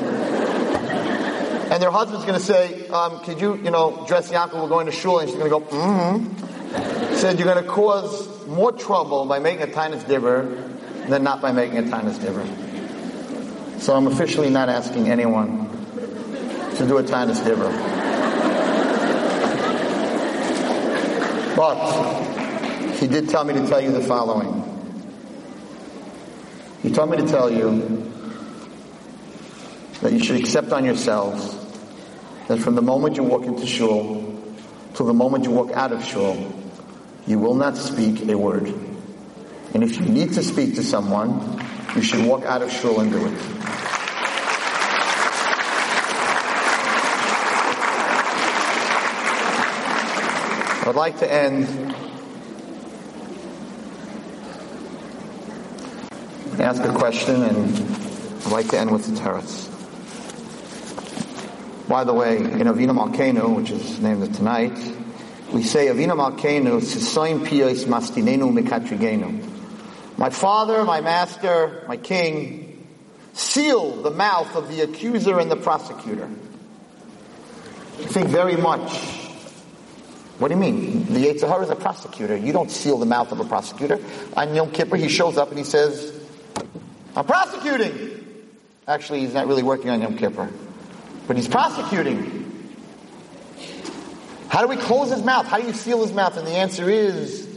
And 1.71 1.81
their 1.81 1.89
husband's 1.89 2.25
going 2.25 2.37
to 2.37 2.45
say, 2.45 2.87
um, 2.89 3.21
could 3.21 3.41
you, 3.41 3.55
you 3.55 3.71
know, 3.71 4.05
dress 4.07 4.29
Yaakov, 4.29 4.61
we're 4.61 4.67
going 4.67 4.85
to 4.87 4.91
shul, 4.91 5.19
and 5.19 5.29
she's 5.29 5.37
going 5.37 5.49
to 5.49 5.59
go, 5.59 5.61
mm-hmm. 5.61 7.15
Said, 7.15 7.39
you're 7.39 7.51
going 7.51 7.63
to 7.63 7.69
cause 7.69 8.45
more 8.47 8.71
trouble 8.71 9.25
by 9.25 9.39
making 9.39 9.63
a 9.63 9.71
tiny 9.71 9.97
dibber 10.03 10.69
than 11.09 11.23
not 11.23 11.41
by 11.41 11.51
making 11.51 11.77
a 11.77 11.83
tainus 11.83 12.19
dibber. 12.19 12.45
So 13.79 13.93
I'm 13.93 14.07
officially 14.07 14.49
not 14.49 14.69
asking 14.69 15.09
anyone 15.09 15.69
to 16.75 16.85
do 16.87 16.97
a 16.97 17.03
tainus 17.03 17.43
dibber. 17.43 17.69
But 21.55 22.93
he 22.97 23.07
did 23.07 23.29
tell 23.29 23.43
me 23.43 23.53
to 23.53 23.67
tell 23.67 23.81
you 23.81 23.91
the 23.91 24.01
following. 24.01 24.61
He 26.81 26.91
told 26.91 27.11
me 27.11 27.17
to 27.17 27.27
tell 27.27 27.51
you 27.51 28.11
that 30.01 30.13
you 30.13 30.19
should 30.19 30.39
accept 30.39 30.71
on 30.71 30.85
yourselves 30.85 31.55
that 32.47 32.57
from 32.59 32.75
the 32.75 32.81
moment 32.81 33.15
you 33.15 33.23
walk 33.23 33.45
into 33.45 33.65
shul 33.65 34.27
till 34.93 35.05
the 35.05 35.13
moment 35.13 35.43
you 35.43 35.51
walk 35.51 35.71
out 35.71 35.91
of 35.91 36.03
shul, 36.03 36.53
you 37.27 37.39
will 37.39 37.55
not 37.55 37.77
speak 37.77 38.27
a 38.27 38.37
word. 38.37 38.90
And 39.73 39.83
if 39.83 39.99
you 39.99 40.05
need 40.05 40.33
to 40.33 40.43
speak 40.43 40.75
to 40.75 40.83
someone, 40.83 41.63
you 41.95 42.01
should 42.01 42.25
walk 42.25 42.43
out 42.43 42.61
of 42.61 42.71
shul 42.71 42.99
and 42.99 43.11
do 43.11 43.25
it. 43.25 43.33
I'd 50.87 50.95
like 50.95 51.19
to 51.19 51.31
end 51.31 51.95
ask 56.61 56.83
a 56.83 56.93
question 56.93 57.41
and 57.43 58.45
I'd 58.45 58.51
like 58.51 58.67
to 58.69 58.79
end 58.79 58.91
with 58.91 59.05
the 59.05 59.19
teretz. 59.19 59.69
By 61.87 62.03
the 62.03 62.13
way, 62.13 62.37
in 62.37 62.67
Avinu 62.67 62.91
Malkeinu, 62.91 63.55
which 63.55 63.71
is 63.71 63.99
named 63.99 64.33
tonight, 64.35 64.77
we 65.51 65.63
say 65.63 65.87
Avinu 65.87 66.15
Malkeinu, 66.15 66.79
Sisoim 66.81 67.45
Piyos 67.45 67.85
Mastinenu 67.85 68.51
Mekatrigenu. 68.51 69.50
My 70.21 70.29
father, 70.29 70.85
my 70.85 71.01
master, 71.01 71.83
my 71.87 71.97
king, 71.97 72.87
seal 73.33 74.03
the 74.03 74.11
mouth 74.11 74.55
of 74.55 74.67
the 74.67 74.81
accuser 74.81 75.39
and 75.39 75.49
the 75.49 75.55
prosecutor. 75.55 76.29
I 77.97 78.03
think 78.03 78.27
very 78.27 78.55
much. 78.55 78.93
What 80.37 80.49
do 80.49 80.53
you 80.53 80.59
mean? 80.59 81.11
The 81.11 81.25
Yetzer 81.25 81.47
Hara 81.47 81.63
is 81.63 81.71
a 81.71 81.75
prosecutor. 81.75 82.37
You 82.37 82.53
don't 82.53 82.69
seal 82.69 82.99
the 82.99 83.05
mouth 83.07 83.31
of 83.31 83.39
a 83.39 83.45
prosecutor. 83.45 83.99
On 84.37 84.53
Yom 84.53 84.69
Kippur, 84.69 84.95
he 84.95 85.09
shows 85.09 85.37
up 85.37 85.49
and 85.49 85.57
he 85.57 85.63
says, 85.63 86.13
I'm 87.15 87.25
prosecuting. 87.25 88.43
Actually, 88.87 89.21
he's 89.21 89.33
not 89.33 89.47
really 89.47 89.63
working 89.63 89.89
on 89.89 90.03
Yom 90.03 90.19
Kippur. 90.19 90.51
But 91.25 91.35
he's 91.35 91.47
prosecuting. 91.47 92.69
How 94.49 94.61
do 94.61 94.67
we 94.67 94.77
close 94.77 95.09
his 95.09 95.23
mouth? 95.23 95.47
How 95.47 95.59
do 95.59 95.65
you 95.65 95.73
seal 95.73 96.03
his 96.03 96.13
mouth? 96.13 96.37
And 96.37 96.45
the 96.45 96.57
answer 96.57 96.87
is 96.87 97.50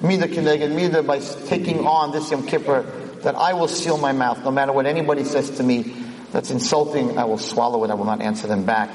Mida 0.00 0.28
Mida, 0.68 1.02
by 1.02 1.18
taking 1.18 1.86
on 1.86 2.12
this 2.12 2.30
Yom 2.30 2.46
Kippur, 2.46 2.82
that 3.22 3.34
I 3.34 3.54
will 3.54 3.68
seal 3.68 3.96
my 3.98 4.12
mouth. 4.12 4.44
No 4.44 4.50
matter 4.50 4.72
what 4.72 4.86
anybody 4.86 5.24
says 5.24 5.50
to 5.52 5.62
me 5.62 5.94
that's 6.32 6.50
insulting, 6.50 7.18
I 7.18 7.24
will 7.24 7.38
swallow 7.38 7.82
it. 7.84 7.90
I 7.90 7.94
will 7.94 8.04
not 8.04 8.20
answer 8.20 8.46
them 8.46 8.64
back. 8.64 8.90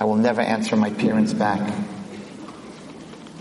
I 0.00 0.04
will 0.04 0.16
never 0.16 0.40
answer 0.40 0.76
my 0.76 0.90
parents 0.90 1.32
back. 1.32 1.60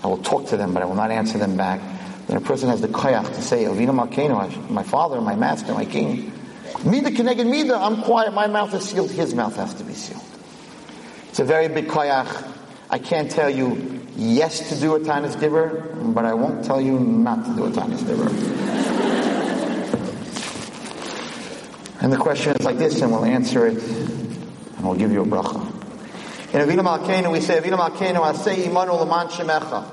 I 0.04 0.08
will 0.08 0.17
talk 0.17 0.48
to 0.48 0.58
them, 0.58 0.74
but 0.74 0.84
I 0.84 0.86
will 0.86 0.96
not 0.96 1.12
answer 1.12 1.38
them 1.38 1.58
back. 1.58 1.82
Then 2.28 2.38
a 2.38 2.41
person 2.41 2.70
has 2.70 2.82
the 2.82 2.88
koyach 2.88 3.36
to 3.36 3.41
say, 3.41 3.63
Avinu 3.63 3.89
Malkeinu, 3.89 4.70
my 4.70 4.84
father, 4.84 5.22
my 5.22 5.36
master, 5.36 5.74
my 5.74 5.86
king. 5.86 6.32
Mida 6.84 7.10
Keneged 7.10 7.50
Mida, 7.50 7.76
I'm 7.76 8.04
quiet, 8.04 8.34
my 8.34 8.48
mouth 8.48 8.74
is 8.74 8.84
sealed, 8.84 9.12
his 9.12 9.34
mouth 9.34 9.56
has 9.56 9.74
to 9.76 9.84
be 9.84 9.93
sealed. 9.93 10.24
It's 11.30 11.39
a 11.39 11.46
very 11.46 11.67
big 11.67 11.88
koyach. 11.88 12.54
I 12.89 13.00
can't 13.00 13.32
tell 13.32 13.50
you 13.50 13.97
yes 14.18 14.70
to 14.70 14.80
do 14.80 14.96
a 14.96 15.00
Taanis 15.00 15.36
Dibbur, 15.36 16.14
but 16.14 16.26
I 16.26 16.34
won't 16.34 16.66
tell 16.66 16.82
you 16.82 17.00
not 17.00 17.46
to 17.46 17.56
do 17.56 17.66
a 17.66 17.70
Taanis 17.70 18.00
Dibbur. 18.00 18.28
and 22.02 22.12
the 22.12 22.18
question 22.18 22.56
is 22.56 22.66
like 22.66 22.78
this, 22.78 23.02
and 23.02 23.12
we'll 23.12 23.26
answer 23.26 23.68
it, 23.68 23.78
and 23.78 24.84
we'll 24.84 24.96
give 24.96 25.12
you 25.12 25.22
a 25.22 25.26
bracha. 25.26 25.66
In 26.54 26.62
Avinu 26.62 26.82
Malkeinu, 26.84 27.32
we 27.32 27.42
say, 27.42 27.60
Avinu 27.62 27.78
Malkeinu, 27.78 28.22
Asei 28.22 28.64
Imanu 28.64 29.00
Laman 29.00 29.28
Shemecha. 29.28 29.86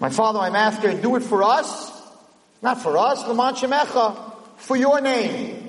My 0.00 0.10
Father, 0.10 0.38
my 0.38 0.50
Master, 0.50 0.94
do 0.94 1.16
it 1.16 1.22
for 1.22 1.42
us, 1.42 1.90
not 2.62 2.80
for 2.80 2.96
us, 2.96 3.26
Laman 3.26 3.54
Shemecha, 3.54 4.34
for 4.58 4.76
your 4.76 5.00
name. 5.00 5.67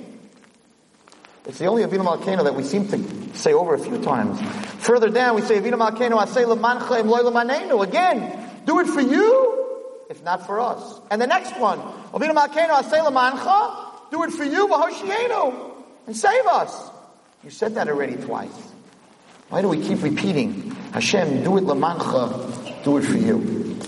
It's 1.46 1.58
the 1.58 1.66
only 1.66 1.82
Avinu 1.82 2.04
Malkeinu 2.04 2.44
that 2.44 2.54
we 2.54 2.62
seem 2.62 2.88
to 2.88 3.36
say 3.36 3.52
over 3.52 3.74
a 3.74 3.78
few 3.78 4.02
times. 4.02 4.40
Further 4.84 5.08
down, 5.08 5.36
we 5.36 5.42
say, 5.42 5.58
Avinu 5.58 5.74
Malkeinu, 5.74 6.20
Asei 6.22 6.44
Lamancha 6.44 7.00
Im 7.00 7.08
Loy 7.08 7.20
Lamanenu. 7.20 7.82
Again, 7.82 8.50
do 8.66 8.78
it 8.80 8.86
for 8.86 9.00
you, 9.00 10.04
if 10.10 10.22
not 10.22 10.46
for 10.46 10.60
us. 10.60 11.00
And 11.10 11.20
the 11.20 11.26
next 11.26 11.58
one, 11.58 11.78
Avinu 12.12 12.34
Malkeinu, 12.34 12.68
Asei 12.68 13.04
Lamancha, 13.04 14.10
do 14.10 14.22
it 14.24 14.30
for 14.32 14.44
you, 14.44 14.68
Vahoshienu, 14.68 15.72
and 16.06 16.16
save 16.16 16.46
us. 16.46 16.90
You 17.42 17.50
said 17.50 17.74
that 17.76 17.88
already 17.88 18.16
twice. 18.16 18.50
Why 19.48 19.62
do 19.62 19.68
we 19.68 19.82
keep 19.82 20.02
repeating? 20.02 20.70
Hashem, 20.92 21.42
do 21.42 21.56
it 21.56 21.64
Lamancha, 21.64 22.84
do 22.84 22.98
it 22.98 23.02
for 23.02 23.16
you. 23.16 23.78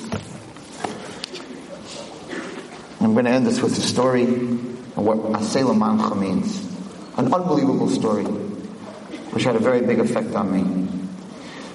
I'm 3.00 3.12
going 3.12 3.26
to 3.26 3.30
end 3.30 3.46
this 3.46 3.60
with 3.60 3.76
a 3.76 3.80
story 3.80 4.22
of 4.22 4.98
what 4.98 5.18
Asei 5.18 5.62
Lamancha 5.62 6.18
means. 6.18 6.72
An 7.16 7.32
unbelievable 7.32 7.90
story, 7.90 8.24
which 8.24 9.44
had 9.44 9.56
a 9.56 9.58
very 9.58 9.82
big 9.82 10.00
effect 10.00 10.34
on 10.34 10.50
me. 10.50 10.62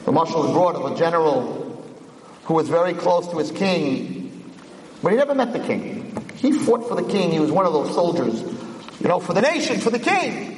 The 0.05 0.11
mashal 0.11 0.43
was 0.43 0.51
brought 0.51 0.75
of 0.75 0.91
a 0.91 0.95
general 0.97 1.85
who 2.45 2.53
was 2.53 2.69
very 2.69 2.93
close 2.93 3.27
to 3.27 3.37
his 3.37 3.51
king, 3.51 4.51
but 5.03 5.11
he 5.11 5.17
never 5.17 5.35
met 5.35 5.53
the 5.53 5.59
king. 5.59 6.25
He 6.35 6.53
fought 6.53 6.87
for 6.87 6.95
the 6.95 7.07
king. 7.07 7.31
He 7.31 7.39
was 7.39 7.51
one 7.51 7.65
of 7.65 7.73
those 7.73 7.93
soldiers, 7.93 8.41
you 8.99 9.07
know, 9.07 9.19
for 9.19 9.33
the 9.33 9.41
nation, 9.41 9.79
for 9.79 9.89
the 9.89 9.99
king. 9.99 10.53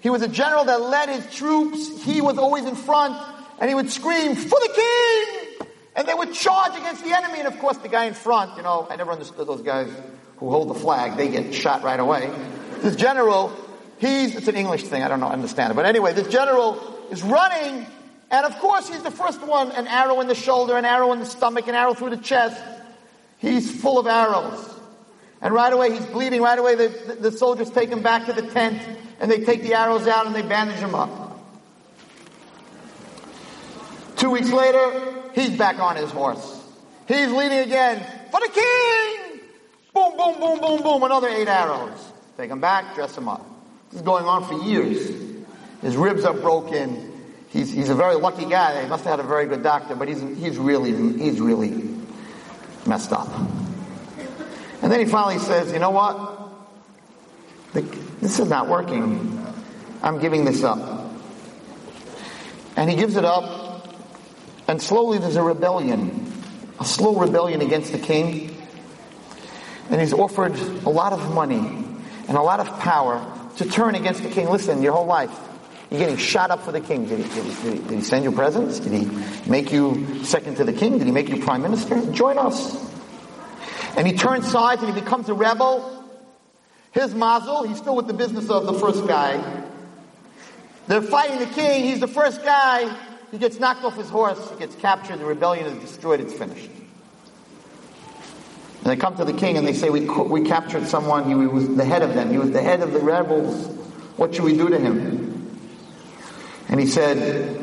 He 0.00 0.08
was 0.08 0.22
a 0.22 0.28
general 0.28 0.64
that 0.64 0.80
led 0.80 1.08
his 1.08 1.34
troops. 1.34 2.02
He 2.02 2.20
was 2.20 2.38
always 2.38 2.64
in 2.64 2.76
front, 2.76 3.20
and 3.58 3.68
he 3.68 3.74
would 3.74 3.90
scream, 3.90 4.34
for 4.34 4.58
the 4.60 4.72
king! 4.74 5.68
And 5.94 6.08
they 6.08 6.14
would 6.14 6.32
charge 6.32 6.74
against 6.76 7.04
the 7.04 7.14
enemy. 7.14 7.40
And 7.40 7.48
of 7.48 7.58
course, 7.58 7.76
the 7.78 7.88
guy 7.88 8.04
in 8.04 8.14
front, 8.14 8.56
you 8.56 8.62
know, 8.62 8.86
I 8.88 8.96
never 8.96 9.12
understood 9.12 9.46
those 9.46 9.60
guys 9.62 9.92
who 10.38 10.48
hold 10.48 10.70
the 10.70 10.74
flag. 10.74 11.16
They 11.18 11.28
get 11.28 11.52
shot 11.52 11.82
right 11.82 12.00
away. 12.00 12.30
This 12.78 12.96
general 12.96 13.52
He's, 14.00 14.34
it's 14.34 14.48
an 14.48 14.56
English 14.56 14.84
thing, 14.84 15.02
I 15.02 15.08
don't 15.08 15.20
know, 15.20 15.28
understand 15.28 15.72
it. 15.72 15.74
But 15.74 15.84
anyway, 15.84 16.14
this 16.14 16.28
general 16.28 16.98
is 17.10 17.22
running, 17.22 17.86
and 18.30 18.46
of 18.46 18.58
course 18.58 18.88
he's 18.88 19.02
the 19.02 19.10
first 19.10 19.42
one, 19.42 19.70
an 19.72 19.86
arrow 19.86 20.20
in 20.20 20.26
the 20.26 20.34
shoulder, 20.34 20.78
an 20.78 20.86
arrow 20.86 21.12
in 21.12 21.18
the 21.20 21.26
stomach, 21.26 21.68
an 21.68 21.74
arrow 21.74 21.92
through 21.92 22.10
the 22.10 22.16
chest. 22.16 22.58
He's 23.36 23.70
full 23.70 23.98
of 23.98 24.06
arrows. 24.06 24.74
And 25.42 25.52
right 25.52 25.70
away 25.70 25.92
he's 25.92 26.06
bleeding, 26.06 26.40
right 26.40 26.58
away 26.58 26.76
the, 26.76 26.88
the, 26.88 27.30
the 27.30 27.32
soldiers 27.32 27.68
take 27.68 27.90
him 27.90 28.02
back 28.02 28.24
to 28.24 28.32
the 28.32 28.40
tent, 28.40 28.80
and 29.20 29.30
they 29.30 29.44
take 29.44 29.62
the 29.62 29.74
arrows 29.74 30.06
out 30.06 30.26
and 30.26 30.34
they 30.34 30.42
bandage 30.42 30.78
him 30.78 30.94
up. 30.94 31.38
Two 34.16 34.30
weeks 34.30 34.50
later, 34.50 35.12
he's 35.34 35.50
back 35.58 35.78
on 35.78 35.96
his 35.96 36.10
horse. 36.10 36.62
He's 37.06 37.30
leading 37.30 37.58
again. 37.58 38.02
For 38.30 38.40
the 38.40 38.48
king! 38.48 39.40
Boom, 39.92 40.16
boom, 40.16 40.40
boom, 40.40 40.58
boom, 40.58 40.82
boom, 40.82 41.02
another 41.02 41.28
eight 41.28 41.48
arrows. 41.48 41.98
Take 42.38 42.50
him 42.50 42.60
back, 42.60 42.94
dress 42.94 43.14
him 43.14 43.28
up. 43.28 43.46
This 43.90 44.00
is 44.00 44.02
going 44.02 44.24
on 44.24 44.44
for 44.44 44.54
years. 44.64 45.10
His 45.82 45.96
ribs 45.96 46.24
are 46.24 46.34
broken. 46.34 47.12
He's, 47.48 47.72
he's 47.72 47.88
a 47.88 47.94
very 47.94 48.14
lucky 48.14 48.44
guy. 48.44 48.82
He 48.82 48.88
must 48.88 49.02
have 49.02 49.18
had 49.18 49.24
a 49.24 49.28
very 49.28 49.46
good 49.46 49.64
doctor, 49.64 49.96
but 49.96 50.06
he's, 50.06 50.20
he's 50.20 50.58
really, 50.58 50.92
he's 51.18 51.40
really 51.40 51.90
messed 52.86 53.12
up. 53.12 53.28
And 54.82 54.92
then 54.92 55.00
he 55.00 55.06
finally 55.06 55.38
says, 55.38 55.72
you 55.72 55.80
know 55.80 55.90
what? 55.90 56.38
The, 57.72 57.80
this 58.20 58.38
is 58.38 58.48
not 58.48 58.68
working. 58.68 59.44
I'm 60.02 60.20
giving 60.20 60.44
this 60.44 60.62
up. 60.62 60.78
And 62.76 62.88
he 62.88 62.96
gives 62.96 63.16
it 63.16 63.24
up, 63.24 63.88
and 64.68 64.80
slowly 64.80 65.18
there's 65.18 65.36
a 65.36 65.42
rebellion, 65.42 66.32
a 66.78 66.84
slow 66.84 67.16
rebellion 67.16 67.60
against 67.60 67.90
the 67.90 67.98
king. 67.98 68.56
And 69.90 70.00
he's 70.00 70.12
offered 70.12 70.56
a 70.56 70.88
lot 70.88 71.12
of 71.12 71.34
money 71.34 71.58
and 72.28 72.36
a 72.36 72.40
lot 72.40 72.60
of 72.60 72.68
power 72.78 73.39
to 73.60 73.68
turn 73.68 73.94
against 73.94 74.22
the 74.22 74.30
king. 74.30 74.48
Listen, 74.48 74.82
your 74.82 74.94
whole 74.94 75.04
life, 75.04 75.30
you're 75.90 76.00
getting 76.00 76.16
shot 76.16 76.50
up 76.50 76.62
for 76.62 76.72
the 76.72 76.80
king. 76.80 77.04
Did 77.04 77.18
he, 77.18 77.34
did, 77.34 77.44
he, 77.44 77.78
did 77.78 77.90
he, 77.90 78.00
send 78.00 78.24
you 78.24 78.32
presents? 78.32 78.80
Did 78.80 78.92
he 78.92 79.50
make 79.50 79.70
you 79.70 80.24
second 80.24 80.56
to 80.56 80.64
the 80.64 80.72
king? 80.72 80.96
Did 80.96 81.06
he 81.06 81.12
make 81.12 81.28
you 81.28 81.42
prime 81.42 81.60
minister? 81.60 82.10
Join 82.12 82.38
us. 82.38 82.90
And 83.96 84.06
he 84.06 84.14
turns 84.14 84.50
sides 84.50 84.82
and 84.82 84.94
he 84.94 84.98
becomes 84.98 85.28
a 85.28 85.34
rebel. 85.34 86.04
His 86.92 87.14
mazel, 87.14 87.64
he's 87.64 87.76
still 87.76 87.96
with 87.96 88.06
the 88.06 88.14
business 88.14 88.48
of 88.48 88.64
the 88.64 88.72
first 88.72 89.06
guy. 89.06 89.66
They're 90.86 91.02
fighting 91.02 91.38
the 91.38 91.46
king. 91.46 91.84
He's 91.84 92.00
the 92.00 92.08
first 92.08 92.42
guy. 92.42 92.96
He 93.30 93.36
gets 93.36 93.60
knocked 93.60 93.84
off 93.84 93.96
his 93.96 94.08
horse. 94.08 94.50
He 94.50 94.58
gets 94.58 94.74
captured. 94.76 95.18
The 95.18 95.26
rebellion 95.26 95.66
is 95.66 95.78
destroyed. 95.82 96.20
It's 96.20 96.32
finished. 96.32 96.70
And 98.82 98.86
they 98.86 98.96
come 98.96 99.16
to 99.16 99.24
the 99.24 99.34
king 99.34 99.58
and 99.58 99.66
they 99.66 99.74
say, 99.74 99.90
we, 99.90 100.08
we 100.08 100.42
captured 100.42 100.86
someone, 100.86 101.28
he 101.28 101.34
was 101.34 101.68
the 101.68 101.84
head 101.84 102.02
of 102.02 102.14
them, 102.14 102.30
he 102.30 102.38
was 102.38 102.50
the 102.50 102.62
head 102.62 102.80
of 102.80 102.92
the 102.92 103.00
rebels. 103.00 103.66
What 104.16 104.34
should 104.34 104.44
we 104.44 104.56
do 104.56 104.70
to 104.70 104.78
him? 104.78 105.60
And 106.68 106.80
he 106.80 106.86
said, 106.86 107.60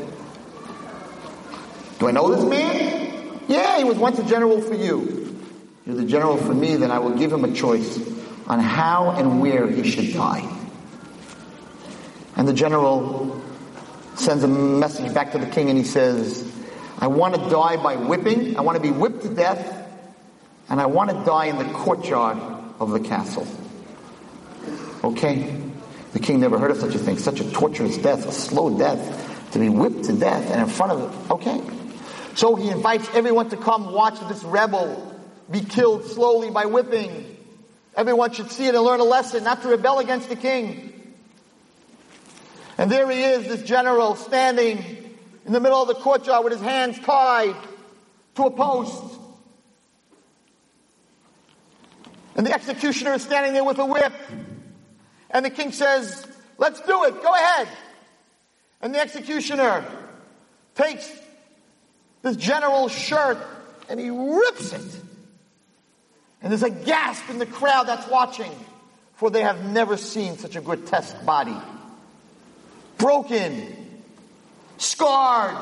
Do 1.97 2.07
I 2.07 2.11
know 2.11 2.35
this 2.35 2.45
man? 2.45 3.41
Yeah, 3.47 3.77
he 3.77 3.83
was 3.83 3.97
once 3.97 4.19
a 4.19 4.23
general 4.25 4.61
for 4.61 4.75
you. 4.75 5.41
You're 5.85 5.95
the 5.95 6.05
general 6.05 6.37
for 6.37 6.53
me, 6.53 6.75
then 6.75 6.91
I 6.91 6.99
will 6.99 7.17
give 7.17 7.31
him 7.31 7.45
a 7.45 7.53
choice 7.53 7.97
on 8.45 8.59
how 8.59 9.11
and 9.11 9.41
where 9.41 9.67
he 9.67 9.89
should 9.89 10.13
die. 10.13 10.47
And 12.35 12.47
the 12.47 12.53
general 12.53 13.41
sends 14.15 14.43
a 14.43 14.47
message 14.47 15.13
back 15.13 15.31
to 15.31 15.39
the 15.39 15.47
king 15.47 15.69
and 15.69 15.77
he 15.77 15.83
says, 15.83 16.43
I 16.99 17.07
want 17.07 17.35
to 17.35 17.49
die 17.49 17.77
by 17.81 17.95
whipping. 17.95 18.57
I 18.57 18.61
want 18.61 18.75
to 18.75 18.81
be 18.81 18.91
whipped 18.91 19.23
to 19.23 19.29
death 19.29 19.76
and 20.69 20.81
I 20.81 20.85
want 20.85 21.09
to 21.09 21.23
die 21.25 21.45
in 21.45 21.57
the 21.57 21.65
courtyard 21.73 22.37
of 22.79 22.91
the 22.91 22.99
castle. 22.99 23.47
Okay? 25.03 25.61
The 26.13 26.19
king 26.19 26.39
never 26.39 26.57
heard 26.57 26.71
of 26.71 26.77
such 26.77 26.95
a 26.95 26.99
thing, 26.99 27.17
such 27.17 27.39
a 27.39 27.51
torturous 27.51 27.97
death, 27.97 28.25
a 28.27 28.31
slow 28.31 28.77
death, 28.77 29.51
to 29.51 29.59
be 29.59 29.69
whipped 29.69 30.05
to 30.05 30.13
death 30.13 30.49
and 30.51 30.61
in 30.61 30.67
front 30.67 30.91
of 30.91 31.01
it. 31.01 31.31
Okay. 31.31 31.61
So 32.35 32.55
he 32.55 32.69
invites 32.69 33.07
everyone 33.13 33.49
to 33.49 33.57
come 33.57 33.91
watch 33.91 34.19
this 34.27 34.43
rebel 34.43 35.15
be 35.49 35.61
killed 35.61 36.05
slowly 36.05 36.49
by 36.49 36.65
whipping. 36.65 37.37
Everyone 37.95 38.31
should 38.31 38.51
see 38.51 38.67
it 38.67 38.75
and 38.75 38.83
learn 38.83 38.99
a 38.99 39.05
lesson, 39.05 39.43
not 39.43 39.61
to 39.61 39.69
rebel 39.69 39.99
against 39.99 40.29
the 40.29 40.35
king. 40.35 41.15
And 42.77 42.91
there 42.91 43.09
he 43.09 43.23
is, 43.23 43.47
this 43.47 43.63
general, 43.63 44.15
standing 44.15 44.77
in 45.45 45.53
the 45.53 45.59
middle 45.59 45.81
of 45.81 45.87
the 45.87 45.95
courtyard 45.95 46.43
with 46.43 46.53
his 46.53 46.61
hands 46.61 46.99
tied 46.99 47.55
to 48.35 48.43
a 48.43 48.51
post. 48.51 49.16
And 52.37 52.45
the 52.45 52.53
executioner 52.53 53.13
is 53.13 53.23
standing 53.23 53.53
there 53.53 53.63
with 53.63 53.79
a 53.79 53.85
whip. 53.85 54.13
And 55.31 55.43
the 55.43 55.49
king 55.49 55.71
says, 55.71 56.25
let's 56.57 56.79
do 56.81 57.03
it. 57.05 57.21
Go 57.21 57.33
ahead. 57.33 57.67
And 58.79 58.93
the 58.93 58.99
executioner 58.99 59.83
takes 60.75 61.11
this 62.21 62.35
general's 62.35 62.91
shirt 62.91 63.39
and 63.89 63.99
he 63.99 64.11
rips 64.11 64.71
it. 64.71 65.01
And 66.41 66.51
there's 66.51 66.63
a 66.63 66.69
gasp 66.69 67.29
in 67.31 67.39
the 67.39 67.47
crowd 67.47 67.87
that's 67.87 68.07
watching, 68.07 68.51
for 69.15 69.31
they 69.31 69.41
have 69.41 69.65
never 69.65 69.97
seen 69.97 70.37
such 70.37 70.55
a 70.55 70.61
grotesque 70.61 71.25
body. 71.25 71.57
Broken, 72.99 74.01
scarred 74.77 75.57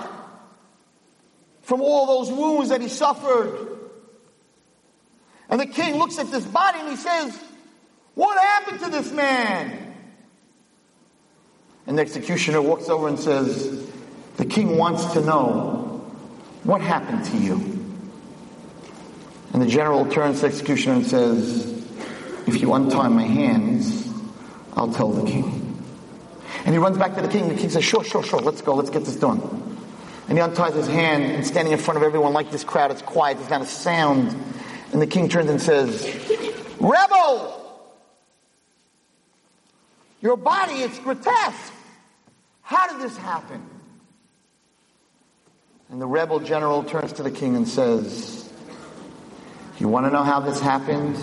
from 1.61 1.81
all 1.81 2.05
those 2.19 2.37
wounds 2.37 2.69
that 2.69 2.81
he 2.81 2.89
suffered. 2.89 3.74
And 5.49 5.59
the 5.59 5.65
king 5.65 5.95
looks 5.95 6.17
at 6.19 6.31
this 6.31 6.45
body 6.45 6.79
and 6.79 6.89
he 6.89 6.95
says, 6.95 7.39
What 8.15 8.37
happened 8.37 8.79
to 8.81 8.89
this 8.89 9.11
man? 9.11 9.93
And 11.87 11.97
the 11.97 12.01
executioner 12.01 12.61
walks 12.61 12.89
over 12.89 13.07
and 13.07 13.19
says, 13.19 13.89
The 14.37 14.45
king 14.45 14.77
wants 14.77 15.05
to 15.13 15.21
know 15.21 16.11
what 16.63 16.81
happened 16.81 17.25
to 17.25 17.37
you. 17.37 17.75
And 19.53 19.61
the 19.61 19.67
general 19.67 20.05
turns 20.09 20.37
to 20.37 20.41
the 20.41 20.47
executioner 20.47 20.95
and 20.95 21.05
says, 21.05 21.75
if 22.47 22.61
you 22.61 22.73
untie 22.73 23.07
my 23.07 23.23
hands, 23.23 24.07
I'll 24.73 24.91
tell 24.91 25.11
the 25.11 25.29
king. 25.29 25.81
And 26.65 26.73
he 26.73 26.77
runs 26.77 26.97
back 26.97 27.15
to 27.15 27.21
the 27.21 27.27
king. 27.27 27.47
The 27.47 27.55
king 27.55 27.69
says, 27.69 27.83
sure, 27.83 28.03
sure, 28.03 28.23
sure, 28.23 28.39
let's 28.39 28.61
go, 28.61 28.75
let's 28.75 28.89
get 28.89 29.05
this 29.05 29.15
done. 29.15 29.39
And 30.27 30.37
he 30.37 30.41
unties 30.41 30.73
his 30.73 30.87
hand 30.87 31.23
and 31.23 31.45
standing 31.45 31.71
in 31.71 31.79
front 31.79 31.97
of 31.97 32.03
everyone 32.03 32.33
like 32.33 32.51
this 32.51 32.63
crowd, 32.63 32.91
it's 32.91 33.01
quiet, 33.01 33.37
there's 33.37 33.49
not 33.49 33.61
a 33.61 33.65
sound. 33.65 34.35
And 34.95 35.01
the 35.01 35.07
king 35.07 35.27
turns 35.27 35.49
and 35.49 35.61
says, 35.61 36.07
rebel! 36.79 37.91
Your 40.21 40.37
body, 40.37 40.75
it's 40.75 40.97
grotesque. 40.99 41.73
How 42.61 42.87
did 42.87 43.01
this 43.01 43.17
happen? 43.17 43.61
And 45.89 46.01
the 46.01 46.07
rebel 46.07 46.39
general 46.39 46.81
turns 46.85 47.11
to 47.11 47.23
the 47.23 47.29
king 47.29 47.57
and 47.57 47.67
says, 47.67 48.49
You 49.79 49.89
want 49.89 50.05
to 50.05 50.13
know 50.13 50.23
how 50.23 50.39
this 50.39 50.61
happened? 50.61 51.17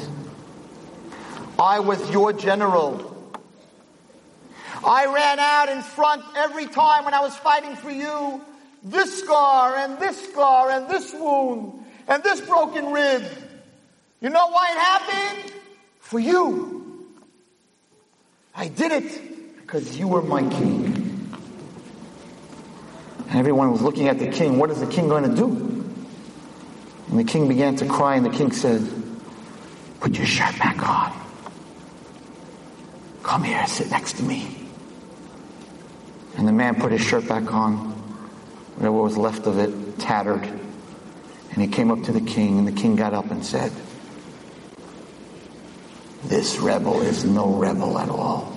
I 1.58 1.80
was 1.80 2.10
your 2.10 2.34
general. 2.34 3.32
I 4.84 5.06
ran 5.06 5.38
out 5.38 5.70
in 5.70 5.80
front 5.80 6.24
every 6.36 6.66
time 6.66 7.06
when 7.06 7.14
I 7.14 7.22
was 7.22 7.34
fighting 7.36 7.74
for 7.76 7.90
you. 7.90 8.42
This 8.82 9.20
scar 9.20 9.76
and 9.76 9.98
this 9.98 10.28
scar 10.28 10.68
and 10.68 10.90
this 10.90 11.10
wound 11.14 11.86
and 12.06 12.22
this 12.22 12.42
broken 12.42 12.92
rib. 12.92 13.24
You 14.22 14.30
know 14.30 14.46
why 14.46 14.70
it 14.70 14.78
happened? 14.78 15.52
For 15.98 16.20
you. 16.20 17.08
I 18.54 18.68
did 18.68 18.92
it 18.92 19.56
because 19.56 19.98
you 19.98 20.06
were 20.06 20.22
my 20.22 20.42
king. 20.48 21.28
And 23.28 23.38
everyone 23.38 23.72
was 23.72 23.82
looking 23.82 24.06
at 24.06 24.20
the 24.20 24.28
king. 24.28 24.58
What 24.58 24.70
is 24.70 24.78
the 24.78 24.86
king 24.86 25.08
going 25.08 25.28
to 25.28 25.34
do? 25.34 25.46
And 27.08 27.18
the 27.18 27.24
king 27.24 27.48
began 27.48 27.74
to 27.76 27.86
cry, 27.86 28.14
and 28.14 28.24
the 28.24 28.30
king 28.30 28.52
said, 28.52 28.86
Put 29.98 30.16
your 30.16 30.26
shirt 30.26 30.56
back 30.58 30.88
on. 30.88 31.12
Come 33.24 33.42
here, 33.42 33.66
sit 33.66 33.90
next 33.90 34.18
to 34.18 34.22
me. 34.22 34.56
And 36.36 36.46
the 36.46 36.52
man 36.52 36.76
put 36.76 36.92
his 36.92 37.00
shirt 37.00 37.26
back 37.26 37.52
on, 37.52 37.76
whatever 38.76 39.02
was 39.02 39.16
left 39.16 39.46
of 39.46 39.58
it, 39.58 39.98
tattered. 39.98 40.44
And 40.44 41.60
he 41.60 41.66
came 41.66 41.90
up 41.90 42.02
to 42.04 42.12
the 42.12 42.20
king, 42.20 42.58
and 42.58 42.68
the 42.68 42.72
king 42.72 42.94
got 42.94 43.14
up 43.14 43.30
and 43.30 43.44
said, 43.44 43.72
This 46.24 46.58
rebel 46.58 47.00
is 47.02 47.24
no 47.24 47.54
rebel 47.54 47.98
at 47.98 48.08
all. 48.08 48.56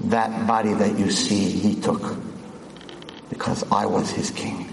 That 0.00 0.46
body 0.46 0.72
that 0.74 0.98
you 0.98 1.10
see, 1.10 1.50
he 1.50 1.74
took 1.80 2.16
because 3.28 3.64
I 3.70 3.86
was 3.86 4.10
his 4.10 4.30
king. 4.30 4.68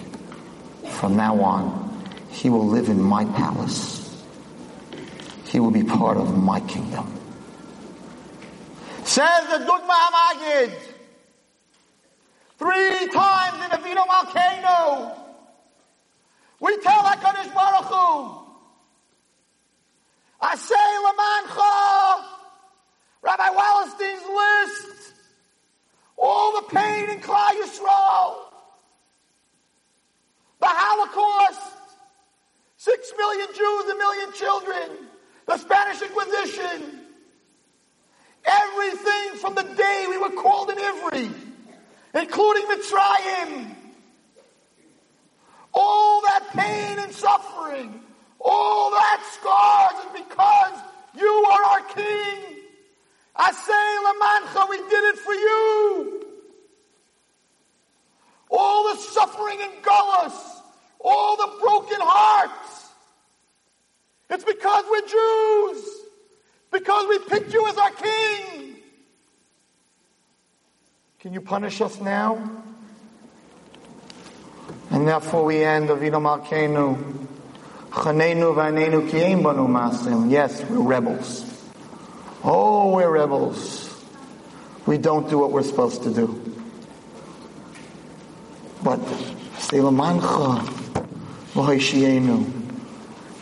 From 0.91 1.15
now 1.15 1.41
on, 1.41 2.03
he 2.29 2.49
will 2.49 2.67
live 2.67 2.89
in 2.89 3.01
my 3.01 3.25
palace. 3.25 4.23
He 5.45 5.59
will 5.59 5.71
be 5.71 5.83
part 5.83 6.17
of 6.17 6.37
my 6.37 6.59
kingdom. 6.61 7.11
Says 9.03 9.47
the 9.47 9.65
Dubno 9.65 9.87
Maggid, 9.87 10.71
three 12.57 13.07
times 13.07 13.63
in 13.63 13.71
Avinu 13.71 14.05
Malkeinu, 14.07 15.17
we 16.59 16.77
tell 16.77 17.03
HaKadosh 17.03 17.53
Baruch 17.53 17.85
Hu, 17.85 18.44
I 20.47 20.55
say 20.57 20.75
Lamancha, 21.05 22.25
Rabbi 23.23 23.49
Wallerstein's 23.49 24.27
list, 24.29 25.13
all 26.17 26.61
the 26.61 26.67
pain 26.67 27.09
in 27.09 27.19
Klal 27.19 27.49
Yisrael, 27.49 28.35
the 30.61 30.67
Holocaust, 30.67 31.77
six 32.77 33.11
million 33.17 33.47
Jews, 33.55 33.89
a 33.89 33.95
million 33.95 34.33
children, 34.33 35.07
the 35.47 35.57
Spanish 35.57 36.03
Inquisition, 36.03 36.99
everything 38.45 39.39
from 39.41 39.55
the 39.55 39.63
day 39.63 40.05
we 40.07 40.19
were 40.19 40.29
called 40.29 40.69
in 40.69 40.77
Ivry, 40.77 41.29
including 42.13 42.65
Mitzrayim, 42.67 43.75
all 45.73 46.21
that 46.21 46.49
pain 46.53 46.99
and 46.99 47.11
suffering, 47.11 48.04
all 48.45 48.91
that 48.91 49.21
scars 49.33 50.05
is 50.05 50.23
because 50.23 50.79
you 51.17 51.27
are 51.51 51.63
our 51.63 51.81
King. 51.93 52.55
I 53.35 53.51
say, 53.51 53.83
Lamancha, 54.05 54.69
we 54.69 54.77
did 54.77 55.03
it 55.13 55.17
for 55.17 55.33
you. 55.33 56.21
All 58.49 58.93
the 58.93 59.01
suffering 59.01 59.57
and 59.61 59.83
gullus, 59.83 60.61
all 61.01 61.35
the 61.35 61.57
broken 61.59 61.97
hearts. 61.99 62.89
It's 64.29 64.43
because 64.43 64.85
we're 64.89 65.07
Jews. 65.07 65.89
Because 66.71 67.07
we 67.07 67.19
picked 67.19 67.53
you 67.53 67.67
as 67.67 67.77
our 67.77 67.91
king. 67.91 68.75
Can 71.19 71.33
you 71.33 71.41
punish 71.41 71.81
us 71.81 71.99
now? 72.01 72.63
And 74.91 75.07
therefore 75.07 75.45
we 75.45 75.63
end 75.63 75.89
Avinu 75.89 76.21
Malkeinu. 76.21 77.24
Yes, 80.29 80.63
we're 80.65 80.81
rebels. 80.81 81.43
Oh, 82.43 82.93
we're 82.93 83.09
rebels. 83.09 83.89
We 84.85 84.97
don't 84.97 85.29
do 85.29 85.39
what 85.39 85.51
we're 85.51 85.63
supposed 85.63 86.03
to 86.03 86.13
do. 86.13 86.55
But 88.83 88.99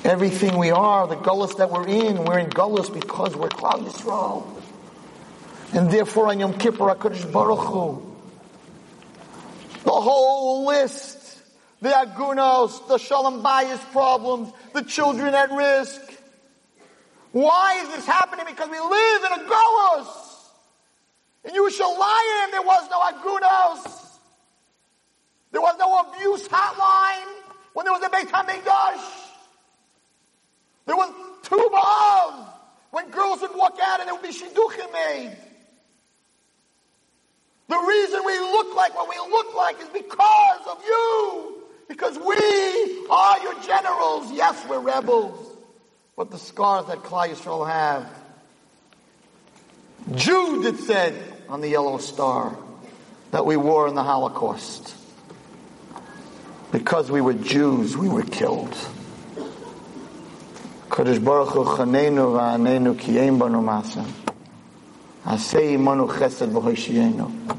Everything 0.05 0.57
we 0.57 0.69
are, 0.69 1.07
the 1.07 1.15
gullus 1.15 1.57
that 1.57 1.71
we're 1.71 1.87
in, 1.87 2.23
we're 2.23 2.39
in 2.39 2.49
gullus 2.49 2.93
because 2.93 3.35
we're 3.35 3.49
Klal 3.49 3.85
Yisrael. 3.85 4.45
And 5.73 5.89
therefore 5.89 6.27
on 6.27 6.39
Yom 6.39 6.53
Kippur, 6.53 6.85
HaKadosh 6.93 7.31
Baruch 7.31 7.59
Hu, 7.59 8.15
the 9.83 9.91
whole 9.91 10.65
list, 10.67 11.12
the 11.83 11.89
agunos, 11.89 12.87
the 12.87 12.97
shalom 12.97 13.43
bayis 13.43 13.77
problems, 13.91 14.53
the 14.73 14.83
children 14.83 15.35
at 15.35 15.51
risk. 15.51 16.01
Why 17.33 17.81
is 17.83 17.89
this 17.89 18.05
happening? 18.05 18.45
Because 18.47 18.69
we 18.69 18.79
live 18.79 19.23
in 19.25 19.31
a 19.33 19.49
gullus. 19.49 20.07
In 21.43 21.53
there 22.51 22.61
was 22.61 22.89
no 22.89 23.01
agunos. 23.01 24.17
There 25.51 25.59
was 25.59 25.75
no 25.77 25.99
abuse 25.99 26.47
hotline 26.47 27.35
when 27.73 27.85
there 27.85 27.91
was 27.91 28.01
a 28.01 28.09
Beit 28.09 28.29
HaMikdash. 28.29 29.29
There 30.85 30.95
was 30.95 31.11
two 31.43 31.69
of 31.69 32.49
when 32.91 33.09
girls 33.09 33.41
would 33.41 33.55
walk 33.55 33.77
out 33.83 33.99
and 33.99 34.07
there 34.07 34.15
would 34.15 34.23
be 34.23 34.29
shidduchim 34.29 34.93
made. 34.93 35.37
The 37.67 37.77
reason 37.77 38.21
we 38.25 38.39
look 38.39 38.73
like 38.73 38.95
what 38.95 39.09
we 39.09 39.17
look 39.29 39.53
like 39.53 39.81
is 39.81 39.89
because 39.89 40.61
of 40.65 40.81
you. 40.85 41.62
Because 41.87 42.17
we 42.17 43.07
are 43.09 43.39
your 43.39 43.61
generals. 43.61 44.31
Yes, 44.31 44.65
we're 44.67 44.79
rebels. 44.79 45.57
But 46.15 46.31
the 46.31 46.37
scars 46.37 46.85
that 46.87 46.99
Klal 46.99 47.29
Yisrael 47.29 47.67
have. 47.67 48.07
Jude, 50.15 50.65
it 50.65 50.77
said 50.79 51.13
on 51.49 51.61
the 51.61 51.69
yellow 51.69 51.97
star, 51.97 52.55
that 53.31 53.45
we 53.45 53.57
wore 53.57 53.87
in 53.87 53.95
the 53.95 54.03
Holocaust. 54.03 54.95
Because 56.71 57.09
we 57.11 57.21
were 57.21 57.33
Jews, 57.33 57.95
we 57.97 58.09
were 58.09 58.23
killed. 58.23 58.75
Kadosh 60.89 61.23
Baruch 61.23 61.49
Hu 61.49 61.63
kiyem 61.65 63.39
banu. 63.39 63.61
Asei 65.25 65.75
imanu 65.75 66.07
chesed 66.09 66.51
v'hoshiyenu. 66.51 67.57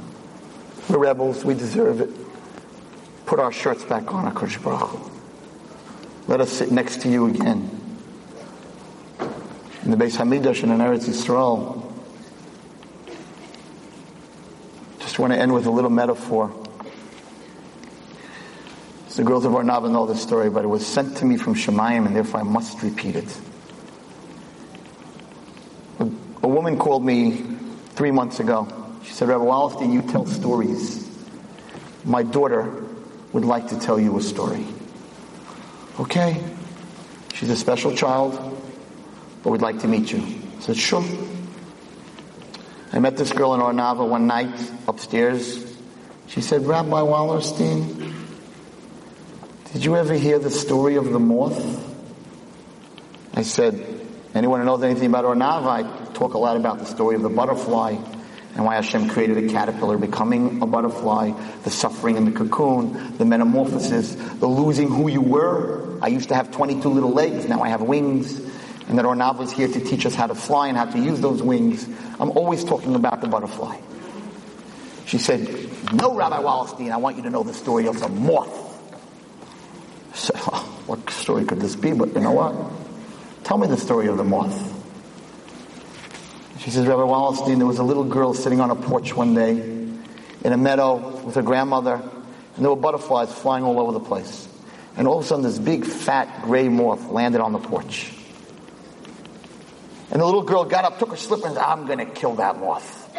We're 0.88 0.98
rebels, 0.98 1.44
we 1.44 1.54
deserve 1.54 2.00
it. 2.02 2.23
Put 3.26 3.38
our 3.38 3.52
shirts 3.52 3.84
back 3.84 4.12
on, 4.12 4.32
Kadosh 4.34 4.62
Baruch. 4.62 5.12
Let 6.28 6.40
us 6.40 6.50
sit 6.50 6.70
next 6.70 7.02
to 7.02 7.10
you 7.10 7.26
again. 7.26 7.70
In 9.84 9.90
the 9.90 9.96
Beis 9.96 10.16
Hamidrash 10.16 10.62
and 10.62 10.72
in 10.72 10.78
Eretz 10.78 11.08
Yisrael. 11.08 11.82
Just 15.00 15.18
want 15.18 15.32
to 15.32 15.38
end 15.38 15.52
with 15.52 15.66
a 15.66 15.70
little 15.70 15.90
metaphor. 15.90 16.52
The 19.16 19.22
girls 19.22 19.44
of 19.44 19.54
Ohr 19.54 19.62
Naava 19.62 19.88
know 19.88 20.06
this 20.06 20.20
story, 20.20 20.50
but 20.50 20.64
it 20.64 20.66
was 20.66 20.84
sent 20.84 21.18
to 21.18 21.24
me 21.24 21.36
from 21.36 21.54
Shemayim, 21.54 22.04
and 22.06 22.16
therefore 22.16 22.40
I 22.40 22.42
must 22.42 22.82
repeat 22.82 23.14
it. 23.14 23.40
A, 26.00 26.10
a 26.42 26.48
woman 26.48 26.76
called 26.76 27.04
me 27.04 27.44
three 27.90 28.10
months 28.10 28.40
ago. 28.40 28.66
She 29.04 29.12
said, 29.12 29.28
Rabbi 29.28 29.44
Wallerstein, 29.44 29.92
you 29.92 30.02
tell 30.02 30.26
stories. 30.26 31.08
My 32.04 32.24
daughter 32.24 32.83
would 33.34 33.44
like 33.44 33.66
to 33.66 33.78
tell 33.78 33.98
you 33.98 34.16
a 34.16 34.22
story. 34.22 34.64
Okay. 35.98 36.40
She's 37.34 37.50
a 37.50 37.56
special 37.56 37.94
child, 37.94 38.32
but 39.42 39.50
we'd 39.50 39.60
like 39.60 39.80
to 39.80 39.88
meet 39.88 40.12
you. 40.12 40.20
I 40.20 40.60
said, 40.60 40.76
sure. 40.76 41.04
I 42.92 43.00
met 43.00 43.16
this 43.16 43.32
girl 43.32 43.54
in 43.54 43.60
Ohr 43.60 43.72
Naava 43.72 44.08
one 44.08 44.28
night 44.28 44.54
upstairs. 44.86 45.76
She 46.28 46.42
said, 46.42 46.64
Rabbi 46.64 47.00
Wallerstein, 47.00 48.14
did 49.72 49.84
you 49.84 49.96
ever 49.96 50.14
hear 50.14 50.38
the 50.38 50.50
story 50.50 50.94
of 50.94 51.10
the 51.10 51.18
moth? 51.18 51.60
I 53.34 53.42
said, 53.42 54.00
anyone 54.32 54.60
who 54.60 54.66
knows 54.66 54.84
anything 54.84 55.08
about 55.08 55.24
Ohr 55.24 55.34
Naava, 55.34 55.66
I 55.66 56.12
talk 56.12 56.34
a 56.34 56.38
lot 56.38 56.56
about 56.56 56.78
the 56.78 56.86
story 56.86 57.16
of 57.16 57.22
the 57.22 57.30
butterfly 57.30 57.96
and 58.54 58.64
why 58.64 58.76
Hashem 58.76 59.08
created 59.08 59.38
a 59.38 59.48
caterpillar 59.48 59.98
becoming 59.98 60.62
a 60.62 60.66
butterfly, 60.66 61.32
the 61.64 61.70
suffering 61.70 62.16
in 62.16 62.24
the 62.24 62.30
cocoon, 62.30 63.16
the 63.18 63.24
metamorphosis, 63.24 64.14
the 64.14 64.46
losing 64.46 64.88
who 64.88 65.08
you 65.08 65.20
were. 65.20 65.98
I 66.00 66.08
used 66.08 66.28
to 66.28 66.36
have 66.36 66.52
22 66.52 66.88
little 66.88 67.10
legs, 67.10 67.48
now 67.48 67.62
I 67.62 67.68
have 67.70 67.82
wings. 67.82 68.38
And 68.86 68.98
that 68.98 69.06
Ohr 69.06 69.14
Naava 69.14 69.42
is 69.42 69.50
here 69.50 69.66
to 69.66 69.80
teach 69.80 70.04
us 70.06 70.14
how 70.14 70.26
to 70.26 70.34
fly 70.34 70.68
and 70.68 70.76
how 70.76 70.84
to 70.84 70.98
use 70.98 71.20
those 71.20 71.42
wings. 71.42 71.88
I'm 72.20 72.30
always 72.30 72.64
talking 72.64 72.94
about 72.94 73.22
the 73.22 73.28
butterfly. 73.28 73.80
She 75.06 75.18
said, 75.18 75.40
no, 75.92 76.14
Rabbi 76.14 76.40
Wallerstein, 76.42 76.92
I 76.92 76.98
want 76.98 77.16
you 77.16 77.22
to 77.22 77.30
know 77.30 77.42
the 77.42 77.54
story 77.54 77.86
of 77.88 77.98
the 77.98 78.08
moth. 78.08 78.60
I 80.12 80.16
said, 80.16 80.36
oh, 80.46 80.82
what 80.86 81.08
story 81.10 81.44
could 81.44 81.60
this 81.60 81.76
be? 81.76 81.92
But 81.92 82.14
you 82.14 82.20
know 82.20 82.32
what? 82.32 82.54
Tell 83.44 83.58
me 83.58 83.66
the 83.66 83.76
story 83.76 84.06
of 84.06 84.16
the 84.16 84.24
moth. 84.24 84.83
She 86.64 86.70
says, 86.70 86.86
Rabbi 86.86 87.02
Wallerstein, 87.02 87.58
there 87.58 87.66
was 87.66 87.78
a 87.78 87.82
little 87.82 88.04
girl 88.04 88.32
sitting 88.32 88.58
on 88.58 88.70
a 88.70 88.74
porch 88.74 89.14
one 89.14 89.34
day 89.34 89.50
in 89.50 90.52
a 90.52 90.56
meadow 90.56 90.96
with 91.20 91.34
her 91.34 91.42
grandmother, 91.42 91.96
and 91.96 92.64
there 92.64 92.70
were 92.70 92.80
butterflies 92.80 93.30
flying 93.30 93.64
all 93.64 93.78
over 93.78 93.92
the 93.92 94.00
place. 94.00 94.48
And 94.96 95.06
all 95.06 95.18
of 95.18 95.26
a 95.26 95.28
sudden, 95.28 95.44
this 95.44 95.58
big, 95.58 95.84
fat, 95.84 96.40
gray 96.44 96.70
moth 96.70 97.10
landed 97.10 97.42
on 97.42 97.52
the 97.52 97.58
porch. 97.58 98.10
And 100.10 100.22
the 100.22 100.24
little 100.24 100.40
girl 100.40 100.64
got 100.64 100.86
up, 100.86 100.98
took 100.98 101.10
her 101.10 101.16
slipper, 101.16 101.48
and 101.48 101.54
said, 101.54 101.62
I'm 101.62 101.84
going 101.84 101.98
to 101.98 102.06
kill 102.06 102.36
that 102.36 102.58
moth. 102.58 103.10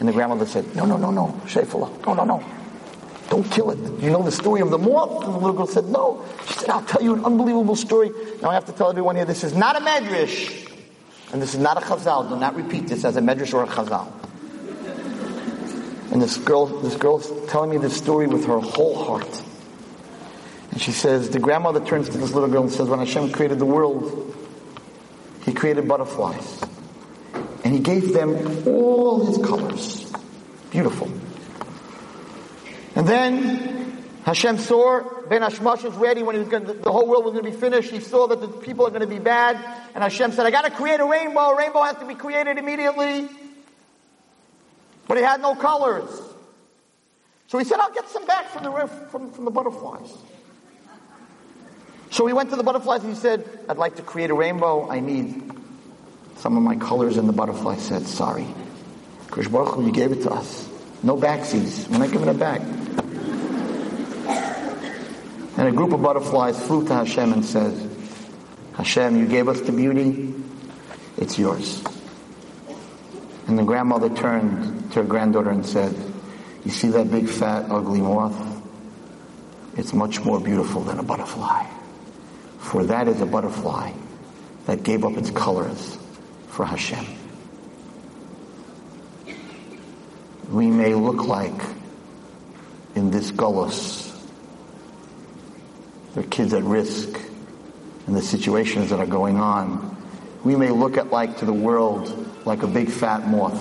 And 0.00 0.08
the 0.08 0.12
grandmother 0.12 0.46
said, 0.46 0.74
No, 0.74 0.84
no, 0.84 0.96
no, 0.96 1.12
no, 1.12 1.28
Shefala, 1.44 2.04
no, 2.04 2.14
no, 2.14 2.24
no. 2.24 2.44
Don't 3.30 3.48
kill 3.48 3.70
it. 3.70 4.02
You 4.02 4.10
know 4.10 4.24
the 4.24 4.32
story 4.32 4.60
of 4.60 4.70
the 4.70 4.78
moth? 4.78 5.24
And 5.24 5.34
the 5.34 5.38
little 5.38 5.52
girl 5.52 5.68
said, 5.68 5.84
No. 5.84 6.24
She 6.48 6.54
said, 6.54 6.70
I'll 6.70 6.82
tell 6.82 7.00
you 7.00 7.14
an 7.14 7.24
unbelievable 7.24 7.76
story. 7.76 8.10
Now 8.42 8.50
I 8.50 8.54
have 8.54 8.64
to 8.64 8.72
tell 8.72 8.90
everyone 8.90 9.14
here 9.14 9.24
this 9.24 9.44
is 9.44 9.54
not 9.54 9.76
a 9.76 9.84
medrash. 9.84 10.70
And 11.32 11.40
this 11.40 11.54
is 11.54 11.60
not 11.60 11.78
a 11.78 11.80
chazal. 11.80 12.28
Do 12.28 12.36
not 12.36 12.54
repeat 12.56 12.88
this 12.88 13.04
as 13.04 13.16
a 13.16 13.20
medrash 13.20 13.54
or 13.54 13.64
a 13.64 13.66
chazal. 13.66 14.12
And 16.12 16.20
this 16.20 16.36
girl, 16.36 16.66
this 16.66 16.94
girl's 16.96 17.30
telling 17.48 17.70
me 17.70 17.78
this 17.78 17.96
story 17.96 18.26
with 18.26 18.44
her 18.44 18.60
whole 18.60 19.02
heart. 19.02 19.42
And 20.70 20.80
she 20.80 20.92
says, 20.92 21.30
the 21.30 21.38
grandmother 21.38 21.84
turns 21.84 22.10
to 22.10 22.18
this 22.18 22.32
little 22.32 22.50
girl 22.50 22.64
and 22.64 22.72
says, 22.72 22.88
when 22.88 22.98
Hashem 22.98 23.32
created 23.32 23.58
the 23.58 23.66
world, 23.66 24.34
He 25.44 25.54
created 25.54 25.88
butterflies. 25.88 26.60
And 27.64 27.72
He 27.72 27.80
gave 27.80 28.12
them 28.12 28.68
all 28.68 29.24
His 29.24 29.38
colors. 29.38 30.12
Beautiful. 30.70 31.10
And 32.94 33.08
then 33.08 33.71
Hashem 34.24 34.58
saw 34.58 35.02
Ben 35.28 35.42
Hashmash 35.42 35.82
was 35.82 35.94
ready 35.94 36.22
when 36.22 36.36
he 36.36 36.42
was 36.42 36.48
to, 36.50 36.60
the 36.74 36.92
whole 36.92 37.08
world 37.08 37.24
was 37.24 37.32
going 37.32 37.44
to 37.44 37.50
be 37.50 37.56
finished. 37.56 37.90
He 37.90 37.98
saw 37.98 38.28
that 38.28 38.40
the 38.40 38.46
people 38.46 38.86
are 38.86 38.90
going 38.90 39.00
to 39.00 39.06
be 39.08 39.18
bad. 39.18 39.56
And 39.94 40.02
Hashem 40.02 40.32
said, 40.32 40.46
I 40.46 40.50
got 40.52 40.64
to 40.64 40.70
create 40.70 41.00
a 41.00 41.04
rainbow. 41.04 41.50
A 41.50 41.56
rainbow 41.56 41.82
has 41.82 41.96
to 41.96 42.06
be 42.06 42.14
created 42.14 42.56
immediately. 42.56 43.28
But 45.08 45.16
he 45.16 45.24
had 45.24 45.40
no 45.40 45.56
colors. 45.56 46.08
So 47.48 47.58
he 47.58 47.64
said, 47.64 47.80
I'll 47.80 47.92
get 47.92 48.08
some 48.08 48.24
back 48.24 48.48
from 48.50 48.62
the, 48.62 48.86
from, 49.10 49.32
from 49.32 49.44
the 49.44 49.50
butterflies. 49.50 50.10
So 52.10 52.26
he 52.26 52.32
went 52.32 52.50
to 52.50 52.56
the 52.56 52.62
butterflies 52.62 53.02
and 53.02 53.12
he 53.12 53.18
said, 53.18 53.46
I'd 53.68 53.78
like 53.78 53.96
to 53.96 54.02
create 54.02 54.30
a 54.30 54.34
rainbow. 54.34 54.88
I 54.88 55.00
need 55.00 55.50
some 56.36 56.56
of 56.56 56.62
my 56.62 56.76
colors. 56.76 57.16
And 57.16 57.28
the 57.28 57.32
butterfly 57.32 57.76
said, 57.76 58.06
sorry. 58.06 58.46
Krish 59.26 59.50
Baruch 59.50 59.84
you 59.84 59.90
gave 59.90 60.12
it 60.12 60.22
to 60.22 60.30
us. 60.30 60.68
No 61.02 61.16
backsies. 61.16 61.88
We're 61.88 61.98
not 61.98 62.12
giving 62.12 62.28
it 62.28 62.38
back. 62.38 62.60
And 65.62 65.68
a 65.68 65.76
group 65.76 65.92
of 65.92 66.02
butterflies 66.02 66.60
flew 66.60 66.84
to 66.88 66.92
Hashem 66.92 67.32
and 67.32 67.44
said, 67.44 67.88
Hashem, 68.72 69.16
you 69.16 69.28
gave 69.28 69.46
us 69.46 69.60
the 69.60 69.70
beauty. 69.70 70.34
It's 71.16 71.38
yours. 71.38 71.84
And 73.46 73.56
the 73.56 73.62
grandmother 73.62 74.08
turned 74.08 74.90
to 74.90 75.02
her 75.02 75.04
granddaughter 75.04 75.50
and 75.50 75.64
said, 75.64 75.94
you 76.64 76.72
see 76.72 76.88
that 76.88 77.12
big 77.12 77.28
fat 77.28 77.70
ugly 77.70 78.00
moth? 78.00 78.34
It's 79.76 79.92
much 79.92 80.24
more 80.24 80.40
beautiful 80.40 80.82
than 80.82 80.98
a 80.98 81.04
butterfly. 81.04 81.64
For 82.58 82.82
that 82.86 83.06
is 83.06 83.20
a 83.20 83.26
butterfly 83.26 83.92
that 84.66 84.82
gave 84.82 85.04
up 85.04 85.16
its 85.16 85.30
colors 85.30 85.96
for 86.48 86.66
Hashem. 86.66 87.06
We 90.50 90.66
may 90.66 90.96
look 90.96 91.24
like 91.28 91.62
in 92.96 93.12
this 93.12 93.30
gullus, 93.30 94.11
there 96.14 96.24
are 96.24 96.26
kids 96.26 96.52
at 96.52 96.62
risk 96.62 97.18
and 98.06 98.16
the 98.16 98.22
situations 98.22 98.90
that 98.90 99.00
are 99.00 99.06
going 99.06 99.38
on. 99.38 99.96
We 100.44 100.56
may 100.56 100.70
look 100.70 100.96
at 100.96 101.10
like 101.10 101.38
to 101.38 101.44
the 101.44 101.52
world 101.52 102.28
like 102.44 102.62
a 102.62 102.66
big 102.66 102.90
fat 102.90 103.26
moth. 103.28 103.60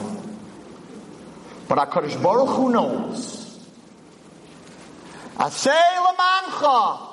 But 1.68 1.78
HaKadosh 1.78 2.22
Baruch 2.22 2.50
Hu 2.50 2.72
knows. 2.72 3.60
Asay 5.38 5.72
lamancha. 5.72 7.08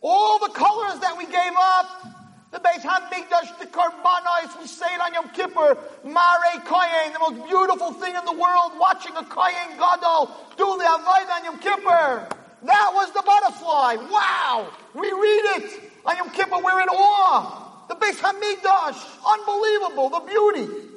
All 0.00 0.38
the 0.38 0.52
colors 0.52 1.00
that 1.00 1.16
we 1.16 1.24
gave 1.26 1.52
up, 1.56 2.22
the 2.52 2.58
Beis 2.58 2.82
Hamikdash, 2.82 3.58
the 3.58 3.66
Karbanos, 3.66 4.60
we 4.60 4.66
say 4.66 4.86
it 4.86 5.00
on 5.00 5.14
Yom 5.14 5.28
Kippur, 5.30 5.78
Mare 6.04 6.60
Koyen, 6.64 7.12
the 7.12 7.18
most 7.18 7.48
beautiful 7.48 7.92
thing 7.94 8.14
in 8.14 8.24
the 8.24 8.32
world, 8.32 8.72
watching 8.78 9.16
a 9.16 9.22
Koyen 9.22 9.78
Gadol 9.78 10.30
do 10.56 10.76
the 10.78 10.84
Avodah 10.84 11.36
on 11.38 11.44
Yom 11.44 11.58
Kippur. 11.58 12.41
That 12.62 12.90
was 12.94 13.12
the 13.12 13.22
butterfly. 13.22 13.96
Wow! 14.10 14.70
We 14.94 15.10
read 15.10 15.62
it 15.62 15.92
Yom 16.06 16.30
Kippur, 16.30 16.58
we're 16.62 16.80
in 16.82 16.88
awe. 16.88 17.86
The 17.88 17.94
Beis 17.94 18.18
Hamikdash, 18.18 18.98
unbelievable, 19.26 20.08
the 20.10 20.20
beauty. 20.20 20.88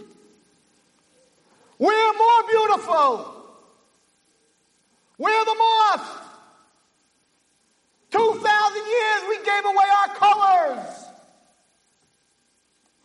We're 1.77 2.13
more 2.13 2.43
beautiful. 2.49 3.31
We're 5.17 5.45
the 5.45 5.55
moth. 5.55 6.21
2,000 8.11 8.87
years 8.87 9.21
we 9.29 9.37
gave 9.37 9.65
away 9.65 9.85
our 9.99 10.15
colors 10.15 11.05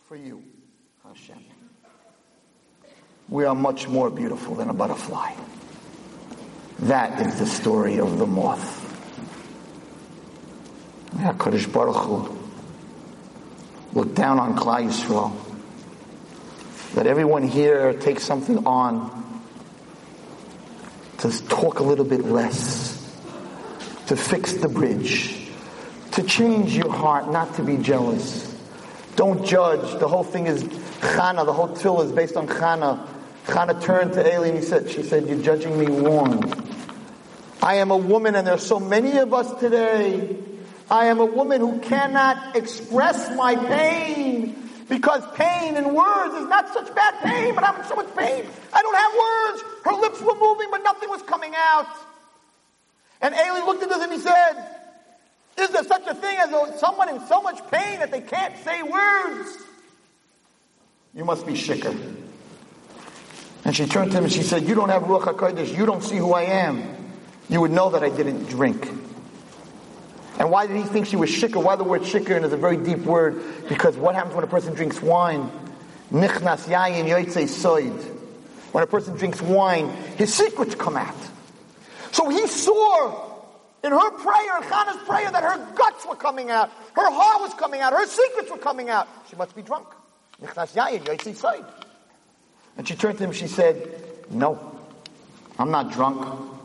for 0.07 0.15
you, 0.15 0.43
Hashem. 1.03 1.43
We 3.27 3.45
are 3.45 3.55
much 3.55 3.87
more 3.87 4.09
beautiful 4.09 4.55
than 4.55 4.69
a 4.69 4.73
butterfly. 4.73 5.33
That 6.81 7.25
is 7.27 7.37
the 7.37 7.45
story 7.45 7.99
of 7.99 8.17
the 8.17 8.25
moth. 8.25 8.79
HaKadosh 11.15 11.71
Baruch 11.71 11.95
Hu 11.95 12.37
look 13.93 14.15
down 14.15 14.39
on 14.39 14.55
Klal 14.55 14.87
Yisrael. 14.87 15.35
Let 16.95 17.05
everyone 17.05 17.43
here 17.43 17.93
take 17.93 18.19
something 18.19 18.65
on 18.65 19.41
to 21.19 21.47
talk 21.47 21.79
a 21.79 21.83
little 21.83 22.03
bit 22.03 22.25
less, 22.25 22.97
to 24.07 24.15
fix 24.15 24.53
the 24.53 24.67
bridge, 24.67 25.49
to 26.13 26.23
change 26.23 26.75
your 26.75 26.91
heart, 26.91 27.31
not 27.31 27.53
to 27.55 27.63
be 27.63 27.77
jealous. 27.77 28.57
Don't 29.15 29.45
judge. 29.45 29.99
The 29.99 30.07
whole 30.07 30.23
thing 30.23 30.47
is 30.47 30.63
Chana. 30.63 31.45
The 31.45 31.53
whole 31.53 31.69
tefillah 31.69 32.05
is 32.05 32.11
based 32.11 32.35
on 32.35 32.47
Chana. 32.47 33.07
Chana 33.45 33.79
turned 33.81 34.13
to 34.13 34.27
Eli 34.27 34.47
and 34.47 34.57
he 34.57 34.63
said, 34.63 34.89
she 34.89 35.03
said, 35.03 35.27
you're 35.27 35.41
judging 35.41 35.77
me 35.77 35.85
wrong. 35.85 36.69
I 37.61 37.75
am 37.75 37.91
a 37.91 37.97
woman 37.97 38.35
and 38.35 38.47
there 38.47 38.55
are 38.55 38.59
so 38.59 38.79
many 38.79 39.17
of 39.17 39.33
us 39.33 39.53
today. 39.59 40.35
I 40.89 41.05
am 41.05 41.19
a 41.19 41.25
woman 41.25 41.61
who 41.61 41.79
cannot 41.79 42.55
express 42.55 43.35
my 43.35 43.55
pain 43.55 44.55
because 44.89 45.23
pain 45.35 45.77
in 45.77 45.93
words 45.93 46.33
is 46.33 46.47
not 46.49 46.73
such 46.73 46.93
bad 46.95 47.13
pain, 47.23 47.53
but 47.53 47.63
I'm 47.63 47.79
in 47.79 47.87
so 47.87 47.95
much 47.95 48.13
pain. 48.15 48.45
I 48.73 48.81
don't 48.81 48.95
have 48.95 49.13
words. 49.13 49.85
Her 49.85 50.01
lips 50.01 50.21
were 50.21 50.35
moving, 50.39 50.67
but 50.71 50.83
nothing 50.83 51.09
was 51.09 51.21
coming 51.21 51.53
out. 51.55 51.87
And 53.21 53.35
Eli 53.35 53.63
looked 53.65 53.83
at 53.83 53.91
us 53.91 54.01
and 54.01 54.11
he 54.11 54.19
said, 54.19 54.53
is 55.59 55.69
there 55.69 55.83
such 55.83 56.07
a 56.07 56.15
thing 56.15 56.37
as 56.39 56.79
someone 56.79 57.09
in 57.09 57.25
so 57.27 57.41
much 57.41 57.59
pain 57.69 57.99
that 57.99 58.11
they 58.11 58.21
can't 58.21 58.57
say 58.63 58.81
words? 58.81 59.57
You 61.13 61.25
must 61.25 61.45
be 61.45 61.53
shikr. 61.53 62.15
And 63.63 63.75
she 63.75 63.85
turned 63.85 64.11
to 64.11 64.17
him 64.17 64.23
and 64.23 64.33
she 64.33 64.41
said, 64.41 64.67
you 64.67 64.73
don't 64.73 64.89
have 64.89 65.03
Ruach 65.03 65.25
HaKodesh. 65.25 65.77
You 65.77 65.85
don't 65.85 66.03
see 66.03 66.17
who 66.17 66.33
I 66.33 66.43
am. 66.43 67.00
You 67.51 67.59
would 67.59 67.71
know 67.71 67.89
that 67.89 68.01
I 68.01 68.09
didn't 68.09 68.45
drink. 68.45 68.87
And 70.39 70.49
why 70.49 70.67
did 70.67 70.77
he 70.77 70.83
think 70.83 71.05
she 71.05 71.17
was 71.17 71.29
shikr? 71.29 71.61
Why 71.61 71.75
the 71.75 71.83
word 71.83 72.03
shikr 72.03 72.41
is 72.41 72.53
a 72.53 72.57
very 72.57 72.77
deep 72.77 72.99
word? 72.99 73.67
Because 73.67 73.97
what 73.97 74.15
happens 74.15 74.33
when 74.33 74.45
a 74.45 74.47
person 74.47 74.73
drinks 74.73 75.01
wine? 75.01 75.51
Nichnas 76.13 76.65
yayin 76.67 77.05
yoitze 77.05 77.43
soid. 77.49 78.01
When 78.71 78.85
a 78.85 78.87
person 78.87 79.17
drinks 79.17 79.41
wine, 79.41 79.89
his 80.15 80.33
secrets 80.33 80.75
come 80.75 80.95
out. 80.95 81.13
So 82.13 82.29
he 82.29 82.47
saw 82.47 83.43
in 83.83 83.91
her 83.91 84.11
prayer, 84.11 84.57
in 84.57 84.63
Chana's 84.69 85.03
prayer, 85.03 85.29
that 85.29 85.43
her 85.43 85.73
guts 85.75 86.05
were 86.07 86.15
coming 86.15 86.49
out. 86.49 86.69
Her 86.95 87.11
heart 87.11 87.41
was 87.41 87.53
coming 87.55 87.81
out. 87.81 87.91
Her 87.91 88.07
secrets 88.07 88.49
were 88.49 88.57
coming 88.57 88.89
out. 88.89 89.09
She 89.29 89.35
must 89.35 89.53
be 89.57 89.61
drunk. 89.61 89.87
Nichnas 90.41 90.73
yayin 90.73 91.03
yoitze 91.03 91.35
soid. 91.35 91.65
And 92.77 92.87
she 92.87 92.95
turned 92.95 93.17
to 93.17 93.25
him, 93.25 93.33
she 93.33 93.47
said, 93.47 94.03
no, 94.29 94.57
I'm 95.59 95.69
not 95.69 95.91
drunk. 95.91 96.59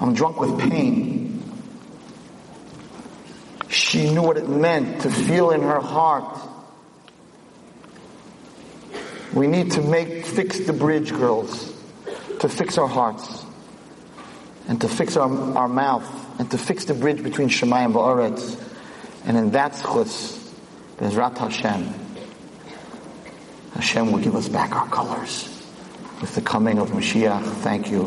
I'm 0.00 0.14
drunk 0.14 0.38
with 0.40 0.58
pain. 0.58 1.42
She 3.68 4.10
knew 4.10 4.22
what 4.22 4.36
it 4.36 4.48
meant 4.48 5.02
to 5.02 5.10
feel 5.10 5.50
in 5.50 5.62
her 5.62 5.80
heart. 5.80 6.38
We 9.32 9.46
need 9.46 9.72
to 9.72 9.82
make, 9.82 10.24
fix 10.24 10.60
the 10.60 10.72
bridge, 10.72 11.10
girls, 11.10 11.72
to 12.40 12.48
fix 12.48 12.78
our 12.78 12.88
hearts, 12.88 13.44
and 14.68 14.80
to 14.80 14.88
fix 14.88 15.16
our, 15.16 15.30
our 15.56 15.68
mouth, 15.68 16.06
and 16.38 16.50
to 16.50 16.58
fix 16.58 16.86
the 16.86 16.94
bridge 16.94 17.22
between 17.22 17.48
Shemayim 17.48 17.86
and 17.86 17.94
Ba'aretz. 17.94 18.62
And 19.24 19.36
in 19.36 19.50
that 19.50 19.72
zechus, 19.72 20.52
Bezrat 20.98 21.36
Hashem, 21.38 21.92
Hashem 23.74 24.12
will 24.12 24.20
give 24.20 24.36
us 24.36 24.48
back 24.48 24.72
our 24.74 24.88
colors 24.88 25.48
with 26.20 26.34
the 26.34 26.40
coming 26.40 26.78
of 26.78 26.90
Mashiach. 26.90 27.42
Thank 27.56 27.90
you. 27.90 28.06